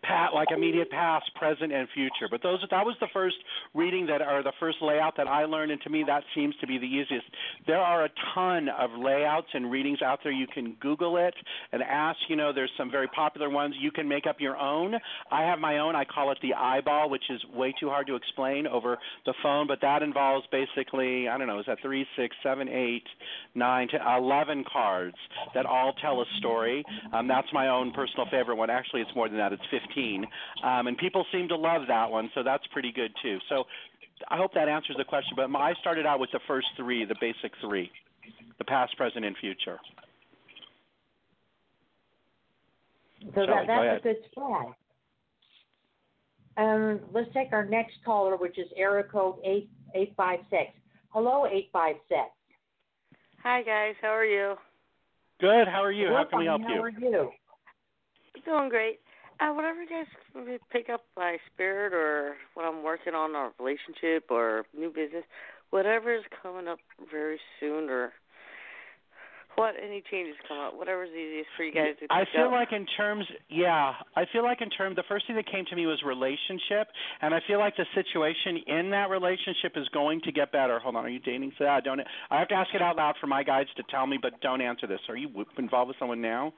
pat 0.02 0.34
like 0.34 0.48
immediate 0.54 0.90
past, 0.90 1.30
present, 1.34 1.72
and 1.72 1.88
future. 1.94 2.28
But 2.30 2.42
those 2.42 2.64
that 2.70 2.84
was 2.84 2.96
the 3.00 3.08
first 3.12 3.36
reading 3.74 4.06
that 4.06 4.22
or 4.22 4.42
the 4.42 4.52
first 4.60 4.78
layout 4.80 5.16
that 5.16 5.28
I 5.28 5.44
learned, 5.44 5.72
and 5.72 5.80
to 5.82 5.90
me 5.90 6.04
that 6.06 6.22
seems 6.34 6.54
to 6.60 6.66
be 6.66 6.78
the 6.78 6.86
easiest. 6.86 7.26
There 7.66 7.78
are 7.78 8.04
a 8.04 8.10
ton 8.34 8.68
of 8.68 8.90
layouts 8.98 9.48
and 9.54 9.70
readings 9.70 10.02
out 10.02 10.20
there. 10.22 10.32
You 10.32 10.46
can 10.46 10.76
Google 10.80 11.16
it 11.16 11.34
and 11.72 11.82
ask. 11.82 12.18
You 12.28 12.36
know, 12.36 12.52
there's 12.52 12.70
some 12.76 12.90
very 12.90 13.08
popular 13.08 13.50
ones. 13.50 13.74
You 13.80 13.90
can 13.90 14.08
make 14.08 14.26
up 14.26 14.36
your 14.40 14.56
own. 14.56 14.94
I 15.30 15.42
have 15.42 15.58
my 15.58 15.78
own. 15.78 15.96
I 15.96 16.04
call 16.04 16.30
it 16.32 16.38
the 16.42 16.54
eyeball, 16.54 17.10
which 17.10 17.24
is 17.30 17.42
way 17.54 17.74
too 17.78 17.88
hard 17.88 18.06
to 18.08 18.14
explain 18.14 18.66
over 18.66 18.98
the 19.26 19.34
phone. 19.42 19.66
But 19.66 19.80
that 19.82 20.02
involves 20.02 20.46
basically 20.50 21.28
I 21.28 21.38
don't 21.38 21.46
know, 21.46 21.58
is 21.58 21.66
that 21.66 21.78
three, 21.82 22.06
six, 22.16 22.34
seven, 22.42 22.68
eight, 22.68 23.04
nine 23.54 23.88
to 23.88 23.98
eleven 24.16 24.64
cards 24.70 25.16
that 25.54 25.66
all 25.66 25.92
tell 26.02 26.20
a 26.20 26.24
story. 26.38 26.84
Um, 27.12 27.28
that's 27.28 27.48
my 27.52 27.68
own 27.68 27.92
personal 27.92 28.26
favorite 28.30 28.56
one. 28.56 28.70
Actually, 28.70 29.02
it's 29.02 29.14
more 29.14 29.28
than 29.28 29.38
that. 29.38 29.52
It's 29.52 29.62
15, 29.70 29.79
um, 30.64 30.86
and 30.86 30.96
people 30.98 31.24
seem 31.32 31.48
to 31.48 31.56
love 31.56 31.82
that 31.88 32.10
one, 32.10 32.30
so 32.34 32.42
that's 32.42 32.66
pretty 32.72 32.92
good 32.92 33.12
too. 33.22 33.38
So 33.48 33.64
I 34.28 34.36
hope 34.36 34.52
that 34.54 34.68
answers 34.68 34.96
the 34.98 35.04
question. 35.04 35.32
But 35.36 35.54
I 35.56 35.74
started 35.80 36.06
out 36.06 36.20
with 36.20 36.30
the 36.32 36.40
first 36.46 36.66
three, 36.76 37.04
the 37.04 37.16
basic 37.20 37.52
three, 37.60 37.90
the 38.58 38.64
past, 38.64 38.96
present, 38.96 39.24
and 39.24 39.36
future. 39.38 39.78
So 43.22 43.32
Shelley, 43.34 43.46
that, 43.46 43.66
go 43.66 43.66
that's 43.66 43.84
ahead. 43.84 43.98
a 43.98 44.02
good 44.02 44.16
spread. 44.30 44.74
Um, 46.56 47.00
let's 47.12 47.32
take 47.32 47.52
our 47.52 47.64
next 47.64 47.94
caller, 48.04 48.36
which 48.36 48.58
is 48.58 48.66
area 48.76 49.04
code 49.04 49.36
eight 49.44 49.70
eight 49.94 50.12
five 50.16 50.40
six. 50.50 50.72
Hello, 51.10 51.46
eight 51.46 51.70
five 51.72 51.96
six. 52.08 52.30
Hi 53.42 53.62
guys, 53.62 53.94
how 54.02 54.08
are 54.08 54.24
you? 54.24 54.54
Good. 55.40 55.68
How 55.68 55.82
are 55.82 55.92
you? 55.92 56.08
We're 56.08 56.16
How 56.18 56.24
can 56.24 56.38
we 56.40 56.44
help 56.46 56.62
How 56.62 56.68
you? 56.68 56.74
How 56.76 56.82
are 56.82 56.90
you? 56.90 57.30
Doing 58.44 58.68
great. 58.68 59.00
Uh, 59.40 59.54
whatever 59.54 59.82
you 59.82 59.88
guys 59.88 60.58
pick 60.70 60.90
up 60.90 61.04
by 61.16 61.36
spirit 61.52 61.94
or 61.94 62.34
what 62.54 62.64
I'm 62.64 62.82
working 62.82 63.14
on, 63.14 63.34
or 63.34 63.52
relationship 63.58 64.30
or 64.30 64.64
new 64.76 64.88
business, 64.88 65.24
whatever 65.70 66.14
is 66.14 66.24
coming 66.42 66.68
up 66.68 66.78
very 67.10 67.40
soon 67.58 67.88
or 67.88 68.12
what 69.56 69.74
any 69.82 70.02
changes 70.10 70.36
come 70.46 70.58
up, 70.58 70.76
whatever's 70.76 71.10
easiest 71.10 71.48
for 71.56 71.64
you 71.64 71.72
guys 71.72 71.96
to 72.00 72.06
do. 72.06 72.12
I 72.12 72.24
feel 72.34 72.46
up. 72.46 72.52
like 72.52 72.72
in 72.72 72.86
terms, 72.96 73.26
yeah, 73.48 73.92
I 74.16 74.24
feel 74.32 74.42
like 74.42 74.60
in 74.60 74.70
terms, 74.70 74.96
the 74.96 75.02
first 75.08 75.26
thing 75.26 75.36
that 75.36 75.50
came 75.50 75.64
to 75.66 75.76
me 75.76 75.86
was 75.86 76.00
relationship, 76.06 76.88
and 77.20 77.34
I 77.34 77.40
feel 77.46 77.58
like 77.58 77.76
the 77.76 77.86
situation 77.94 78.62
in 78.66 78.90
that 78.90 79.10
relationship 79.10 79.72
is 79.76 79.88
going 79.88 80.20
to 80.24 80.32
get 80.32 80.52
better. 80.52 80.78
Hold 80.78 80.96
on, 80.96 81.04
are 81.04 81.08
you 81.08 81.18
dating? 81.18 81.52
So 81.58 81.66
I 81.66 81.80
don't. 81.80 82.00
I 82.30 82.38
have 82.38 82.48
to 82.48 82.54
ask 82.54 82.70
it 82.74 82.82
out 82.82 82.96
loud 82.96 83.16
for 83.20 83.26
my 83.26 83.42
guides 83.42 83.70
to 83.76 83.82
tell 83.90 84.06
me, 84.06 84.18
but 84.20 84.40
don't 84.40 84.60
answer 84.60 84.86
this. 84.86 85.00
Are 85.08 85.16
you 85.16 85.28
involved 85.58 85.88
with 85.88 85.96
someone 85.98 86.20
now? 86.20 86.52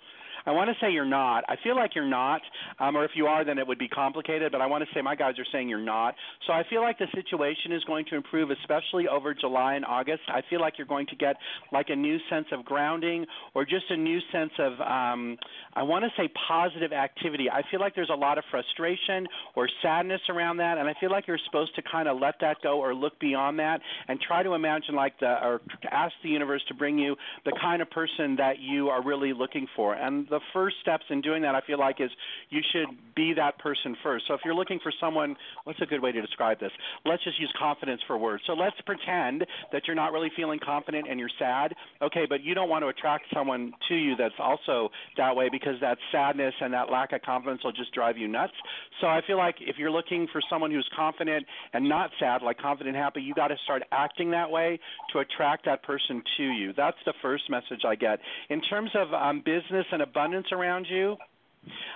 I 0.47 0.51
want 0.51 0.71
to 0.71 0.77
say 0.85 0.93
you're 0.93 1.05
not. 1.05 1.45
I 1.49 1.57
feel 1.63 1.77
like 1.77 1.95
you're 1.95 2.05
not, 2.05 2.41
um, 2.79 2.97
or 2.97 3.05
if 3.05 3.13
you 3.15 3.27
are, 3.27 3.45
then 3.45 3.59
it 3.59 3.67
would 3.67 3.79
be 3.79 3.89
complicated. 3.89 4.53
But 4.53 4.61
I 4.61 4.67
want 4.67 4.83
to 4.85 4.95
say 4.95 5.03
my 5.03 5.15
guys 5.15 5.39
are 5.39 5.47
saying 5.53 5.69
you're 5.69 5.79
not. 5.79 6.15
So 6.47 6.53
I 6.53 6.63
feel 6.69 6.81
like 6.81 6.99
the 6.99 7.09
situation 7.15 7.73
is 7.73 7.85
going 7.85 8.05
to 8.07 8.17
improve, 8.17 8.51
especially 8.51 9.09
over 9.09 9.35
July 9.35 9.75
and 9.75 9.85
August. 9.85 10.23
I 10.29 10.43
feel 10.51 10.61
like 10.61 10.75
you're 10.79 10.87
going 10.87 11.07
to 11.09 11.17
get 11.17 11.37
like 11.73 11.87
a 11.91 11.97
new 11.97 12.19
sense 12.31 12.47
of 12.53 12.65
grounding, 12.65 13.27
or 13.55 13.65
just 13.65 13.85
a 13.91 13.97
new 13.97 14.19
sense 14.33 14.53
of, 14.59 14.73
um, 14.81 15.39
I 15.75 15.83
want 15.83 16.05
to 16.05 16.11
say 16.17 16.31
positive 16.49 16.93
activity. 16.93 17.49
I 17.51 17.63
feel 17.71 17.81
like 17.81 17.95
there's 17.95 18.11
a 18.13 18.17
lot 18.17 18.39
of 18.39 18.45
frustration 18.51 19.27
or 19.55 19.69
sadness 19.83 20.21
around 20.29 20.59
that, 20.59 20.79
and 20.79 20.89
I 20.89 20.95
feel 21.01 21.11
like 21.11 21.27
you're 21.27 21.39
supposed 21.47 21.75
to 21.77 21.83
kind 21.83 22.09
of 22.09 22.19
let 22.19 22.35
that 22.41 22.57
go 22.63 22.81
or 22.81 22.95
look 22.95 23.19
beyond 23.21 23.59
that 23.59 23.81
and 24.09 24.21
try 24.21 24.43
to 24.43 24.55
imagine 24.55 24.95
like 24.95 25.19
the 25.21 25.27
or 25.27 25.61
ask 25.91 26.13
the 26.23 26.29
universe 26.29 26.63
to 26.69 26.75
bring 26.75 26.99
you 26.99 27.17
the 27.45 27.53
kind 27.61 27.83
of 27.83 27.91
person 27.91 28.37
that 28.37 28.59
you 28.59 28.89
are 28.89 29.03
really 29.03 29.33
looking 29.33 29.67
for. 29.77 29.95
And 29.95 30.27
the 30.33 30.41
first 30.55 30.77
steps 30.81 31.05
in 31.11 31.21
doing 31.21 31.43
that, 31.43 31.55
I 31.55 31.61
feel 31.67 31.79
like, 31.79 32.01
is 32.01 32.11
you 32.49 32.61
should 32.73 32.89
be 33.15 33.35
that 33.35 33.59
person 33.59 33.95
first. 34.03 34.25
So 34.27 34.33
if 34.33 34.41
you're 34.47 34.55
looking 34.55 34.81
for 34.83 34.91
someone, 34.99 35.37
what's 35.65 35.81
a 35.83 35.87
good 35.87 36.01
way 36.01 36.11
to 36.11 36.21
describe 36.23 36.59
this? 36.59 36.73
Let's 37.05 37.23
just 37.23 37.39
use 37.39 37.53
confidence 37.59 38.01
for 38.07 38.17
words. 38.17 38.43
So 38.47 38.55
let's 38.55 38.77
pretend 38.87 39.45
that 39.73 39.83
you're 39.87 39.95
not 39.95 40.13
really 40.13 40.31
feeling 40.35 40.59
confident 40.65 41.07
and 41.09 41.21
you're 41.21 41.31
sad. 41.39 41.75
Okay, 42.01 42.25
but 42.27 42.43
you 42.43 42.55
don't 42.55 42.71
want 42.71 42.83
to 42.83 42.89
attract 42.89 43.25
someone 43.35 43.73
to 43.91 43.95
you 43.95 44.17
that's 44.17 44.35
also 44.39 44.89
that 45.19 45.37
way 45.37 45.51
because 45.53 45.75
that 45.83 45.99
sadness 46.11 46.55
and 46.63 46.73
that 46.73 46.91
lack 46.91 47.13
of 47.13 47.21
confidence 47.21 47.63
will 47.63 47.73
just 47.73 47.93
drive 47.93 48.17
you 48.17 48.27
nuts. 48.27 48.55
So 49.03 49.09
I 49.09 49.21
feel 49.27 49.37
like 49.37 49.57
if 49.61 49.77
you're 49.77 49.91
looking 49.91 50.27
for 50.33 50.41
someone 50.49 50.71
who's 50.71 50.89
confident 50.97 51.45
and 51.75 51.87
not 51.87 52.11
sad, 52.19 52.41
like 52.41 52.57
confident, 52.57 52.97
happy, 52.97 53.21
you 53.21 53.35
got 53.35 53.49
to 53.49 53.57
start 53.65 53.83
acting 53.93 54.31
that 54.31 54.51
way 54.51 54.81
to 55.13 55.19
attract 55.19 55.67
that 55.67 55.83
person 55.83 56.23
to 56.39 56.45
you. 56.45 56.73
That's 56.75 56.97
the 57.05 57.13
first 57.21 57.51
message 57.51 57.83
I 57.87 57.97
get. 57.97 58.19
In 58.49 58.63
terms 58.63 58.91
of 58.95 59.13
um, 59.13 59.43
business 59.45 59.85
and 59.93 60.01
abundance 60.23 60.47
around 60.53 60.87
you, 60.89 61.17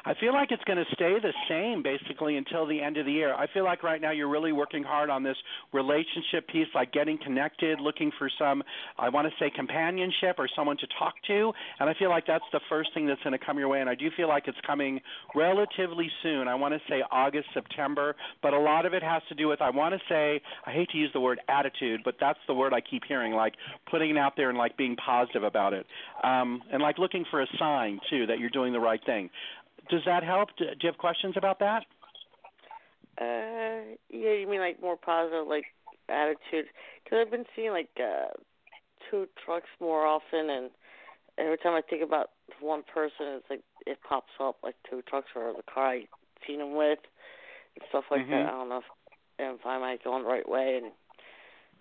I 0.04 0.14
feel 0.20 0.32
like 0.32 0.52
it's 0.52 0.62
going 0.64 0.78
to 0.78 0.84
stay 0.94 1.16
the 1.20 1.32
same 1.48 1.82
basically 1.82 2.36
until 2.36 2.66
the 2.66 2.80
end 2.80 2.96
of 2.96 3.06
the 3.06 3.12
year. 3.12 3.34
I 3.34 3.46
feel 3.52 3.64
like 3.64 3.82
right 3.82 4.00
now 4.00 4.12
you're 4.12 4.28
really 4.28 4.52
working 4.52 4.84
hard 4.84 5.10
on 5.10 5.24
this 5.24 5.36
relationship 5.72 6.46
piece, 6.48 6.68
like 6.74 6.92
getting 6.92 7.18
connected, 7.18 7.80
looking 7.80 8.12
for 8.16 8.30
some, 8.38 8.62
I 8.98 9.08
want 9.08 9.26
to 9.26 9.34
say, 9.40 9.50
companionship 9.50 10.36
or 10.38 10.48
someone 10.54 10.76
to 10.78 10.86
talk 10.98 11.14
to. 11.26 11.52
And 11.80 11.90
I 11.90 11.94
feel 11.98 12.10
like 12.10 12.26
that's 12.26 12.44
the 12.52 12.60
first 12.68 12.90
thing 12.94 13.06
that's 13.06 13.22
going 13.22 13.36
to 13.36 13.44
come 13.44 13.58
your 13.58 13.68
way. 13.68 13.80
And 13.80 13.90
I 13.90 13.96
do 13.96 14.08
feel 14.16 14.28
like 14.28 14.46
it's 14.46 14.58
coming 14.64 15.00
relatively 15.34 16.08
soon. 16.22 16.46
I 16.46 16.54
want 16.54 16.74
to 16.74 16.80
say 16.88 17.02
August, 17.10 17.48
September, 17.52 18.14
but 18.42 18.52
a 18.52 18.60
lot 18.60 18.86
of 18.86 18.94
it 18.94 19.02
has 19.02 19.22
to 19.28 19.34
do 19.34 19.48
with, 19.48 19.60
I 19.60 19.70
want 19.70 19.94
to 19.94 20.00
say, 20.08 20.40
I 20.64 20.70
hate 20.70 20.90
to 20.90 20.98
use 20.98 21.10
the 21.12 21.20
word 21.20 21.40
attitude, 21.48 22.02
but 22.04 22.14
that's 22.20 22.38
the 22.46 22.54
word 22.54 22.72
I 22.72 22.80
keep 22.80 23.02
hearing, 23.08 23.32
like 23.32 23.54
putting 23.90 24.10
it 24.10 24.18
out 24.18 24.34
there 24.36 24.48
and 24.48 24.58
like 24.58 24.76
being 24.76 24.94
positive 24.94 25.42
about 25.42 25.72
it. 25.72 25.86
Um, 26.22 26.62
and 26.72 26.80
like 26.80 26.98
looking 26.98 27.24
for 27.30 27.42
a 27.42 27.46
sign, 27.58 27.98
too, 28.08 28.26
that 28.26 28.38
you're 28.38 28.50
doing 28.50 28.72
the 28.72 28.80
right 28.80 29.00
thing 29.04 29.30
does 29.88 30.02
that 30.06 30.22
help? 30.24 30.50
Do 30.58 30.64
do 30.66 30.70
you 30.82 30.90
have 30.90 30.98
questions 30.98 31.34
about 31.36 31.58
that? 31.60 31.84
Uh, 33.20 33.96
yeah, 34.10 34.32
you 34.32 34.46
mean 34.48 34.60
like 34.60 34.80
more 34.80 34.96
positive, 34.96 35.46
like 35.46 35.64
attitude? 36.08 36.66
Because 37.02 37.18
I've 37.20 37.30
been 37.30 37.46
seeing 37.54 37.70
like 37.70 37.88
uh 37.98 38.28
two 39.10 39.26
trucks 39.44 39.68
more 39.80 40.06
often, 40.06 40.50
and 40.50 40.70
every 41.38 41.56
time 41.58 41.74
I 41.74 41.82
think 41.88 42.02
about 42.02 42.30
one 42.60 42.82
person, 42.82 43.40
it's 43.40 43.46
like 43.50 43.62
it 43.86 43.98
pops 44.06 44.32
up 44.40 44.56
like 44.62 44.74
two 44.88 45.02
trucks 45.08 45.28
or 45.34 45.52
the 45.56 45.62
car 45.62 45.88
I 45.88 46.06
seen 46.46 46.58
them 46.58 46.74
with 46.74 46.98
and 47.74 47.84
stuff 47.88 48.04
like 48.10 48.26
Mhm. 48.26 48.30
that. 48.30 48.46
I 48.46 48.50
don't 48.50 48.68
know 48.68 48.78
if, 48.78 48.84
if 49.38 49.66
I 49.66 49.78
might 49.78 50.04
go 50.04 50.16
in 50.16 50.22
the 50.22 50.28
right 50.28 50.48
way 50.48 50.76
and 50.82 50.92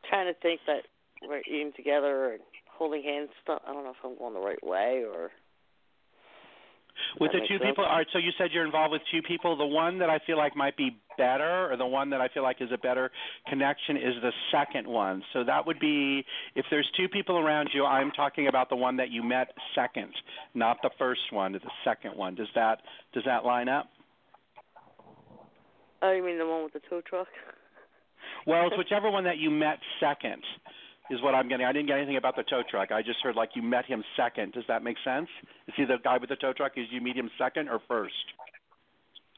trying 0.10 0.28
to 0.28 0.40
think 0.40 0.62
that 0.68 0.86
we're 1.22 1.42
eating 1.48 1.74
together 1.76 2.32
and 2.34 2.42
holding 2.70 3.04
hands. 3.04 3.30
Stuff. 3.42 3.62
I 3.68 3.74
don't 3.74 3.84
know 3.84 3.92
if 3.92 4.04
I'm 4.04 4.18
going 4.18 4.34
the 4.34 4.40
right 4.40 4.64
way 4.64 5.04
or. 5.04 5.32
With 7.20 7.32
That 7.32 7.42
the 7.42 7.48
two 7.48 7.58
sense. 7.58 7.70
people, 7.70 7.86
all 7.86 7.98
right. 7.98 8.08
So 8.14 8.20
you 8.20 8.32
said 8.38 8.52
you're 8.52 8.66
involved 8.66 8.92
with 8.92 9.02
two 9.12 9.22
people. 9.22 9.56
The 9.56 9.66
one 9.66 10.00
that 10.00 10.10
I 10.10 10.20
feel 10.26 10.38
like 10.38 10.56
might 10.56 10.78
be 10.78 10.98
better, 11.18 11.72
or 11.72 11.78
the 11.78 11.86
one 11.86 12.10
that 12.10 12.22
I 12.22 12.28
feel 12.30 12.44
like 12.44 12.62
is 12.62 12.70
a 12.74 12.78
better 12.78 13.12
connection, 13.48 13.98
is 13.98 14.16
the 14.22 14.32
second 14.52 14.88
one. 14.88 15.24
So 15.34 15.44
that 15.44 15.66
would 15.66 15.80
be 15.80 16.26
if 16.56 16.66
there's 16.70 16.90
two 16.98 17.08
people 17.08 17.38
around 17.38 17.70
you. 17.74 17.86
I'm 17.86 18.12
talking 18.12 18.48
about 18.48 18.70
the 18.70 18.76
one 18.76 18.98
that 18.98 19.10
you 19.12 19.24
met 19.24 19.50
second, 19.74 20.14
not 20.54 20.78
the 20.82 20.92
first 20.98 21.32
one. 21.32 21.54
The 21.54 21.60
second 21.84 22.16
one. 22.18 22.36
Does 22.36 22.50
that 22.56 22.82
does 23.14 23.24
that 23.26 23.46
line 23.46 23.70
up? 23.70 23.90
Oh, 26.02 26.12
you 26.12 26.24
mean 26.24 26.38
the 26.38 26.46
one 26.46 26.64
with 26.64 26.74
the 26.74 26.82
tow 26.90 27.02
truck? 27.02 27.28
Well, 28.46 28.68
it's 28.68 28.78
whichever 28.78 29.10
one 29.10 29.24
that 29.24 29.38
you 29.38 29.50
met 29.50 29.80
second 30.00 30.44
is 31.10 31.22
what 31.22 31.36
I'm 31.36 31.48
getting. 31.48 31.66
I 31.66 31.72
didn't 31.72 31.88
get 31.88 31.98
anything 31.98 32.18
about 32.18 32.36
the 32.36 32.44
tow 32.44 32.64
truck. 32.70 32.92
I 32.92 33.02
just 33.02 33.20
heard 33.22 33.36
like 33.36 33.50
you 33.56 33.62
met 33.62 33.86
him 33.86 34.04
second. 34.18 34.54
Does 34.54 34.64
that 34.68 34.84
make 34.84 34.98
sense? 35.04 35.30
Is 35.68 35.74
he 35.78 35.86
the 35.86 35.98
guy 36.04 36.18
with 36.18 36.30
the 36.30 36.36
tow 36.36 36.54
truck? 36.54 36.74
Is 36.78 36.88
you 36.92 37.02
meet 37.02 37.16
him 37.16 37.30
second 37.38 37.70
or 37.70 37.80
first? 37.88 38.14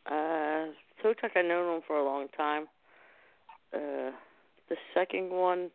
Uh, 0.06 0.68
tow 1.02 1.14
truck 1.14 1.34
I've 1.36 1.46
known 1.46 1.76
him 1.76 1.82
for 1.86 1.98
a 1.98 2.06
long 2.06 2.28
time. 2.36 2.68
Uh, 3.74 4.12
the 4.70 4.78
second 4.94 5.30
one 5.30 5.70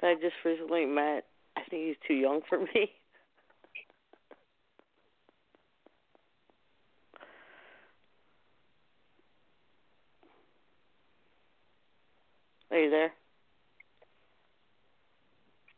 that 0.00 0.08
I 0.08 0.14
just 0.14 0.36
recently 0.44 0.86
met, 0.86 1.24
I 1.56 1.62
think 1.68 1.86
he's 1.86 1.96
too 2.06 2.14
young 2.14 2.40
for 2.48 2.58
me. 2.58 2.66
Are 12.70 12.78
you 12.78 12.90
there? 12.90 13.12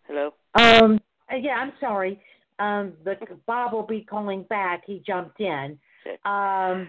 Hello. 0.07 0.35
Um, 0.55 1.01
uh, 1.33 1.37
yeah, 1.37 1.55
I'm 1.55 1.73
sorry. 1.81 2.21
Um, 2.59 2.95
the 3.05 3.17
Bob 3.47 3.73
will 3.73 3.87
be 3.87 4.03
calling 4.09 4.45
back. 4.45 4.83
He 4.87 5.03
jumped 5.07 5.41
in. 5.41 5.79
Um, 6.25 6.89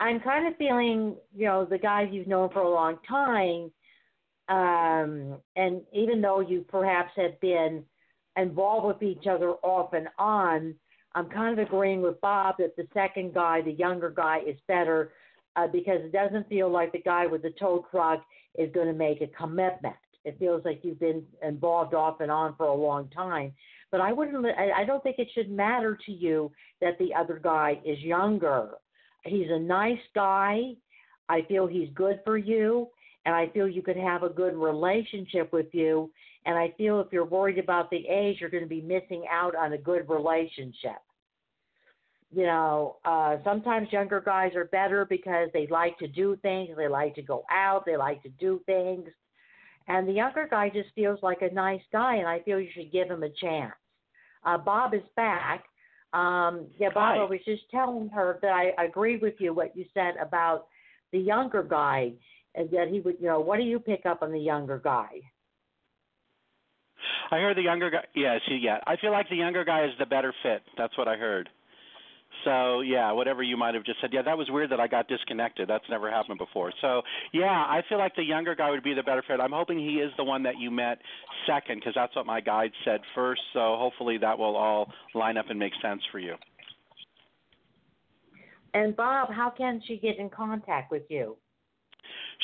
I'm 0.00 0.20
kind 0.20 0.46
of 0.46 0.56
feeling, 0.56 1.16
you 1.34 1.46
know, 1.46 1.64
the 1.64 1.78
guys 1.78 2.08
you've 2.12 2.28
known 2.28 2.50
for 2.50 2.60
a 2.60 2.70
long 2.70 2.98
time, 3.08 3.72
um, 4.48 5.38
and 5.56 5.82
even 5.92 6.20
though 6.20 6.40
you 6.40 6.64
perhaps 6.68 7.10
have 7.16 7.40
been 7.40 7.84
involved 8.36 8.86
with 8.86 9.02
each 9.02 9.26
other 9.26 9.52
off 9.62 9.92
and 9.94 10.08
on, 10.18 10.74
I'm 11.14 11.28
kind 11.28 11.58
of 11.58 11.66
agreeing 11.66 12.02
with 12.02 12.20
Bob 12.20 12.56
that 12.58 12.76
the 12.76 12.86
second 12.94 13.34
guy, 13.34 13.62
the 13.62 13.72
younger 13.72 14.10
guy, 14.10 14.40
is 14.46 14.56
better 14.68 15.12
uh, 15.56 15.66
because 15.66 16.00
it 16.00 16.12
doesn't 16.12 16.48
feel 16.48 16.70
like 16.70 16.92
the 16.92 17.00
guy 17.00 17.26
with 17.26 17.42
the 17.42 17.52
tow 17.58 17.84
truck 17.90 18.24
is 18.56 18.70
going 18.72 18.86
to 18.86 18.92
make 18.92 19.20
a 19.20 19.26
commitment. 19.28 19.96
It 20.24 20.38
feels 20.38 20.64
like 20.64 20.80
you've 20.82 21.00
been 21.00 21.24
involved 21.42 21.94
off 21.94 22.20
and 22.20 22.30
on 22.30 22.54
for 22.56 22.66
a 22.66 22.74
long 22.74 23.08
time. 23.08 23.52
But 23.90 24.00
I 24.00 24.12
wouldn't. 24.12 24.44
I 24.46 24.84
don't 24.84 25.02
think 25.02 25.18
it 25.18 25.28
should 25.34 25.50
matter 25.50 25.98
to 26.06 26.12
you 26.12 26.52
that 26.80 26.98
the 26.98 27.14
other 27.14 27.40
guy 27.42 27.80
is 27.84 27.98
younger. 28.00 28.70
He's 29.24 29.48
a 29.50 29.58
nice 29.58 29.98
guy. 30.14 30.74
I 31.28 31.42
feel 31.42 31.66
he's 31.66 31.88
good 31.94 32.20
for 32.24 32.36
you, 32.36 32.88
and 33.24 33.34
I 33.34 33.48
feel 33.48 33.68
you 33.68 33.82
could 33.82 33.96
have 33.96 34.22
a 34.22 34.28
good 34.28 34.54
relationship 34.54 35.52
with 35.52 35.66
you. 35.72 36.10
And 36.46 36.56
I 36.56 36.72
feel 36.78 37.00
if 37.00 37.08
you're 37.12 37.24
worried 37.24 37.58
about 37.58 37.90
the 37.90 38.06
age, 38.08 38.38
you're 38.40 38.50
going 38.50 38.62
to 38.62 38.68
be 38.68 38.80
missing 38.80 39.24
out 39.30 39.54
on 39.54 39.72
a 39.72 39.78
good 39.78 40.08
relationship. 40.08 41.00
You 42.30 42.44
know, 42.44 42.96
uh, 43.04 43.36
sometimes 43.42 43.90
younger 43.90 44.20
guys 44.20 44.54
are 44.54 44.66
better 44.66 45.06
because 45.06 45.48
they 45.52 45.66
like 45.66 45.98
to 45.98 46.08
do 46.08 46.36
things, 46.42 46.76
they 46.76 46.88
like 46.88 47.14
to 47.14 47.22
go 47.22 47.44
out, 47.50 47.84
they 47.86 47.96
like 47.96 48.22
to 48.22 48.28
do 48.28 48.60
things. 48.66 49.08
And 49.88 50.06
the 50.06 50.12
younger 50.12 50.46
guy 50.48 50.68
just 50.68 50.90
feels 50.94 51.18
like 51.22 51.40
a 51.40 51.52
nice 51.52 51.80
guy, 51.90 52.16
and 52.16 52.28
I 52.28 52.40
feel 52.40 52.60
you 52.60 52.68
should 52.74 52.92
give 52.92 53.08
him 53.08 53.22
a 53.22 53.30
chance. 53.30 53.74
Uh, 54.44 54.58
Bob 54.58 54.94
is 54.94 55.00
back. 55.16 55.64
Um, 56.12 56.66
yeah, 56.78 56.88
Bob, 56.88 57.16
Hi. 57.16 57.22
I 57.22 57.24
was 57.24 57.40
just 57.44 57.62
telling 57.70 58.08
her 58.10 58.38
that 58.42 58.50
I 58.50 58.84
agree 58.84 59.16
with 59.16 59.34
you 59.38 59.52
what 59.54 59.76
you 59.76 59.84
said 59.94 60.14
about 60.20 60.66
the 61.12 61.18
younger 61.18 61.62
guy, 61.62 62.12
and 62.54 62.70
that 62.70 62.88
he 62.90 63.00
would, 63.00 63.16
you 63.18 63.26
know, 63.26 63.40
what 63.40 63.56
do 63.56 63.64
you 63.64 63.78
pick 63.78 64.04
up 64.04 64.22
on 64.22 64.30
the 64.30 64.38
younger 64.38 64.78
guy? 64.78 65.08
I 67.30 67.36
heard 67.36 67.56
the 67.56 67.62
younger 67.62 67.90
guy. 67.90 68.04
Yes, 68.14 68.40
yeah. 68.48 68.78
I 68.86 68.96
feel 68.96 69.12
like 69.12 69.28
the 69.28 69.36
younger 69.36 69.64
guy 69.64 69.84
is 69.84 69.92
the 69.98 70.06
better 70.06 70.34
fit. 70.42 70.62
That's 70.76 70.96
what 70.98 71.08
I 71.08 71.16
heard. 71.16 71.48
So 72.44 72.80
yeah, 72.80 73.12
whatever 73.12 73.42
you 73.42 73.56
might 73.56 73.74
have 73.74 73.84
just 73.84 74.00
said. 74.00 74.10
Yeah, 74.12 74.22
that 74.22 74.36
was 74.36 74.48
weird 74.50 74.70
that 74.70 74.80
I 74.80 74.86
got 74.86 75.08
disconnected. 75.08 75.68
That's 75.68 75.84
never 75.90 76.10
happened 76.10 76.38
before. 76.38 76.72
So 76.80 77.02
yeah, 77.32 77.46
I 77.46 77.82
feel 77.88 77.98
like 77.98 78.14
the 78.16 78.22
younger 78.22 78.54
guy 78.54 78.70
would 78.70 78.84
be 78.84 78.94
the 78.94 79.02
better 79.02 79.22
fit. 79.26 79.40
I'm 79.40 79.52
hoping 79.52 79.78
he 79.78 79.96
is 79.96 80.10
the 80.16 80.24
one 80.24 80.42
that 80.44 80.58
you 80.58 80.70
met 80.70 80.98
second 81.46 81.80
because 81.80 81.94
that's 81.94 82.14
what 82.14 82.26
my 82.26 82.40
guide 82.40 82.72
said 82.84 83.00
first. 83.14 83.40
So 83.52 83.76
hopefully 83.78 84.18
that 84.18 84.38
will 84.38 84.56
all 84.56 84.92
line 85.14 85.36
up 85.36 85.46
and 85.50 85.58
make 85.58 85.72
sense 85.82 86.02
for 86.10 86.18
you. 86.18 86.34
And 88.74 88.94
Bob, 88.94 89.30
how 89.32 89.50
can 89.50 89.80
she 89.86 89.96
get 89.96 90.18
in 90.18 90.28
contact 90.28 90.90
with 90.90 91.04
you? 91.08 91.36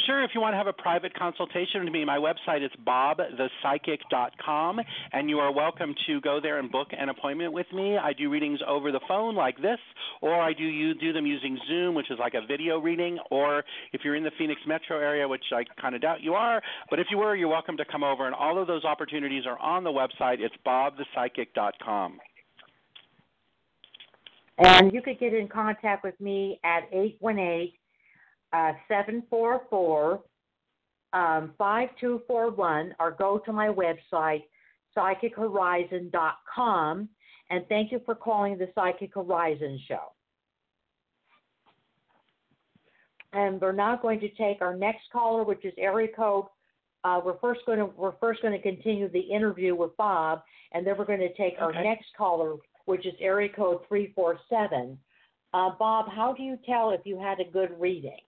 Sure. 0.06 0.24
If 0.24 0.32
you 0.34 0.40
want 0.40 0.54
to 0.54 0.58
have 0.58 0.66
a 0.66 0.72
private 0.72 1.14
consultation 1.14 1.84
with 1.84 1.92
me, 1.92 2.04
my 2.04 2.18
website 2.18 2.64
is 2.64 2.70
bobthepsychic.com, 2.84 4.80
and 5.12 5.30
you 5.30 5.38
are 5.38 5.52
welcome 5.52 5.94
to 6.08 6.20
go 6.20 6.40
there 6.42 6.58
and 6.58 6.68
book 6.70 6.88
an 6.98 7.10
appointment 7.10 7.52
with 7.52 7.66
me. 7.72 7.96
I 7.96 8.12
do 8.12 8.28
readings 8.28 8.58
over 8.66 8.90
the 8.90 8.98
phone 9.06 9.36
like 9.36 9.56
this, 9.62 9.78
or 10.20 10.34
I 10.34 10.52
do 10.52 10.64
you 10.64 10.94
do 10.94 11.12
them 11.12 11.26
using 11.26 11.56
Zoom, 11.68 11.94
which 11.94 12.10
is 12.10 12.18
like 12.18 12.34
a 12.34 12.44
video 12.44 12.78
reading, 12.78 13.20
or 13.30 13.62
if 13.92 14.00
you're 14.04 14.16
in 14.16 14.24
the 14.24 14.32
Phoenix 14.36 14.60
metro 14.66 14.98
area, 14.98 15.28
which 15.28 15.44
I 15.52 15.62
kind 15.80 15.94
of 15.94 16.02
doubt 16.02 16.22
you 16.22 16.34
are, 16.34 16.60
but 16.90 16.98
if 16.98 17.06
you 17.12 17.18
were, 17.18 17.36
you're 17.36 17.48
welcome 17.48 17.76
to 17.76 17.84
come 17.84 18.02
over. 18.02 18.26
And 18.26 18.34
all 18.34 18.60
of 18.60 18.66
those 18.66 18.84
opportunities 18.84 19.44
are 19.46 19.60
on 19.60 19.84
the 19.84 19.90
website. 19.90 20.40
It's 20.40 20.56
bobthepsychic.com. 20.66 22.18
And 24.58 24.92
you 24.92 25.02
could 25.02 25.18
get 25.18 25.34
in 25.34 25.48
contact 25.48 26.04
with 26.04 26.20
me 26.20 26.60
at 26.64 26.82
818 26.92 27.68
uh, 27.68 27.83
744 28.88 30.22
um, 31.14 31.54
5241 31.56 32.94
or 32.98 33.12
go 33.12 33.38
to 33.38 33.52
my 33.52 33.68
website, 33.68 34.42
psychichorizon.com. 34.96 37.08
And 37.50 37.68
thank 37.68 37.92
you 37.92 38.00
for 38.04 38.16
calling 38.16 38.58
the 38.58 38.68
Psychic 38.74 39.14
Horizon 39.14 39.78
Show. 39.86 40.12
And 43.32 43.60
we're 43.60 43.70
now 43.72 43.96
going 43.96 44.18
to 44.20 44.28
take 44.30 44.60
our 44.60 44.76
next 44.76 45.04
caller, 45.12 45.44
which 45.44 45.64
is 45.64 45.72
area 45.78 46.08
code. 46.14 46.46
Uh, 47.04 47.20
we're 47.24 47.38
first 47.38 47.60
going 47.66 47.78
to 47.78 47.84
we're 47.84 48.16
first 48.18 48.42
going 48.42 48.54
to 48.54 48.62
continue 48.62 49.08
the 49.08 49.20
interview 49.20 49.74
with 49.74 49.96
Bob, 49.96 50.42
and 50.72 50.86
then 50.86 50.94
we're 50.96 51.04
going 51.04 51.18
to 51.18 51.34
take 51.34 51.54
our 51.60 51.72
next 51.72 52.06
caller, 52.16 52.54
which 52.86 53.04
is 53.06 53.12
area 53.20 53.50
code 53.54 53.80
three 53.88 54.12
four 54.14 54.38
seven. 54.48 54.96
Uh, 55.52 55.70
Bob, 55.78 56.06
how 56.08 56.32
do 56.32 56.42
you 56.42 56.58
tell 56.64 56.90
if 56.90 57.00
you 57.04 57.18
had 57.18 57.40
a 57.40 57.44
good 57.44 57.78
reading? 57.78 58.20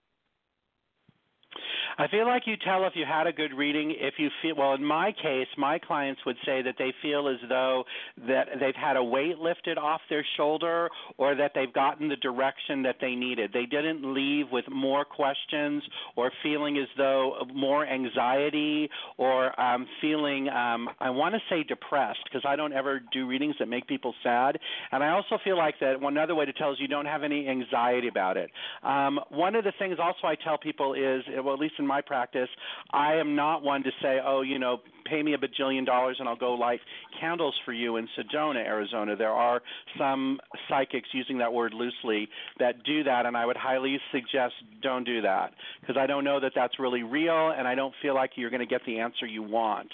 I 1.99 2.09
feel 2.09 2.27
like 2.27 2.43
you 2.47 2.57
tell 2.63 2.85
if 2.85 2.93
you 2.95 3.07
had 3.07 3.27
a 3.27 3.33
good 3.33 3.55
reading 3.55 3.95
if 3.99 4.15
you 4.19 4.29
feel 4.43 4.55
well 4.57 4.75
in 4.75 4.85
my 4.85 5.13
case 5.13 5.47
my 5.57 5.79
clients 5.79 6.21
would 6.27 6.37
say 6.45 6.61
that 6.61 6.75
they 6.79 6.93
feel 7.01 7.27
as 7.27 7.37
though 7.49 7.85
that 8.29 8.49
they've 8.61 8.75
had 8.75 8.99
a 8.99 9.03
weight 9.03 9.39
lifted 9.39 9.79
off 9.79 10.03
their 10.11 10.25
shoulder 10.37 10.91
or 11.17 11.35
that 11.35 11.53
they've 11.55 11.73
gotten 11.73 12.09
the 12.09 12.17
direction 12.17 12.83
that 12.83 12.97
they 13.01 13.15
needed. 13.15 13.51
They 13.53 13.65
didn't 13.65 14.13
leave 14.13 14.47
with 14.53 14.67
more 14.71 15.07
questions 15.07 15.83
or 16.17 16.31
feeling 16.43 16.77
as 16.77 16.89
though 16.99 17.47
more 17.55 17.87
anxiety 17.87 18.91
or 19.17 19.59
um 19.59 19.87
feeling 20.03 20.51
um 20.51 20.91
I 21.01 21.09
want 21.09 21.35
to 21.35 21.41
say 21.49 21.63
depressed 21.63 22.21
because 22.25 22.43
I 22.47 22.57
don't 22.57 22.75
ever 22.75 23.01
do 23.11 23.27
readings 23.27 23.55
that 23.59 23.69
make 23.69 23.87
people 23.87 24.15
sad 24.23 24.59
and 24.93 25.03
I 25.03 25.09
also 25.11 25.39
feel 25.43 25.57
like 25.57 25.77
that 25.81 25.99
one 25.99 26.19
other 26.19 26.35
way 26.35 26.45
to 26.45 26.53
tell 26.53 26.73
is 26.73 26.79
you 26.79 26.89
don't 26.89 27.07
have 27.07 27.23
any 27.23 27.49
anxiety 27.49 28.09
about 28.09 28.37
it. 28.37 28.51
Um 28.83 29.19
one 29.31 29.55
of 29.55 29.65
the 29.65 29.73
things 29.79 29.97
also 29.99 30.27
I 30.27 30.35
tell 30.35 30.59
people 30.59 30.93
is 30.93 31.23
well 31.43 31.55
at 31.55 31.59
least 31.59 31.75
in 31.79 31.86
my 31.87 32.01
practice, 32.01 32.49
I 32.93 33.15
am 33.15 33.35
not 33.35 33.63
one 33.63 33.83
to 33.83 33.91
say, 34.03 34.19
oh, 34.25 34.43
you 34.43 34.59
know, 34.59 34.79
pay 35.09 35.23
me 35.23 35.35
a 35.35 35.39
bajillion 35.39 35.87
dollars 35.87 36.17
and 36.19 36.29
I'll 36.29 36.37
go 36.37 36.55
light 36.55 36.81
candles 37.21 37.55
for 37.65 37.73
you 37.73 37.97
in 37.97 38.09
Sedona, 38.19 38.57
Arizona. 38.57 39.17
There 39.17 39.31
are 39.31 39.63
some 39.99 40.39
psychics 40.69 41.09
using 41.13 41.39
that 41.39 41.53
word 41.53 41.73
loosely 41.75 42.29
that 42.59 42.83
do 42.85 43.05
that, 43.05 43.27
and 43.27 43.37
I 43.37 43.47
would 43.47 43.57
highly 43.57 43.99
suggest 44.13 44.55
don't 44.83 45.05
do 45.05 45.23
that 45.23 45.53
because 45.81 45.97
I 45.97 46.07
don't 46.07 46.25
know 46.25 46.41
that 46.41 46.53
that's 46.55 46.79
really 46.79 47.03
real, 47.03 47.51
and 47.57 47.67
I 47.69 47.75
don't 47.75 47.95
feel 48.03 48.15
like 48.15 48.33
you're 48.37 48.51
going 48.51 48.61
to 48.61 48.67
get 48.67 48.83
the 48.87 48.99
answer 48.99 49.27
you 49.27 49.43
want. 49.43 49.89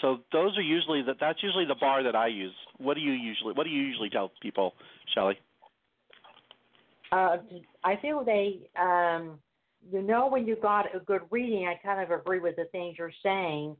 So 0.00 0.18
those 0.32 0.56
are 0.56 0.62
usually 0.62 1.02
that 1.02 1.16
that's 1.20 1.42
usually 1.42 1.66
the 1.66 1.76
bar 1.78 2.02
that 2.02 2.16
I 2.16 2.28
use. 2.28 2.54
What 2.78 2.94
do 2.94 3.00
you 3.00 3.12
usually 3.12 3.52
What 3.54 3.64
do 3.64 3.70
you 3.70 3.82
usually 3.82 4.10
tell 4.10 4.32
people, 4.40 4.74
Shelley? 5.14 5.38
Uh, 7.12 7.36
I 7.84 7.96
feel 8.02 8.24
they, 8.24 8.58
um, 8.80 9.38
you 9.90 10.02
know, 10.02 10.28
when 10.28 10.46
you 10.46 10.56
got 10.56 10.94
a 10.94 11.00
good 11.00 11.22
reading, 11.30 11.66
I 11.66 11.74
kind 11.84 12.02
of 12.02 12.18
agree 12.18 12.40
with 12.40 12.56
the 12.56 12.66
things 12.72 12.96
you're 12.98 13.12
saying. 13.22 13.76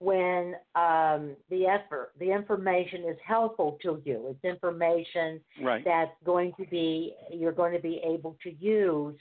When 0.00 0.54
um, 0.74 1.36
the 1.50 1.66
effort, 1.66 2.10
the 2.18 2.30
information 2.30 3.04
is 3.08 3.16
helpful 3.26 3.78
to 3.82 4.02
you, 4.04 4.26
it's 4.28 4.44
information 4.44 5.40
Right. 5.62 5.84
that's 5.84 6.10
going 6.24 6.52
to 6.58 6.66
be 6.66 7.14
you're 7.32 7.52
going 7.52 7.72
to 7.72 7.80
be 7.80 8.02
able 8.04 8.36
to 8.42 8.50
use 8.58 9.16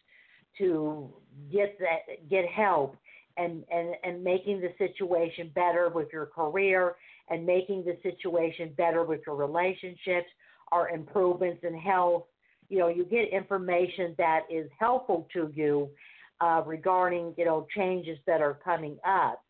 to 0.58 1.14
get 1.52 1.78
that 1.80 2.30
get 2.30 2.46
help 2.48 2.98
and 3.38 3.64
and 3.72 3.96
and 4.04 4.24
making 4.24 4.62
the 4.62 4.74
situation 4.78 5.52
better 5.56 5.90
with 5.90 6.08
your 6.12 6.26
career 6.26 6.96
and 7.30 7.46
making 7.46 7.86
the 7.86 7.98
situation 8.04 8.74
better 8.76 9.04
with 9.04 9.22
your 9.26 9.36
relationships 9.36 10.28
or 10.72 10.90
improvements 10.90 11.64
in 11.64 11.78
health 11.78 12.24
you 12.74 12.80
know 12.80 12.88
you 12.88 13.06
get 13.06 13.30
information 13.32 14.16
that 14.18 14.42
is 14.50 14.68
helpful 14.80 15.28
to 15.32 15.52
you 15.54 15.88
uh, 16.42 16.64
regarding 16.66 17.32
you 17.38 17.46
know 17.46 17.68
changes 17.78 18.18
that 18.26 18.42
are 18.42 18.58
coming 18.64 18.98
up. 19.08 19.44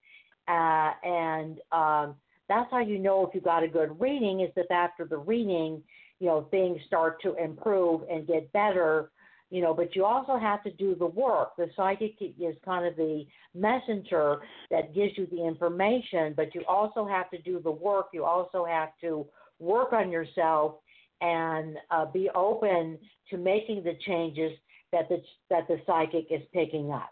Uh, 0.49 0.91
and 1.07 1.59
um, 1.71 2.15
that's 2.49 2.69
how 2.69 2.81
you 2.85 2.99
know 2.99 3.25
if 3.25 3.33
you 3.33 3.39
got 3.39 3.63
a 3.63 3.67
good 3.67 3.97
reading 3.97 4.41
is 4.41 4.51
if 4.57 4.69
after 4.69 5.05
the 5.05 5.17
reading 5.17 5.81
you 6.19 6.27
know 6.27 6.45
things 6.51 6.77
start 6.85 7.21
to 7.21 7.33
improve 7.41 8.01
and 8.11 8.27
get 8.27 8.51
better 8.51 9.09
you 9.49 9.61
know. 9.61 9.73
But 9.73 9.95
you 9.95 10.03
also 10.03 10.37
have 10.37 10.61
to 10.63 10.71
do 10.71 10.93
the 10.93 11.05
work. 11.05 11.55
The 11.57 11.67
psychic 11.77 12.15
is 12.19 12.55
kind 12.65 12.85
of 12.85 12.97
the 12.97 13.25
messenger 13.55 14.39
that 14.69 14.93
gives 14.93 15.17
you 15.17 15.27
the 15.27 15.47
information 15.47 16.33
but 16.35 16.53
you 16.53 16.63
also 16.67 17.07
have 17.07 17.31
to 17.31 17.41
do 17.41 17.61
the 17.61 17.71
work. 17.71 18.07
You 18.11 18.25
also 18.25 18.65
have 18.65 18.89
to 18.99 19.25
work 19.59 19.93
on 19.93 20.11
yourself 20.11 20.75
and 21.23 21.77
uh, 21.89 22.05
be 22.05 22.29
open 22.35 22.99
to 23.29 23.37
making 23.37 23.83
the 23.83 23.95
changes 24.05 24.51
that 24.91 25.09
the 25.09 25.21
that 25.49 25.67
the 25.67 25.77
psychic 25.87 26.27
is 26.29 26.41
picking 26.53 26.91
up 26.91 27.09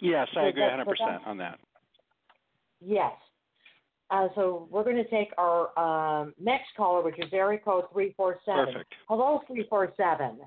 Yes, 0.00 0.28
I 0.32 0.34
So 0.34 0.46
agree 0.48 0.62
that- 0.62 0.86
100% 0.86 1.26
on 1.26 1.36
that. 1.38 1.58
Yes. 2.80 3.12
Uh, 4.10 4.28
so 4.34 4.68
we're 4.70 4.84
going 4.84 4.96
to 4.96 5.08
take 5.08 5.32
our 5.38 5.76
um, 5.78 6.34
next 6.38 6.66
caller, 6.76 7.02
which 7.02 7.18
is 7.18 7.32
area 7.32 7.58
code 7.58 7.86
347. 7.92 8.66
Perfect. 8.74 8.92
Hello, 9.08 9.40
347. 9.48 10.40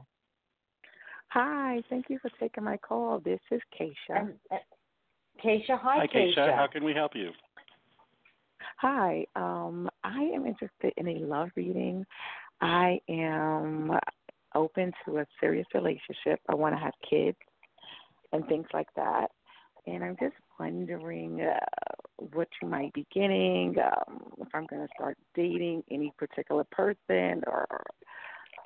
Hi, 1.30 1.82
thank 1.90 2.06
you 2.10 2.20
for 2.20 2.30
taking 2.40 2.64
my 2.64 2.78
call. 2.78 3.20
This 3.20 3.40
is 3.52 3.62
Keisha. 3.80 4.32
Keisha, 5.44 5.80
hi, 5.80 6.00
Hi, 6.00 6.08
Keisha. 6.08 6.56
How 6.56 6.68
can 6.72 6.84
we 6.84 6.94
help 6.94 7.12
you? 7.16 7.32
Hi, 8.82 9.26
um, 9.36 9.90
I 10.06 10.22
am 10.34 10.46
interested 10.46 10.94
in 10.96 11.06
a 11.10 11.16
love 11.26 11.50
reading. 11.58 12.06
I 12.62 13.02
am 13.10 13.92
open 14.56 14.94
to 15.04 15.18
a 15.18 15.26
serious 15.42 15.68
relationship. 15.74 16.40
I 16.48 16.56
want 16.56 16.76
to 16.76 16.80
have 16.80 16.94
kids 17.10 17.38
and 18.32 18.48
things 18.48 18.68
like 18.74 18.88
that. 18.96 19.32
And 19.86 20.02
I'm 20.02 20.16
just 20.18 20.36
wondering 20.58 21.42
uh, 21.42 21.60
what 22.32 22.48
you 22.62 22.70
might 22.70 22.94
be 22.94 23.06
getting, 23.14 23.76
um, 23.84 24.22
if 24.40 24.48
I'm 24.54 24.66
going 24.66 24.88
to 24.88 24.94
start 24.96 25.18
dating 25.36 25.84
any 25.92 26.14
particular 26.18 26.64
person 26.72 27.44
or 27.48 27.68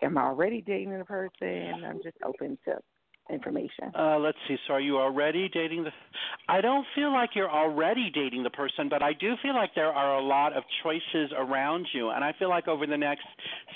am 0.04 0.20
I 0.20 0.26
already 0.26 0.62
dating 0.62 1.02
a 1.02 1.06
person? 1.06 1.84
I'm 1.84 2.04
just 2.04 2.18
open 2.24 2.60
to 2.66 2.78
information. 3.30 3.92
Uh, 3.98 4.18
let's 4.20 4.38
see. 4.48 4.56
So, 4.68 4.74
are 4.74 4.80
you 4.80 4.98
already 4.98 5.50
dating 5.50 5.84
the? 5.84 5.92
I 6.48 6.62
don't 6.62 6.86
feel 6.96 7.12
like 7.12 7.32
you're 7.36 7.50
already 7.50 8.12
dating 8.14 8.44
the 8.44 8.50
person, 8.50 8.90
but 8.90 9.02
I 9.02 9.14
do 9.14 9.34
feel 9.42 9.56
like 9.56 9.72
there 9.76 9.92
are 9.92 10.18
a 10.18 10.24
lot 10.24 10.54
of 10.54 10.64
choices 10.84 11.32
around 11.38 11.88
you, 11.94 12.10
and 12.10 12.24
I 12.24 12.34
feel 12.38 12.50
like 12.50 12.68
over 12.68 12.86
the 12.86 12.98
next 12.98 13.26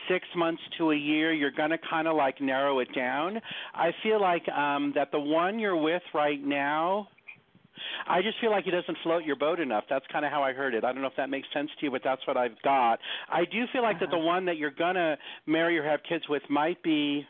six 0.09 0.25
months 0.35 0.61
to 0.77 0.91
a 0.91 0.95
year, 0.95 1.33
you're 1.33 1.51
going 1.51 1.69
to 1.69 1.77
kind 1.89 2.07
of 2.07 2.15
like 2.15 2.41
narrow 2.41 2.79
it 2.79 2.93
down. 2.93 3.41
I 3.73 3.91
feel 4.03 4.21
like 4.21 4.47
um, 4.49 4.91
that 4.95 5.11
the 5.11 5.19
one 5.19 5.59
you're 5.59 5.81
with 5.81 6.03
right 6.13 6.43
now. 6.43 7.07
I 8.09 8.23
just 8.23 8.39
feel 8.41 8.49
like 8.49 8.65
he 8.65 8.71
doesn't 8.71 8.97
float 9.03 9.23
your 9.23 9.35
boat 9.35 9.59
enough. 9.59 9.83
That's 9.87 10.05
kind 10.11 10.25
of 10.25 10.31
how 10.31 10.41
I 10.41 10.51
heard 10.51 10.73
it. 10.73 10.83
I 10.83 10.91
don't 10.91 11.01
know 11.03 11.07
if 11.07 11.15
that 11.17 11.29
makes 11.29 11.47
sense 11.53 11.69
to 11.79 11.85
you, 11.85 11.91
but 11.91 12.01
that's 12.03 12.25
what 12.25 12.35
I've 12.35 12.59
got. 12.63 12.97
I 13.29 13.45
do 13.45 13.65
feel 13.71 13.83
like 13.83 13.99
that 13.99 14.09
the 14.09 14.17
one 14.17 14.45
that 14.45 14.57
you're 14.57 14.71
gonna 14.71 15.15
marry 15.45 15.77
or 15.77 15.83
have 15.83 15.99
kids 16.09 16.23
with 16.27 16.41
might 16.49 16.81
be 16.81 17.27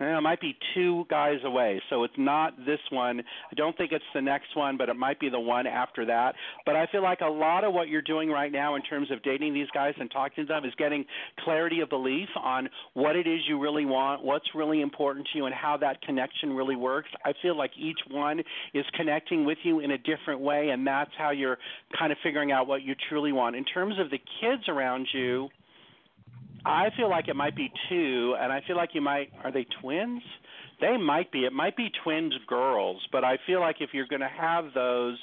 it 0.00 0.20
might 0.22 0.40
be 0.40 0.56
two 0.74 1.04
guys 1.08 1.38
away, 1.44 1.80
so 1.88 2.02
it's 2.04 2.14
not 2.16 2.56
this 2.66 2.80
one. 2.90 3.20
I 3.20 3.54
don't 3.54 3.76
think 3.76 3.92
it's 3.92 4.04
the 4.14 4.22
next 4.22 4.56
one, 4.56 4.76
but 4.76 4.88
it 4.88 4.96
might 4.96 5.20
be 5.20 5.28
the 5.28 5.38
one 5.38 5.66
after 5.66 6.04
that. 6.06 6.34
But 6.66 6.76
I 6.76 6.86
feel 6.90 7.02
like 7.02 7.20
a 7.20 7.30
lot 7.30 7.62
of 7.64 7.72
what 7.72 7.88
you're 7.88 8.02
doing 8.02 8.28
right 8.28 8.50
now 8.50 8.74
in 8.74 8.82
terms 8.82 9.10
of 9.10 9.22
dating 9.22 9.54
these 9.54 9.68
guys 9.72 9.94
and 10.00 10.10
talking 10.10 10.44
to 10.44 10.48
them 10.48 10.64
is 10.64 10.72
getting 10.76 11.04
clarity 11.44 11.80
of 11.80 11.88
belief 11.88 12.28
on 12.36 12.68
what 12.94 13.16
it 13.16 13.26
is 13.26 13.40
you 13.48 13.60
really 13.60 13.84
want, 13.84 14.24
what's 14.24 14.48
really 14.54 14.80
important 14.80 15.28
to 15.32 15.38
you, 15.38 15.46
and 15.46 15.54
how 15.54 15.76
that 15.76 16.02
connection 16.02 16.52
really 16.52 16.76
works. 16.76 17.08
I 17.24 17.32
feel 17.40 17.56
like 17.56 17.70
each 17.78 17.98
one 18.10 18.40
is 18.74 18.84
connecting 18.94 19.44
with 19.44 19.58
you 19.62 19.80
in 19.80 19.92
a 19.92 19.98
different 19.98 20.40
way, 20.40 20.70
and 20.70 20.86
that's 20.86 21.12
how 21.16 21.30
you're 21.30 21.58
kind 21.96 22.10
of 22.10 22.18
figuring 22.22 22.50
out 22.50 22.66
what 22.66 22.82
you 22.82 22.94
truly 23.08 23.32
want. 23.32 23.56
In 23.56 23.64
terms 23.64 23.94
of 24.00 24.10
the 24.10 24.18
kids 24.40 24.64
around 24.68 25.06
you, 25.12 25.48
I 26.64 26.90
feel 26.96 27.10
like 27.10 27.28
it 27.28 27.36
might 27.36 27.56
be 27.56 27.70
two, 27.88 28.36
and 28.38 28.52
I 28.52 28.60
feel 28.66 28.76
like 28.76 28.90
you 28.94 29.00
might. 29.00 29.30
Are 29.42 29.52
they 29.52 29.66
twins? 29.80 30.22
They 30.80 30.96
might 30.96 31.30
be. 31.32 31.40
It 31.44 31.52
might 31.52 31.76
be 31.76 31.90
twins 32.04 32.34
girls, 32.46 33.00
but 33.10 33.24
I 33.24 33.38
feel 33.46 33.60
like 33.60 33.76
if 33.80 33.90
you're 33.92 34.06
going 34.06 34.20
to 34.20 34.28
have 34.28 34.66
those, 34.74 35.18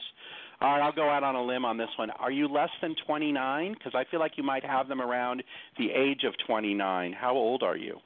all 0.62 0.72
right, 0.72 0.82
I'll 0.82 0.92
go 0.92 1.10
out 1.10 1.24
on 1.24 1.36
a 1.36 1.44
limb 1.44 1.66
on 1.66 1.78
this 1.78 1.90
one. 1.98 2.10
Are 2.12 2.32
you 2.32 2.48
less 2.48 2.70
than 2.82 2.96
29? 3.08 3.74
Because 3.74 3.94
I 3.96 4.10
feel 4.12 4.20
like 4.20 4.34
you 4.36 4.44
might 4.44 4.66
have 4.66 4.88
them 4.88 5.02
around 5.02 5.44
the 5.78 5.92
age 5.92 6.22
of 6.26 6.34
29. 6.46 7.14
How 7.14 7.34
old 7.34 7.64
are 7.64 7.78
you? 7.78 7.98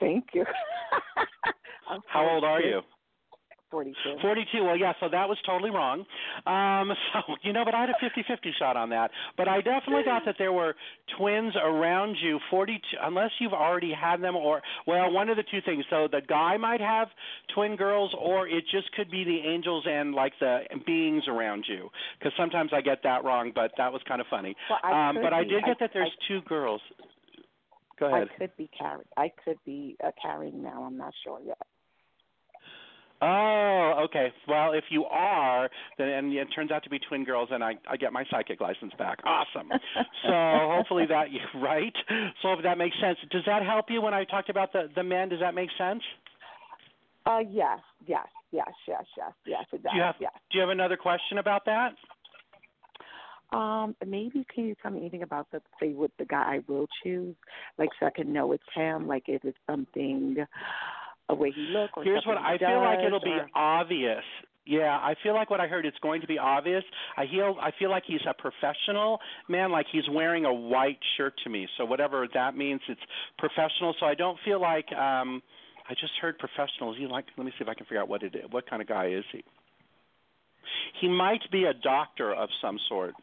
Thank 0.00 0.26
you. 0.34 0.44
How 2.08 2.28
old 2.28 2.44
are 2.44 2.60
you? 2.60 2.80
42. 3.72 4.20
42. 4.20 4.64
Well, 4.64 4.76
yeah, 4.76 4.92
so 5.00 5.08
that 5.10 5.28
was 5.28 5.38
totally 5.44 5.70
wrong. 5.70 6.04
Um, 6.46 6.94
so, 7.12 7.34
you 7.42 7.52
know, 7.52 7.64
but 7.64 7.74
I 7.74 7.80
had 7.80 7.90
a 7.90 7.94
50 7.98 8.22
50 8.28 8.52
shot 8.58 8.76
on 8.76 8.90
that. 8.90 9.10
But 9.36 9.48
I 9.48 9.56
definitely 9.62 10.04
got 10.04 10.22
that 10.26 10.36
there 10.38 10.52
were 10.52 10.76
twins 11.16 11.54
around 11.56 12.16
you, 12.22 12.38
42, 12.50 12.78
unless 13.02 13.30
you've 13.40 13.54
already 13.54 13.92
had 13.92 14.20
them, 14.22 14.36
or, 14.36 14.60
well, 14.86 15.10
one 15.10 15.30
of 15.30 15.36
the 15.36 15.44
two 15.50 15.60
things. 15.64 15.84
So 15.88 16.06
the 16.12 16.20
guy 16.20 16.58
might 16.58 16.80
have 16.80 17.08
twin 17.54 17.74
girls, 17.74 18.14
or 18.18 18.46
it 18.46 18.64
just 18.70 18.92
could 18.92 19.10
be 19.10 19.24
the 19.24 19.48
angels 19.48 19.84
and, 19.88 20.14
like, 20.14 20.34
the 20.38 20.60
beings 20.86 21.24
around 21.26 21.64
you. 21.66 21.88
Because 22.18 22.32
sometimes 22.36 22.70
I 22.74 22.82
get 22.82 23.02
that 23.04 23.24
wrong, 23.24 23.52
but 23.54 23.72
that 23.78 23.90
was 23.92 24.02
kind 24.06 24.20
of 24.20 24.26
funny. 24.28 24.54
Well, 24.68 24.78
I 24.84 25.08
um, 25.08 25.16
but 25.22 25.32
I 25.32 25.44
did 25.44 25.64
get 25.64 25.76
I- 25.80 25.86
that 25.86 25.90
there's 25.94 26.10
I- 26.12 26.28
two 26.28 26.42
girls. 26.42 26.82
Go 27.98 28.06
ahead. 28.06 28.28
I 28.34 28.38
could 28.38 28.56
be 28.56 28.68
carrying. 28.76 29.06
I 29.16 29.30
could 29.44 29.58
be 29.64 29.96
uh, 30.04 30.10
carrying 30.20 30.62
now. 30.62 30.82
I'm 30.82 30.96
not 30.96 31.12
sure 31.24 31.38
yet. 31.44 31.58
Oh, 33.24 34.02
okay. 34.06 34.32
Well, 34.48 34.72
if 34.72 34.82
you 34.90 35.04
are, 35.04 35.70
then 35.96 36.08
and 36.08 36.32
it 36.32 36.48
turns 36.52 36.72
out 36.72 36.82
to 36.82 36.90
be 36.90 36.98
twin 36.98 37.24
girls, 37.24 37.50
and 37.52 37.62
I 37.62 37.74
I 37.88 37.96
get 37.96 38.12
my 38.12 38.24
psychic 38.30 38.60
license 38.60 38.92
back. 38.98 39.20
Awesome. 39.24 39.68
so 40.24 40.32
hopefully 40.74 41.06
that 41.06 41.26
right. 41.62 41.94
So 42.42 42.52
if 42.54 42.62
that 42.64 42.78
makes 42.78 42.96
sense, 43.00 43.18
does 43.30 43.42
that 43.46 43.62
help 43.62 43.86
you 43.90 44.02
when 44.02 44.12
I 44.12 44.24
talked 44.24 44.50
about 44.50 44.72
the 44.72 44.88
the 44.96 45.04
men? 45.04 45.28
Does 45.28 45.38
that 45.38 45.54
make 45.54 45.70
sense? 45.78 46.02
Uh, 47.24 47.38
yes, 47.48 47.78
yes, 48.04 48.26
yes, 48.50 48.72
yes, 48.88 49.04
yes, 49.16 49.32
yes. 49.46 49.64
It 49.72 49.84
does. 49.84 49.92
Do 49.92 49.98
you 49.98 50.02
have 50.02 50.16
yes. 50.18 50.32
Do 50.50 50.58
you 50.58 50.60
have 50.62 50.70
another 50.70 50.96
question 50.96 51.38
about 51.38 51.64
that? 51.66 51.94
Um, 53.56 53.94
maybe 54.04 54.44
can 54.52 54.64
you 54.64 54.74
tell 54.82 54.90
me 54.90 55.00
anything 55.00 55.22
about 55.22 55.46
the 55.52 55.60
say 55.78 55.92
what 55.92 56.10
the 56.18 56.24
guy 56.24 56.56
I 56.56 56.60
will 56.66 56.88
choose, 57.04 57.36
like 57.78 57.90
so 58.00 58.06
I 58.06 58.10
can 58.10 58.32
know 58.32 58.50
it's 58.52 58.64
him. 58.74 59.06
Like, 59.06 59.24
is 59.28 59.40
it 59.44 59.54
something 59.70 60.38
a 61.32 61.34
way 61.34 61.52
he 61.54 61.62
look 61.62 61.96
or 61.96 62.04
Here's 62.04 62.24
what 62.26 62.38
I 62.38 62.58
feel 62.58 62.80
like 62.80 63.00
it'll 63.04 63.20
be 63.20 63.38
obvious. 63.54 64.24
Yeah, 64.64 64.96
I 64.96 65.16
feel 65.22 65.34
like 65.34 65.50
what 65.50 65.60
I 65.60 65.66
heard 65.66 65.84
it's 65.86 65.98
going 65.98 66.20
to 66.20 66.26
be 66.26 66.38
obvious. 66.38 66.84
I 67.16 67.26
feel 67.26 67.56
I 67.60 67.70
feel 67.78 67.90
like 67.90 68.04
he's 68.06 68.20
a 68.28 68.34
professional 68.34 69.18
man, 69.48 69.72
like 69.72 69.86
he's 69.90 70.08
wearing 70.10 70.44
a 70.44 70.52
white 70.52 71.00
shirt 71.16 71.34
to 71.44 71.50
me. 71.50 71.66
So 71.76 71.84
whatever 71.84 72.28
that 72.34 72.56
means, 72.56 72.80
it's 72.88 73.00
professional. 73.38 73.94
So 73.98 74.06
I 74.06 74.14
don't 74.14 74.38
feel 74.44 74.60
like 74.60 74.86
um 74.92 75.42
I 75.88 75.94
just 75.94 76.12
heard 76.20 76.38
professional. 76.38 76.92
Is 76.92 76.98
he 76.98 77.06
like 77.06 77.24
let 77.36 77.44
me 77.44 77.50
see 77.58 77.62
if 77.62 77.68
I 77.68 77.74
can 77.74 77.86
figure 77.86 78.00
out 78.00 78.08
what 78.08 78.22
it 78.22 78.36
is. 78.36 78.44
What 78.50 78.70
kind 78.70 78.80
of 78.80 78.86
guy 78.86 79.08
is 79.08 79.24
he? 79.32 79.42
He 81.00 81.08
might 81.08 81.42
be 81.50 81.64
a 81.64 81.74
doctor 81.74 82.32
of 82.32 82.48
some 82.60 82.78
sort. 82.88 83.14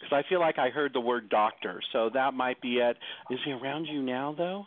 Because 0.00 0.24
I 0.24 0.28
feel 0.30 0.40
like 0.40 0.58
I 0.58 0.70
heard 0.70 0.94
the 0.94 1.00
word 1.00 1.28
doctor, 1.28 1.82
so 1.92 2.08
that 2.14 2.32
might 2.32 2.58
be 2.62 2.78
it. 2.78 2.96
Is 3.30 3.38
he 3.44 3.52
around 3.52 3.84
you 3.84 4.00
now, 4.00 4.34
though? 4.36 4.64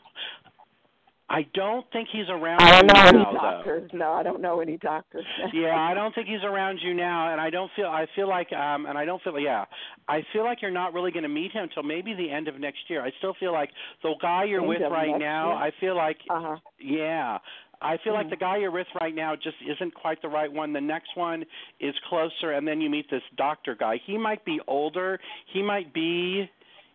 I 1.29 1.47
don't 1.53 1.85
think 1.91 2.09
he's 2.11 2.29
around 2.29 2.61
I 2.61 2.81
don't 2.81 2.87
you 2.89 2.93
know 2.93 3.01
now, 3.01 3.07
any 3.07 3.17
though 3.23 3.33
doctors. 3.39 3.91
No, 3.93 4.11
I 4.11 4.23
don't 4.23 4.41
know 4.41 4.59
any 4.59 4.77
doctors. 4.77 5.25
yeah, 5.53 5.75
I 5.75 5.93
don't 5.93 6.13
think 6.13 6.27
he's 6.27 6.43
around 6.43 6.79
you 6.83 6.93
now, 6.93 7.31
and 7.31 7.39
I 7.41 7.49
don't 7.49 7.71
feel. 7.75 7.85
I 7.87 8.05
feel 8.15 8.27
like, 8.27 8.51
um, 8.53 8.85
and 8.85 8.97
I 8.97 9.05
don't 9.05 9.21
feel. 9.23 9.39
Yeah, 9.39 9.65
I 10.07 10.21
feel 10.33 10.43
like 10.43 10.61
you're 10.61 10.69
not 10.69 10.93
really 10.93 11.11
going 11.11 11.23
to 11.23 11.29
meet 11.29 11.51
him 11.53 11.63
until 11.63 11.83
maybe 11.83 12.13
the 12.13 12.29
end 12.29 12.47
of 12.47 12.59
next 12.59 12.79
year. 12.89 13.01
I 13.03 13.11
still 13.19 13.33
feel 13.39 13.53
like 13.53 13.69
the 14.03 14.13
guy 14.21 14.43
you're 14.43 14.59
End 14.59 14.67
with 14.69 14.81
right 14.91 15.17
now. 15.17 15.47
year? 15.53 15.57
I 15.57 15.71
feel 15.79 15.95
like, 15.95 16.17
uh-huh. 16.29 16.57
yeah, 16.79 17.37
I 17.81 17.97
feel 18.03 18.13
like 18.13 18.27
Mhm. 18.27 18.31
the 18.31 18.35
guy 18.37 18.57
you're 18.57 18.71
with 18.71 18.87
right 19.01 19.15
now 19.15 19.35
just 19.35 19.57
isn't 19.65 19.93
quite 19.95 20.21
the 20.21 20.29
right 20.29 20.51
one. 20.51 20.73
The 20.73 20.81
next 20.81 21.15
one 21.15 21.45
is 21.79 21.95
closer, 22.09 22.51
and 22.51 22.67
then 22.67 22.79
you 22.81 22.89
meet 22.89 23.09
this 23.09 23.23
doctor 23.37 23.75
guy. 23.75 23.97
He 24.05 24.17
might 24.17 24.43
be 24.45 24.59
older. 24.67 25.19
He 25.47 25.61
might 25.63 25.93
be 25.93 26.49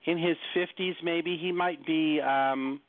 in 0.04 0.18
his 0.18 0.36
fifties, 0.54 0.94
maybe. 1.02 1.36
He 1.38 1.50
might 1.50 1.84
be. 1.86 2.20
um 2.20 2.80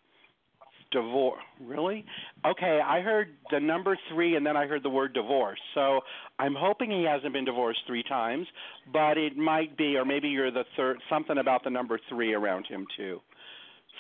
divorce 0.92 1.42
really 1.62 2.04
okay 2.46 2.80
i 2.86 3.00
heard 3.02 3.30
the 3.52 3.60
number 3.60 3.98
three 4.12 4.36
and 4.36 4.46
then 4.46 4.58
i 4.58 4.66
heard 4.66 4.82
the 4.84 4.90
word 4.90 5.14
divorce 5.14 5.60
so 5.74 6.00
i'm 6.40 6.56
hoping 6.58 6.90
he 6.90 7.04
hasn't 7.04 7.34
been 7.34 7.46
divorced 7.46 7.80
three 7.86 8.04
times 8.04 8.48
but 8.92 9.18
it 9.18 9.38
might 9.38 9.78
be 9.78 9.96
or 9.98 10.06
maybe 10.06 10.28
you're 10.30 10.52
the 10.52 10.64
third 10.76 10.98
something 11.10 11.38
about 11.38 11.64
the 11.64 11.70
number 11.70 12.00
three 12.10 12.34
around 12.34 12.66
him 12.68 12.86
too 12.98 13.20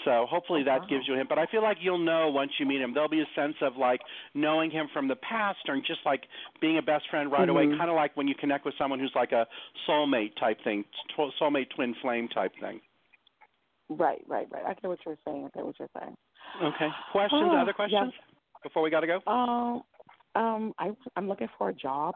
so 0.05 0.25
hopefully 0.29 0.63
that 0.63 0.87
gives 0.89 1.07
you 1.07 1.13
a 1.13 1.17
hint 1.17 1.29
but 1.29 1.37
i 1.37 1.45
feel 1.47 1.61
like 1.61 1.77
you'll 1.81 1.97
know 2.03 2.29
once 2.29 2.51
you 2.59 2.65
meet 2.65 2.81
him 2.81 2.93
there'll 2.93 3.09
be 3.09 3.21
a 3.21 3.29
sense 3.35 3.55
of 3.61 3.75
like 3.77 3.99
knowing 4.33 4.71
him 4.71 4.87
from 4.93 5.07
the 5.07 5.15
past 5.17 5.59
or 5.67 5.75
just 5.77 5.99
like 6.05 6.23
being 6.61 6.77
a 6.77 6.81
best 6.81 7.03
friend 7.11 7.31
right 7.31 7.49
away 7.49 7.65
Mhm. 7.65 7.77
kind 7.77 7.89
of 7.89 7.95
like 7.95 8.15
when 8.15 8.27
you 8.27 8.33
connect 8.35 8.65
with 8.65 8.73
someone 8.77 8.99
who's 8.99 9.13
like 9.15 9.31
a 9.31 9.45
soulmate 9.87 10.35
type 10.39 10.57
thing 10.63 10.85
soulmate 11.39 11.69
twin 11.75 11.93
flame 12.01 12.27
type 12.29 12.53
thing 12.59 12.79
Right, 13.91 14.23
right, 14.27 14.47
right. 14.51 14.63
I 14.67 14.73
get 14.75 14.83
what 14.87 14.99
you're 15.03 15.17
saying. 15.25 15.45
I 15.45 15.57
get 15.57 15.65
what 15.65 15.73
you're 15.79 15.89
saying. 15.99 16.15
Okay 16.63 16.89
questions 17.11 17.43
Oh, 17.45 17.57
other 17.57 17.73
questions 17.73 18.13
before 18.63 18.81
we 18.83 18.89
got 18.89 19.01
to 19.01 19.07
go 19.07 19.19
Um, 19.31 19.83
um, 20.35 20.73
I, 20.77 20.91
I'm 21.15 21.27
looking 21.27 21.47
for 21.57 21.69
a 21.69 21.73
job, 21.73 22.15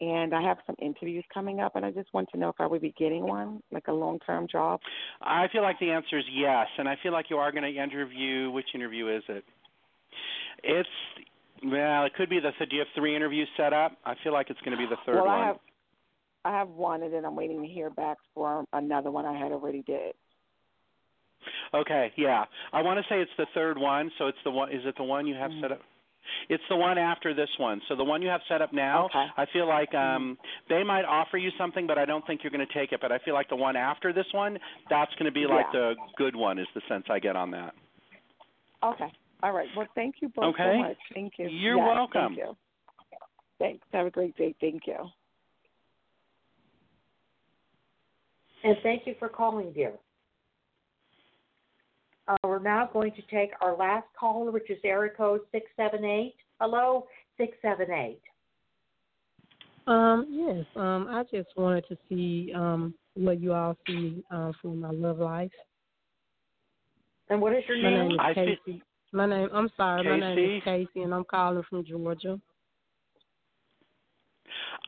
and 0.00 0.34
I 0.34 0.42
have 0.42 0.58
some 0.66 0.76
interviews 0.80 1.24
coming 1.32 1.60
up, 1.60 1.76
and 1.76 1.84
I 1.84 1.90
just 1.90 2.12
want 2.12 2.28
to 2.32 2.38
know 2.38 2.48
if 2.48 2.56
I 2.58 2.66
would 2.66 2.82
be 2.82 2.94
getting 2.98 3.26
one, 3.26 3.60
like 3.70 3.88
a 3.88 3.92
long-term 3.92 4.48
job. 4.50 4.80
I 5.22 5.46
feel 5.52 5.62
like 5.62 5.78
the 5.78 5.90
answer 5.90 6.18
is 6.18 6.24
yes, 6.32 6.66
and 6.78 6.88
I 6.88 6.96
feel 7.02 7.12
like 7.12 7.26
you 7.30 7.36
are 7.36 7.52
going 7.52 7.62
to 7.62 7.82
interview. 7.82 8.50
Which 8.50 8.66
interview 8.74 9.16
is 9.16 9.22
it? 9.28 9.44
It's 10.62 10.88
well, 11.64 12.04
it 12.04 12.14
could 12.14 12.30
be 12.30 12.40
the. 12.40 12.50
Do 12.66 12.76
you 12.76 12.80
have 12.80 12.88
three 12.94 13.16
interviews 13.16 13.48
set 13.56 13.72
up? 13.72 13.96
I 14.04 14.14
feel 14.22 14.32
like 14.32 14.50
it's 14.50 14.60
going 14.60 14.76
to 14.76 14.78
be 14.78 14.86
the 14.88 14.98
third 15.06 15.16
well, 15.16 15.26
one. 15.26 15.38
I 15.40 15.46
have, 15.46 15.56
I 16.44 16.58
have 16.58 16.68
one, 16.68 17.02
and 17.02 17.12
then 17.12 17.24
I'm 17.24 17.36
waiting 17.36 17.62
to 17.62 17.68
hear 17.68 17.90
back 17.90 18.18
for 18.34 18.64
another 18.72 19.10
one 19.10 19.26
I 19.26 19.36
had 19.38 19.52
already 19.52 19.82
did. 19.82 20.14
Okay, 21.74 22.12
yeah. 22.16 22.44
I 22.72 22.82
want 22.82 22.98
to 22.98 23.04
say 23.12 23.20
it's 23.20 23.30
the 23.36 23.46
third 23.54 23.78
one. 23.78 24.10
So 24.18 24.26
it's 24.26 24.38
the 24.44 24.50
one. 24.50 24.70
Is 24.72 24.82
it 24.84 24.94
the 24.96 25.04
one 25.04 25.26
you 25.26 25.34
have 25.34 25.50
Mm-hmm. 25.50 25.60
set 25.60 25.72
up? 25.72 25.80
It's 26.50 26.62
the 26.68 26.76
one 26.76 26.98
after 26.98 27.32
this 27.32 27.48
one. 27.58 27.80
So 27.88 27.96
the 27.96 28.04
one 28.04 28.20
you 28.20 28.28
have 28.28 28.42
set 28.48 28.60
up 28.60 28.72
now, 28.72 29.06
Okay. 29.06 29.26
I 29.36 29.46
feel 29.52 29.66
like 29.66 29.92
Mm-hmm. 29.92 30.16
um 30.16 30.38
they 30.68 30.82
might 30.82 31.04
offer 31.04 31.38
you 31.38 31.50
something, 31.56 31.86
but 31.86 31.96
I 31.98 32.04
don't 32.04 32.26
think 32.26 32.42
you're 32.42 32.50
going 32.50 32.66
to 32.66 32.74
take 32.74 32.92
it. 32.92 33.00
But 33.00 33.12
I 33.12 33.18
feel 33.20 33.34
like 33.34 33.48
the 33.48 33.56
one 33.56 33.76
after 33.76 34.12
this 34.12 34.26
one, 34.32 34.58
that's 34.90 35.14
going 35.14 35.26
to 35.26 35.32
be 35.32 35.46
like 35.46 35.66
Yeah. 35.72 35.80
the 35.80 35.94
good 36.16 36.36
one. 36.36 36.58
Is 36.58 36.66
the 36.74 36.82
sense 36.88 37.04
I 37.08 37.18
get 37.18 37.34
on 37.36 37.50
that. 37.52 37.74
Okay. 38.82 39.12
All 39.42 39.52
right. 39.52 39.68
Well, 39.76 39.86
thank 39.94 40.16
you 40.20 40.28
both 40.28 40.54
Okay. 40.54 40.76
so 40.76 40.82
much. 40.82 40.96
Thank 41.14 41.32
you. 41.38 41.48
You're 41.48 41.76
Yes, 41.76 41.86
welcome. 41.86 42.36
Thank 42.36 42.38
you. 42.38 42.56
Thanks. 43.58 43.86
Have 43.92 44.06
a 44.06 44.10
great 44.10 44.36
day. 44.36 44.54
Thank 44.60 44.82
you. 44.86 44.96
And 48.64 48.76
thank 48.82 49.06
you 49.06 49.14
for 49.18 49.28
calling, 49.28 49.72
dear. 49.72 49.94
Uh, 52.28 52.36
we're 52.44 52.58
now 52.58 52.88
going 52.92 53.12
to 53.12 53.22
take 53.22 53.50
our 53.60 53.76
last 53.76 54.06
caller, 54.18 54.50
which 54.50 54.68
is 54.70 54.78
area 54.84 55.10
code 55.16 55.40
678. 55.52 56.34
Hello, 56.60 57.06
678. 57.38 58.20
Um, 59.86 60.26
yes. 60.30 60.66
Um, 60.76 61.06
I 61.10 61.22
just 61.34 61.48
wanted 61.56 61.86
to 61.88 61.96
see 62.08 62.52
um 62.54 62.94
what 63.14 63.40
you 63.40 63.54
all 63.54 63.76
see 63.86 64.22
um 64.30 64.52
for 64.60 64.68
my 64.74 64.90
love 64.90 65.18
life. 65.18 65.50
And 67.30 67.40
what 67.40 67.54
is 67.54 67.64
your 67.66 67.82
My 67.82 67.90
name? 67.90 68.08
name 68.08 68.20
I 68.20 68.30
is 68.30 68.36
see- 68.36 68.56
Casey. 68.66 68.82
My 69.12 69.24
name 69.26 69.48
I'm 69.54 69.70
sorry, 69.76 70.04
my 70.04 70.34
name 70.34 70.56
is 70.56 70.62
Casey 70.64 71.02
and 71.02 71.14
I'm 71.14 71.24
calling 71.24 71.62
from 71.70 71.82
Georgia. 71.84 72.38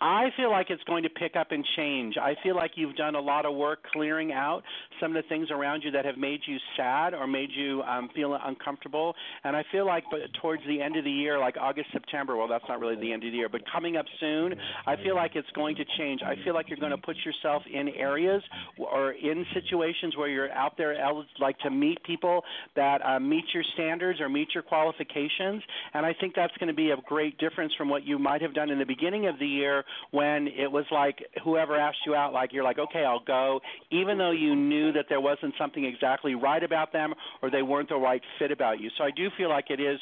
I 0.01 0.28
feel 0.36 0.51
like 0.51 0.70
it's 0.70 0.82
going 0.84 1.03
to 1.03 1.11
pick 1.11 1.36
up 1.36 1.53
and 1.53 1.64
change. 1.76 2.16
I 2.16 2.34
feel 2.42 2.57
like 2.57 2.72
you've 2.74 2.96
done 2.96 3.14
a 3.16 3.20
lot 3.20 3.44
of 3.44 3.55
work 3.55 3.80
clearing 3.92 4.32
out 4.32 4.62
some 4.98 5.14
of 5.14 5.22
the 5.22 5.28
things 5.28 5.48
around 5.51 5.82
you 5.82 5.90
that 5.90 6.07
have 6.07 6.16
made 6.16 6.40
you 6.46 6.57
sad 6.76 7.12
or 7.12 7.26
made 7.26 7.51
you 7.55 7.82
um, 7.82 8.09
feel 8.14 8.38
uncomfortable. 8.42 9.14
And 9.44 9.55
I 9.55 9.62
feel 9.70 9.86
like, 9.86 10.05
but 10.11 10.20
towards 10.40 10.62
the 10.66 10.80
end 10.80 10.96
of 10.96 11.05
the 11.05 11.11
year, 11.11 11.38
like 11.38 11.57
August, 11.61 11.88
September, 11.92 12.36
well, 12.36 12.48
that's 12.48 12.64
not 12.66 12.80
really 12.80 12.96
the 12.96 13.12
end 13.12 13.24
of 13.24 13.32
the 13.32 13.36
year, 13.36 13.51
but 13.51 13.61
coming 13.70 13.98
up 13.98 14.07
soon, 14.20 14.55
I 14.86 14.96
feel 14.96 15.14
like 15.14 15.32
it's 15.34 15.51
going 15.55 15.76
to 15.76 15.84
change. 15.98 16.22
I 16.24 16.34
feel 16.44 16.55
like 16.55 16.70
you're 16.70 16.78
going 16.78 16.92
to 16.92 16.98
put 16.98 17.16
yourself 17.24 17.62
in 17.70 17.90
areas 17.90 18.42
or 18.78 19.12
in 19.12 19.44
situations 19.53 20.16
where 20.16 20.28
you're 20.28 20.53
out 20.53 20.78
there, 20.78 20.96
like 21.40 21.59
to 21.59 21.70
meet 21.70 22.03
people 22.05 22.42
that 22.74 23.05
uh, 23.05 23.20
meet 23.20 23.44
your 23.53 23.64
standards 23.74 24.18
or 24.20 24.30
meet 24.30 24.48
your 24.55 24.62
qualifications. 24.62 25.62
And 25.92 26.07
I 26.07 26.14
think 26.18 26.34
that's 26.34 26.57
going 26.57 26.68
to 26.68 26.74
be 26.74 26.90
a 26.90 26.96
great 27.07 27.36
difference 27.36 27.74
from 27.76 27.90
what 27.90 28.07
you 28.07 28.18
might 28.18 28.40
have 28.40 28.55
done 28.55 28.70
in 28.70 28.78
the 28.78 28.86
beginning 28.86 29.26
of 29.26 29.38
the 29.38 29.46
year 29.46 29.84
when 30.11 30.49
it 30.49 30.70
was 30.70 30.84
like 30.91 31.18
whoever 31.45 31.76
asked 31.76 31.99
you 32.07 32.14
out, 32.14 32.32
like 32.32 32.53
you're 32.53 32.64
like, 32.64 32.78
okay, 32.78 33.05
I'll 33.05 33.24
go, 33.24 33.61
even 33.91 34.18
though 34.18 34.30
you 34.30 34.55
knew 34.55 34.93
that 34.93 35.07
there 35.09 35.20
wasn't 35.20 35.55
something 35.59 35.84
exactly 35.84 36.34
right 36.34 36.62
about 36.62 36.93
them 36.93 37.14
or 37.43 37.51
they 37.51 37.62
weren't 37.62 37.88
the 37.88 37.97
right 37.97 38.22
fit 38.38 38.51
about 38.51 38.80
you. 38.80 38.91
So 38.99 39.05
I 39.05 39.11
do 39.11 39.28
feel 39.36 39.49
like 39.49 39.66
it 39.70 39.80
is 39.80 39.99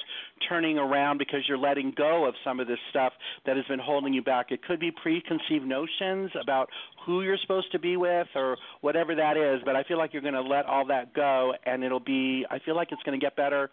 turning 0.49 0.79
around 0.79 1.19
because 1.19 1.41
you're 1.49 1.59
letting 1.59 1.93
go 1.97 2.27
of 2.27 2.35
some 2.45 2.61
of 2.61 2.67
this 2.67 2.79
stuff 2.91 3.13
that 3.47 3.57
has 3.57 3.65
been 3.67 3.79
holding 3.79 4.13
you 4.13 4.23
back. 4.23 4.51
It 4.51 4.63
could 4.63 4.81
be 4.81 4.91
preconceived 4.91 5.67
notions 5.67 6.31
about 6.41 6.69
who 7.05 7.23
you're 7.23 7.39
supposed 7.41 7.73
to 7.73 7.79
be 7.79 7.97
with 7.97 8.29
or 8.35 8.57
whatever 8.81 9.15
that 9.15 9.37
is, 9.37 9.61
but 9.65 9.77
I 9.77 9.83
feel 9.85 9.99
like 9.99 10.13
you're 10.13 10.23
going 10.23 10.35
to 10.35 10.43
let 10.43 10.67
all 10.67 10.87
that 10.87 11.15
go 11.15 11.53
and 11.65 11.83
it'll 11.83 12.01
be, 12.01 12.45
I 12.51 12.59
feel 12.65 12.77
like 12.77 12.89
it's 12.93 13.03
going 13.03 13.19
to 13.19 13.25
get 13.25 13.37
better 13.37 13.71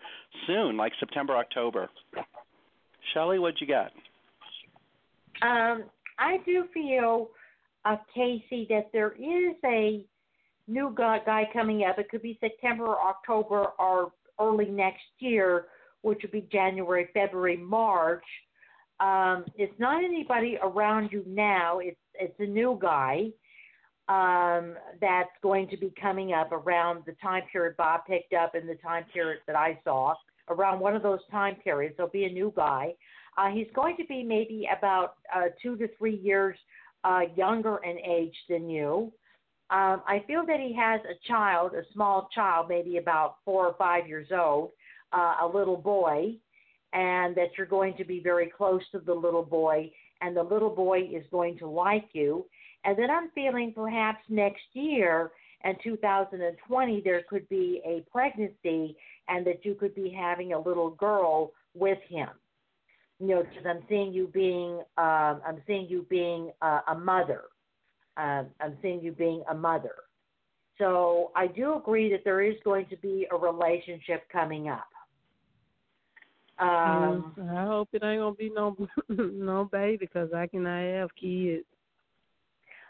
soon, 0.47 0.77
like 0.77 0.93
September, 0.99 1.35
October. 1.35 1.89
Shelly, 3.13 3.39
what'd 3.39 3.59
you 3.61 3.67
get? 3.67 3.91
Um, 5.41 5.83
I 6.17 6.37
do 6.45 6.65
feel, 6.73 7.29
uh, 7.83 7.97
Casey, 8.13 8.67
that 8.69 8.89
there 8.93 9.13
is 9.13 9.55
a 9.65 10.05
new 10.67 10.93
guy, 10.95 11.47
coming 11.53 11.83
up. 11.83 11.99
It 11.99 12.09
could 12.09 12.21
be 12.21 12.37
September 12.39 12.85
or 12.85 12.99
October 12.99 13.67
or 13.79 14.11
early 14.39 14.65
next 14.65 15.03
year 15.19 15.67
which 16.01 16.19
would 16.21 16.31
be 16.31 16.47
January, 16.51 17.07
February, 17.15 17.57
March, 17.57 18.23
um, 18.99 19.45
it's 19.55 19.77
not 19.79 20.03
anybody 20.03 20.57
around 20.61 21.09
you 21.11 21.23
now. 21.27 21.79
It's 21.79 21.97
it's 22.13 22.39
a 22.39 22.45
new 22.45 22.79
guy 22.81 23.25
um, 24.07 24.75
that's 25.01 25.31
going 25.43 25.67
to 25.69 25.77
be 25.77 25.93
coming 25.99 26.31
up 26.31 26.51
around 26.53 27.03
the 27.05 27.13
time 27.21 27.43
period 27.51 27.75
Bob 27.77 28.01
picked 28.07 28.33
up 28.33 28.55
and 28.55 28.69
the 28.69 28.75
time 28.75 29.03
period 29.13 29.39
that 29.47 29.55
I 29.55 29.79
saw. 29.83 30.13
Around 30.47 30.79
one 30.79 30.95
of 30.95 31.01
those 31.01 31.19
time 31.31 31.55
periods, 31.55 31.95
there'll 31.97 32.11
be 32.11 32.25
a 32.25 32.31
new 32.31 32.53
guy. 32.55 32.93
Uh, 33.37 33.49
he's 33.49 33.67
going 33.75 33.97
to 33.97 34.05
be 34.05 34.23
maybe 34.23 34.67
about 34.77 35.15
uh, 35.35 35.45
two 35.61 35.75
to 35.77 35.87
three 35.97 36.15
years 36.15 36.57
uh, 37.03 37.21
younger 37.35 37.79
in 37.83 37.97
age 37.99 38.35
than 38.49 38.69
you. 38.69 39.11
Um, 39.69 40.03
I 40.07 40.23
feel 40.27 40.45
that 40.45 40.59
he 40.59 40.75
has 40.75 41.01
a 41.01 41.27
child, 41.27 41.73
a 41.73 41.81
small 41.93 42.29
child, 42.33 42.67
maybe 42.69 42.97
about 42.97 43.37
four 43.43 43.65
or 43.65 43.75
five 43.77 44.07
years 44.07 44.27
old, 44.31 44.71
uh, 45.11 45.37
a 45.43 45.47
little 45.51 45.77
boy, 45.77 46.35
and 46.93 47.35
that 47.35 47.49
you're 47.57 47.67
going 47.67 47.95
to 47.97 48.05
be 48.05 48.19
very 48.19 48.51
close 48.55 48.81
to 48.91 48.99
the 48.99 49.13
little 49.13 49.43
boy, 49.43 49.91
and 50.21 50.35
the 50.35 50.43
little 50.43 50.69
boy 50.69 50.99
is 50.99 51.23
going 51.31 51.57
to 51.57 51.67
like 51.67 52.07
you. 52.13 52.45
And 52.83 52.97
then 52.97 53.09
I'm 53.09 53.31
feeling 53.33 53.73
perhaps 53.75 54.19
next 54.29 54.63
year 54.73 55.31
in 55.63 55.75
2020 55.83 57.01
there 57.03 57.23
could 57.27 57.49
be 57.49 57.81
a 57.83 58.05
pregnancy 58.11 58.95
and 59.27 59.45
that 59.47 59.65
you 59.65 59.73
could 59.73 59.95
be 59.95 60.15
having 60.15 60.53
a 60.53 60.59
little 60.59 60.91
girl 60.91 61.51
with 61.73 61.97
him. 62.07 62.29
You 63.19 63.27
know, 63.27 63.43
because 63.43 63.65
I'm 63.65 63.83
seeing 63.87 64.13
you 64.13 64.27
being, 64.27 64.79
um, 64.97 65.41
I'm 65.47 65.61
seeing 65.65 65.87
you 65.87 66.05
being 66.09 66.51
uh, 66.61 66.81
a 66.89 66.95
mother. 66.95 67.43
Um, 68.17 68.47
I'm 68.59 68.77
seeing 68.81 69.01
you 69.01 69.11
being 69.11 69.43
a 69.49 69.53
mother. 69.53 69.95
So 70.77 71.31
I 71.35 71.47
do 71.47 71.75
agree 71.75 72.11
that 72.11 72.21
there 72.25 72.41
is 72.41 72.55
going 72.63 72.87
to 72.87 72.97
be 72.97 73.27
a 73.31 73.37
relationship 73.37 74.23
coming 74.31 74.67
up. 74.67 74.87
Um, 76.57 77.35
I 77.51 77.65
hope 77.65 77.89
it 77.91 78.01
ain't 78.03 78.21
gonna 78.21 78.33
be 78.33 78.49
no 78.49 78.77
no 79.09 79.65
baby 79.65 79.97
because 79.97 80.29
I 80.33 80.47
cannot 80.47 80.83
have 80.83 81.09
kids. 81.15 81.65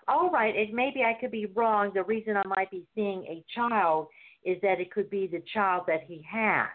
all 0.08 0.30
right, 0.30 0.56
and 0.56 0.72
maybe 0.72 1.02
I 1.02 1.20
could 1.20 1.32
be 1.32 1.48
wrong. 1.48 1.90
The 1.94 2.04
reason 2.04 2.38
I 2.38 2.48
might 2.48 2.70
be 2.70 2.86
seeing 2.94 3.24
a 3.24 3.44
child 3.56 4.08
is 4.44 4.58
that 4.62 4.80
it 4.80 4.92
could 4.92 5.10
be 5.10 5.26
the 5.26 5.42
child 5.52 5.86
that 5.88 6.04
he 6.08 6.24
has. 6.32 6.68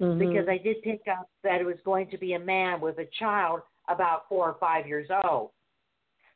Mhm. 0.00 0.18
Because 0.18 0.48
I 0.48 0.58
did 0.58 0.82
pick 0.82 1.02
up 1.08 1.28
that 1.42 1.60
it 1.60 1.64
was 1.64 1.80
going 1.84 2.08
to 2.10 2.18
be 2.18 2.34
a 2.34 2.38
man 2.38 2.80
with 2.80 2.98
a 2.98 3.06
child 3.18 3.62
about 3.88 4.28
four 4.28 4.48
or 4.48 4.54
five 4.54 4.86
years 4.86 5.08
old. 5.24 5.50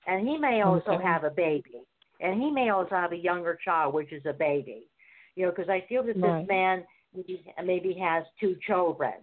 And 0.06 0.26
he 0.26 0.36
may 0.36 0.62
also 0.62 0.92
Okay. 0.92 1.04
have 1.04 1.24
a 1.24 1.30
baby. 1.30 1.80
And 2.20 2.40
he 2.40 2.50
may 2.50 2.70
also 2.70 2.94
have 2.94 3.12
a 3.12 3.16
younger 3.16 3.56
child, 3.56 3.94
which 3.94 4.12
is 4.12 4.24
a 4.26 4.32
baby. 4.32 4.88
You 5.36 5.46
know, 5.46 5.50
because 5.50 5.68
I 5.68 5.80
feel 5.82 6.02
that 6.04 6.16
Right. 6.16 6.40
this 6.40 6.48
man 6.48 6.86
maybe, 7.14 7.52
maybe 7.62 7.92
has 7.94 8.24
two 8.38 8.56
children 8.56 9.14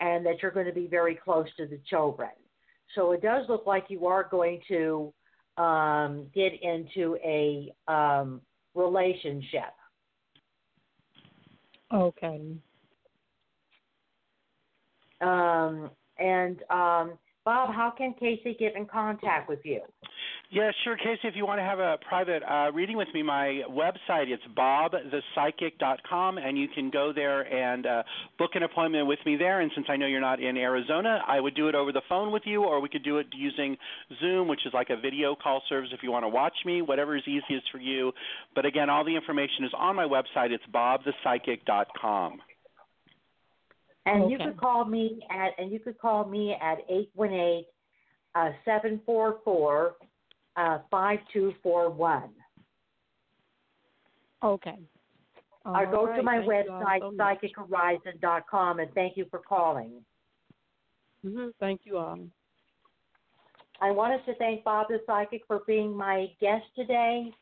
and 0.00 0.24
that 0.26 0.42
you're 0.42 0.50
going 0.50 0.66
to 0.66 0.72
be 0.72 0.86
very 0.86 1.14
close 1.14 1.52
to 1.56 1.66
the 1.66 1.78
children. 1.78 2.30
So 2.94 3.12
it 3.12 3.22
does 3.22 3.48
look 3.48 3.66
like 3.66 3.90
you 3.90 4.06
are 4.06 4.24
going 4.24 4.60
to 4.68 5.12
um, 5.56 6.30
get 6.34 6.52
into 6.62 7.16
a 7.22 7.72
um, 7.88 8.42
relationship. 8.74 9.72
Okay. 11.92 12.56
Um, 15.22 15.90
and 16.18 16.62
um, 16.70 17.18
Bob, 17.44 17.74
how 17.74 17.92
can 17.96 18.14
Casey 18.14 18.56
get 18.58 18.76
in 18.76 18.86
contact 18.86 19.48
with 19.48 19.60
you? 19.64 19.80
Yeah, 20.52 20.70
sure, 20.84 20.98
Casey. 20.98 21.20
If 21.24 21.34
you 21.34 21.46
want 21.46 21.60
to 21.60 21.64
have 21.64 21.78
a 21.78 21.96
private 22.06 22.42
uh, 22.42 22.70
reading 22.72 22.98
with 22.98 23.08
me, 23.14 23.22
my 23.22 23.62
website 23.70 24.28
it's 24.28 24.42
bobthepsychic.com, 24.54 26.36
and 26.36 26.58
you 26.58 26.68
can 26.68 26.90
go 26.90 27.10
there 27.12 27.40
and 27.40 27.86
uh, 27.86 28.02
book 28.38 28.50
an 28.54 28.62
appointment 28.62 29.06
with 29.06 29.18
me 29.24 29.36
there. 29.36 29.62
And 29.62 29.72
since 29.74 29.86
I 29.88 29.96
know 29.96 30.06
you're 30.06 30.20
not 30.20 30.42
in 30.42 30.58
Arizona, 30.58 31.20
I 31.26 31.40
would 31.40 31.54
do 31.54 31.68
it 31.68 31.74
over 31.74 31.90
the 31.90 32.02
phone 32.06 32.32
with 32.32 32.42
you, 32.44 32.64
or 32.64 32.80
we 32.80 32.90
could 32.90 33.02
do 33.02 33.16
it 33.16 33.28
using 33.34 33.78
Zoom, 34.20 34.46
which 34.46 34.60
is 34.66 34.74
like 34.74 34.90
a 34.90 34.96
video 35.00 35.34
call 35.34 35.62
service. 35.70 35.88
If 35.90 36.02
you 36.02 36.12
want 36.12 36.24
to 36.24 36.28
watch 36.28 36.56
me, 36.66 36.82
whatever 36.82 37.16
is 37.16 37.22
easiest 37.26 37.70
for 37.72 37.78
you. 37.78 38.12
But 38.54 38.66
again, 38.66 38.90
all 38.90 39.04
the 39.04 39.16
information 39.16 39.64
is 39.64 39.72
on 39.74 39.96
my 39.96 40.04
website. 40.04 40.50
It's 40.50 40.64
bobthepsychic.com. 40.72 42.40
And 44.06 44.30
you 44.30 44.38
could 44.38 44.56
call 44.56 44.84
me 44.84 45.20
at 45.30 45.52
and 45.58 45.70
you 45.70 45.78
could 45.78 45.98
call 45.98 46.24
me 46.26 46.56
at 46.60 46.78
eight 46.88 47.10
one 47.14 47.32
eight 47.32 47.66
uh 48.34 48.50
seven 48.64 49.00
four 49.06 49.38
four 49.44 49.94
uh 50.56 50.78
five 50.90 51.20
two 51.32 51.54
four 51.62 51.88
one. 51.90 52.30
Okay. 54.42 54.78
Or 55.64 55.86
go 55.86 56.08
All 56.10 56.16
to 56.16 56.22
my 56.22 56.38
Thank 56.38 56.68
website 56.68 57.00
so 57.00 57.12
much. 57.12 57.38
psychichorizon.com 57.40 58.80
and 58.80 58.92
thank 58.94 59.16
you 59.16 59.26
for 59.30 59.38
calling. 59.38 60.04
hmm 61.24 61.48
Thank 61.60 61.82
you 61.84 61.98
all. 61.98 62.18
I 63.80 63.90
wanted 63.90 64.24
to 64.26 64.34
thank 64.36 64.64
Bob 64.64 64.86
the 64.88 65.00
Psychic 65.06 65.42
for 65.46 65.60
being 65.66 65.96
my 65.96 66.26
guest 66.40 66.64
today. 66.76 67.32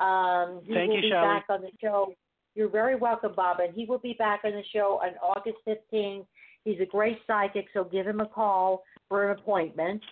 Um, 0.00 0.60
he 0.64 0.74
Thank 0.74 0.88
will 0.88 0.96
you, 0.96 1.02
be 1.02 1.10
Shelley. 1.10 1.26
back 1.26 1.44
on 1.48 1.62
the 1.62 1.70
show. 1.80 2.12
You're 2.54 2.68
very 2.68 2.96
welcome, 2.96 3.32
Bob, 3.34 3.60
and 3.60 3.74
he 3.74 3.86
will 3.86 3.98
be 3.98 4.14
back 4.18 4.40
on 4.44 4.52
the 4.52 4.62
show 4.72 5.00
on 5.02 5.14
August 5.22 5.56
15th. 5.66 6.26
He's 6.64 6.80
a 6.80 6.86
great 6.86 7.18
psychic, 7.26 7.66
so 7.72 7.84
give 7.84 8.06
him 8.06 8.20
a 8.20 8.26
call 8.26 8.84
for 9.08 9.30
an 9.30 9.38
appointment. 9.38 10.02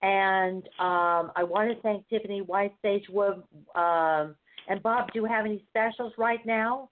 And 0.00 0.62
um, 0.78 1.32
I 1.34 1.42
want 1.42 1.70
to 1.70 1.82
thank 1.82 2.08
Tiffany 2.08 2.40
White 2.40 2.72
Sage 2.82 3.06
Wood. 3.10 3.42
Um, 3.74 4.36
and 4.68 4.82
Bob, 4.82 5.12
do 5.12 5.20
you 5.20 5.24
have 5.24 5.44
any 5.44 5.64
specials 5.70 6.12
right 6.16 6.44
now? 6.46 6.88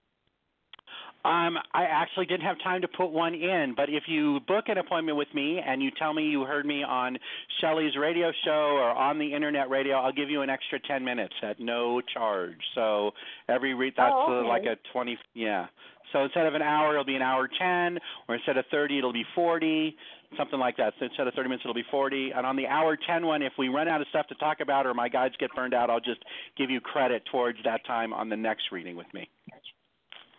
Um, 1.24 1.58
I 1.74 1.84
actually 1.90 2.26
didn't 2.26 2.46
have 2.46 2.56
time 2.62 2.82
to 2.82 2.88
put 2.88 3.10
one 3.10 3.34
in, 3.34 3.74
but 3.76 3.88
if 3.88 4.04
you 4.06 4.38
book 4.46 4.66
an 4.68 4.78
appointment 4.78 5.18
with 5.18 5.26
me 5.34 5.58
and 5.58 5.82
you 5.82 5.90
tell 5.98 6.14
me 6.14 6.22
you 6.24 6.42
heard 6.44 6.64
me 6.64 6.84
on 6.84 7.18
Shelley's 7.60 7.96
radio 7.96 8.30
show 8.44 8.76
or 8.78 8.90
on 8.90 9.18
the 9.18 9.34
internet 9.34 9.68
radio, 9.68 9.96
I'll 9.96 10.12
give 10.12 10.30
you 10.30 10.42
an 10.42 10.50
extra 10.50 10.78
10 10.78 11.04
minutes 11.04 11.34
at 11.42 11.58
no 11.58 12.00
charge. 12.00 12.58
So 12.76 13.10
every 13.48 13.74
re- 13.74 13.92
that's 13.96 14.12
Oh, 14.14 14.34
okay. 14.34 14.48
like 14.48 14.62
a 14.66 14.76
20 14.92 15.18
yeah. 15.34 15.66
So 16.12 16.22
instead 16.22 16.46
of 16.46 16.54
an 16.54 16.62
hour, 16.62 16.92
it'll 16.92 17.04
be 17.04 17.16
an 17.16 17.22
hour 17.22 17.48
10, 17.48 17.98
or 18.28 18.36
instead 18.36 18.56
of 18.56 18.64
30, 18.70 18.98
it'll 18.98 19.12
be 19.12 19.24
40, 19.34 19.96
something 20.38 20.60
like 20.60 20.76
that. 20.76 20.94
So 21.00 21.06
instead 21.06 21.26
of 21.26 21.34
30 21.34 21.48
minutes, 21.48 21.62
it'll 21.64 21.74
be 21.74 21.82
40. 21.90 22.30
And 22.36 22.46
on 22.46 22.54
the 22.54 22.68
hour 22.68 22.96
10 22.96 23.26
one, 23.26 23.42
if 23.42 23.52
we 23.58 23.68
run 23.68 23.88
out 23.88 24.00
of 24.00 24.06
stuff 24.10 24.28
to 24.28 24.36
talk 24.36 24.60
about 24.60 24.86
or 24.86 24.94
my 24.94 25.08
guides 25.08 25.34
get 25.40 25.52
burned 25.56 25.74
out, 25.74 25.90
I'll 25.90 25.98
just 25.98 26.22
give 26.56 26.70
you 26.70 26.80
credit 26.80 27.24
towards 27.32 27.58
that 27.64 27.84
time 27.84 28.12
on 28.12 28.28
the 28.28 28.36
next 28.36 28.70
reading 28.70 28.94
with 28.94 29.12
me. 29.12 29.28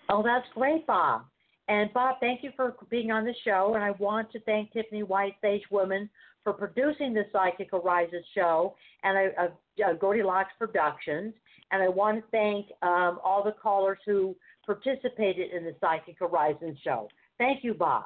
Oh, 0.09 0.23
that's 0.23 0.45
great, 0.53 0.87
Bob. 0.87 1.23
And 1.67 1.93
Bob, 1.93 2.15
thank 2.19 2.43
you 2.43 2.51
for 2.55 2.75
being 2.89 3.11
on 3.11 3.25
the 3.25 3.33
show. 3.43 3.73
And 3.75 3.83
I 3.83 3.91
want 3.91 4.31
to 4.31 4.39
thank 4.41 4.71
Tiffany 4.71 5.03
White 5.03 5.35
Sage 5.41 5.63
Woman 5.69 6.09
for 6.43 6.53
producing 6.53 7.13
the 7.13 7.25
Psychic 7.33 7.71
Horizon 7.71 8.23
show 8.33 8.75
and 9.03 9.17
I, 9.17 9.25
uh, 9.37 9.89
uh, 9.89 9.93
Goldilocks 9.93 10.51
Productions. 10.57 11.33
And 11.71 11.83
I 11.83 11.89
want 11.89 12.19
to 12.19 12.23
thank 12.31 12.67
um, 12.81 13.19
all 13.21 13.43
the 13.43 13.51
callers 13.51 13.97
who 14.05 14.33
participated 14.65 15.51
in 15.51 15.65
the 15.65 15.75
Psychic 15.81 16.17
Horizon 16.19 16.77
show. 16.83 17.09
Thank 17.37 17.65
you, 17.65 17.73
Bob. 17.73 18.05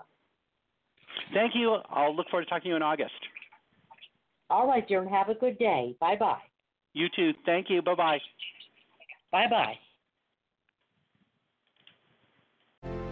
Thank 1.33 1.53
you. 1.55 1.77
I'll 1.89 2.15
look 2.15 2.29
forward 2.29 2.45
to 2.45 2.49
talking 2.49 2.63
to 2.63 2.69
you 2.69 2.75
in 2.75 2.81
August. 2.81 3.11
All 4.49 4.67
right, 4.67 4.87
dear, 4.87 5.01
and 5.01 5.09
have 5.09 5.29
a 5.29 5.35
good 5.35 5.57
day. 5.59 5.95
Bye 5.99 6.15
bye. 6.15 6.41
You 6.93 7.07
too. 7.15 7.33
Thank 7.45 7.69
you. 7.69 7.81
Bye 7.81 7.95
bye. 7.95 8.19
Bye 9.31 9.47
bye. 9.49 9.75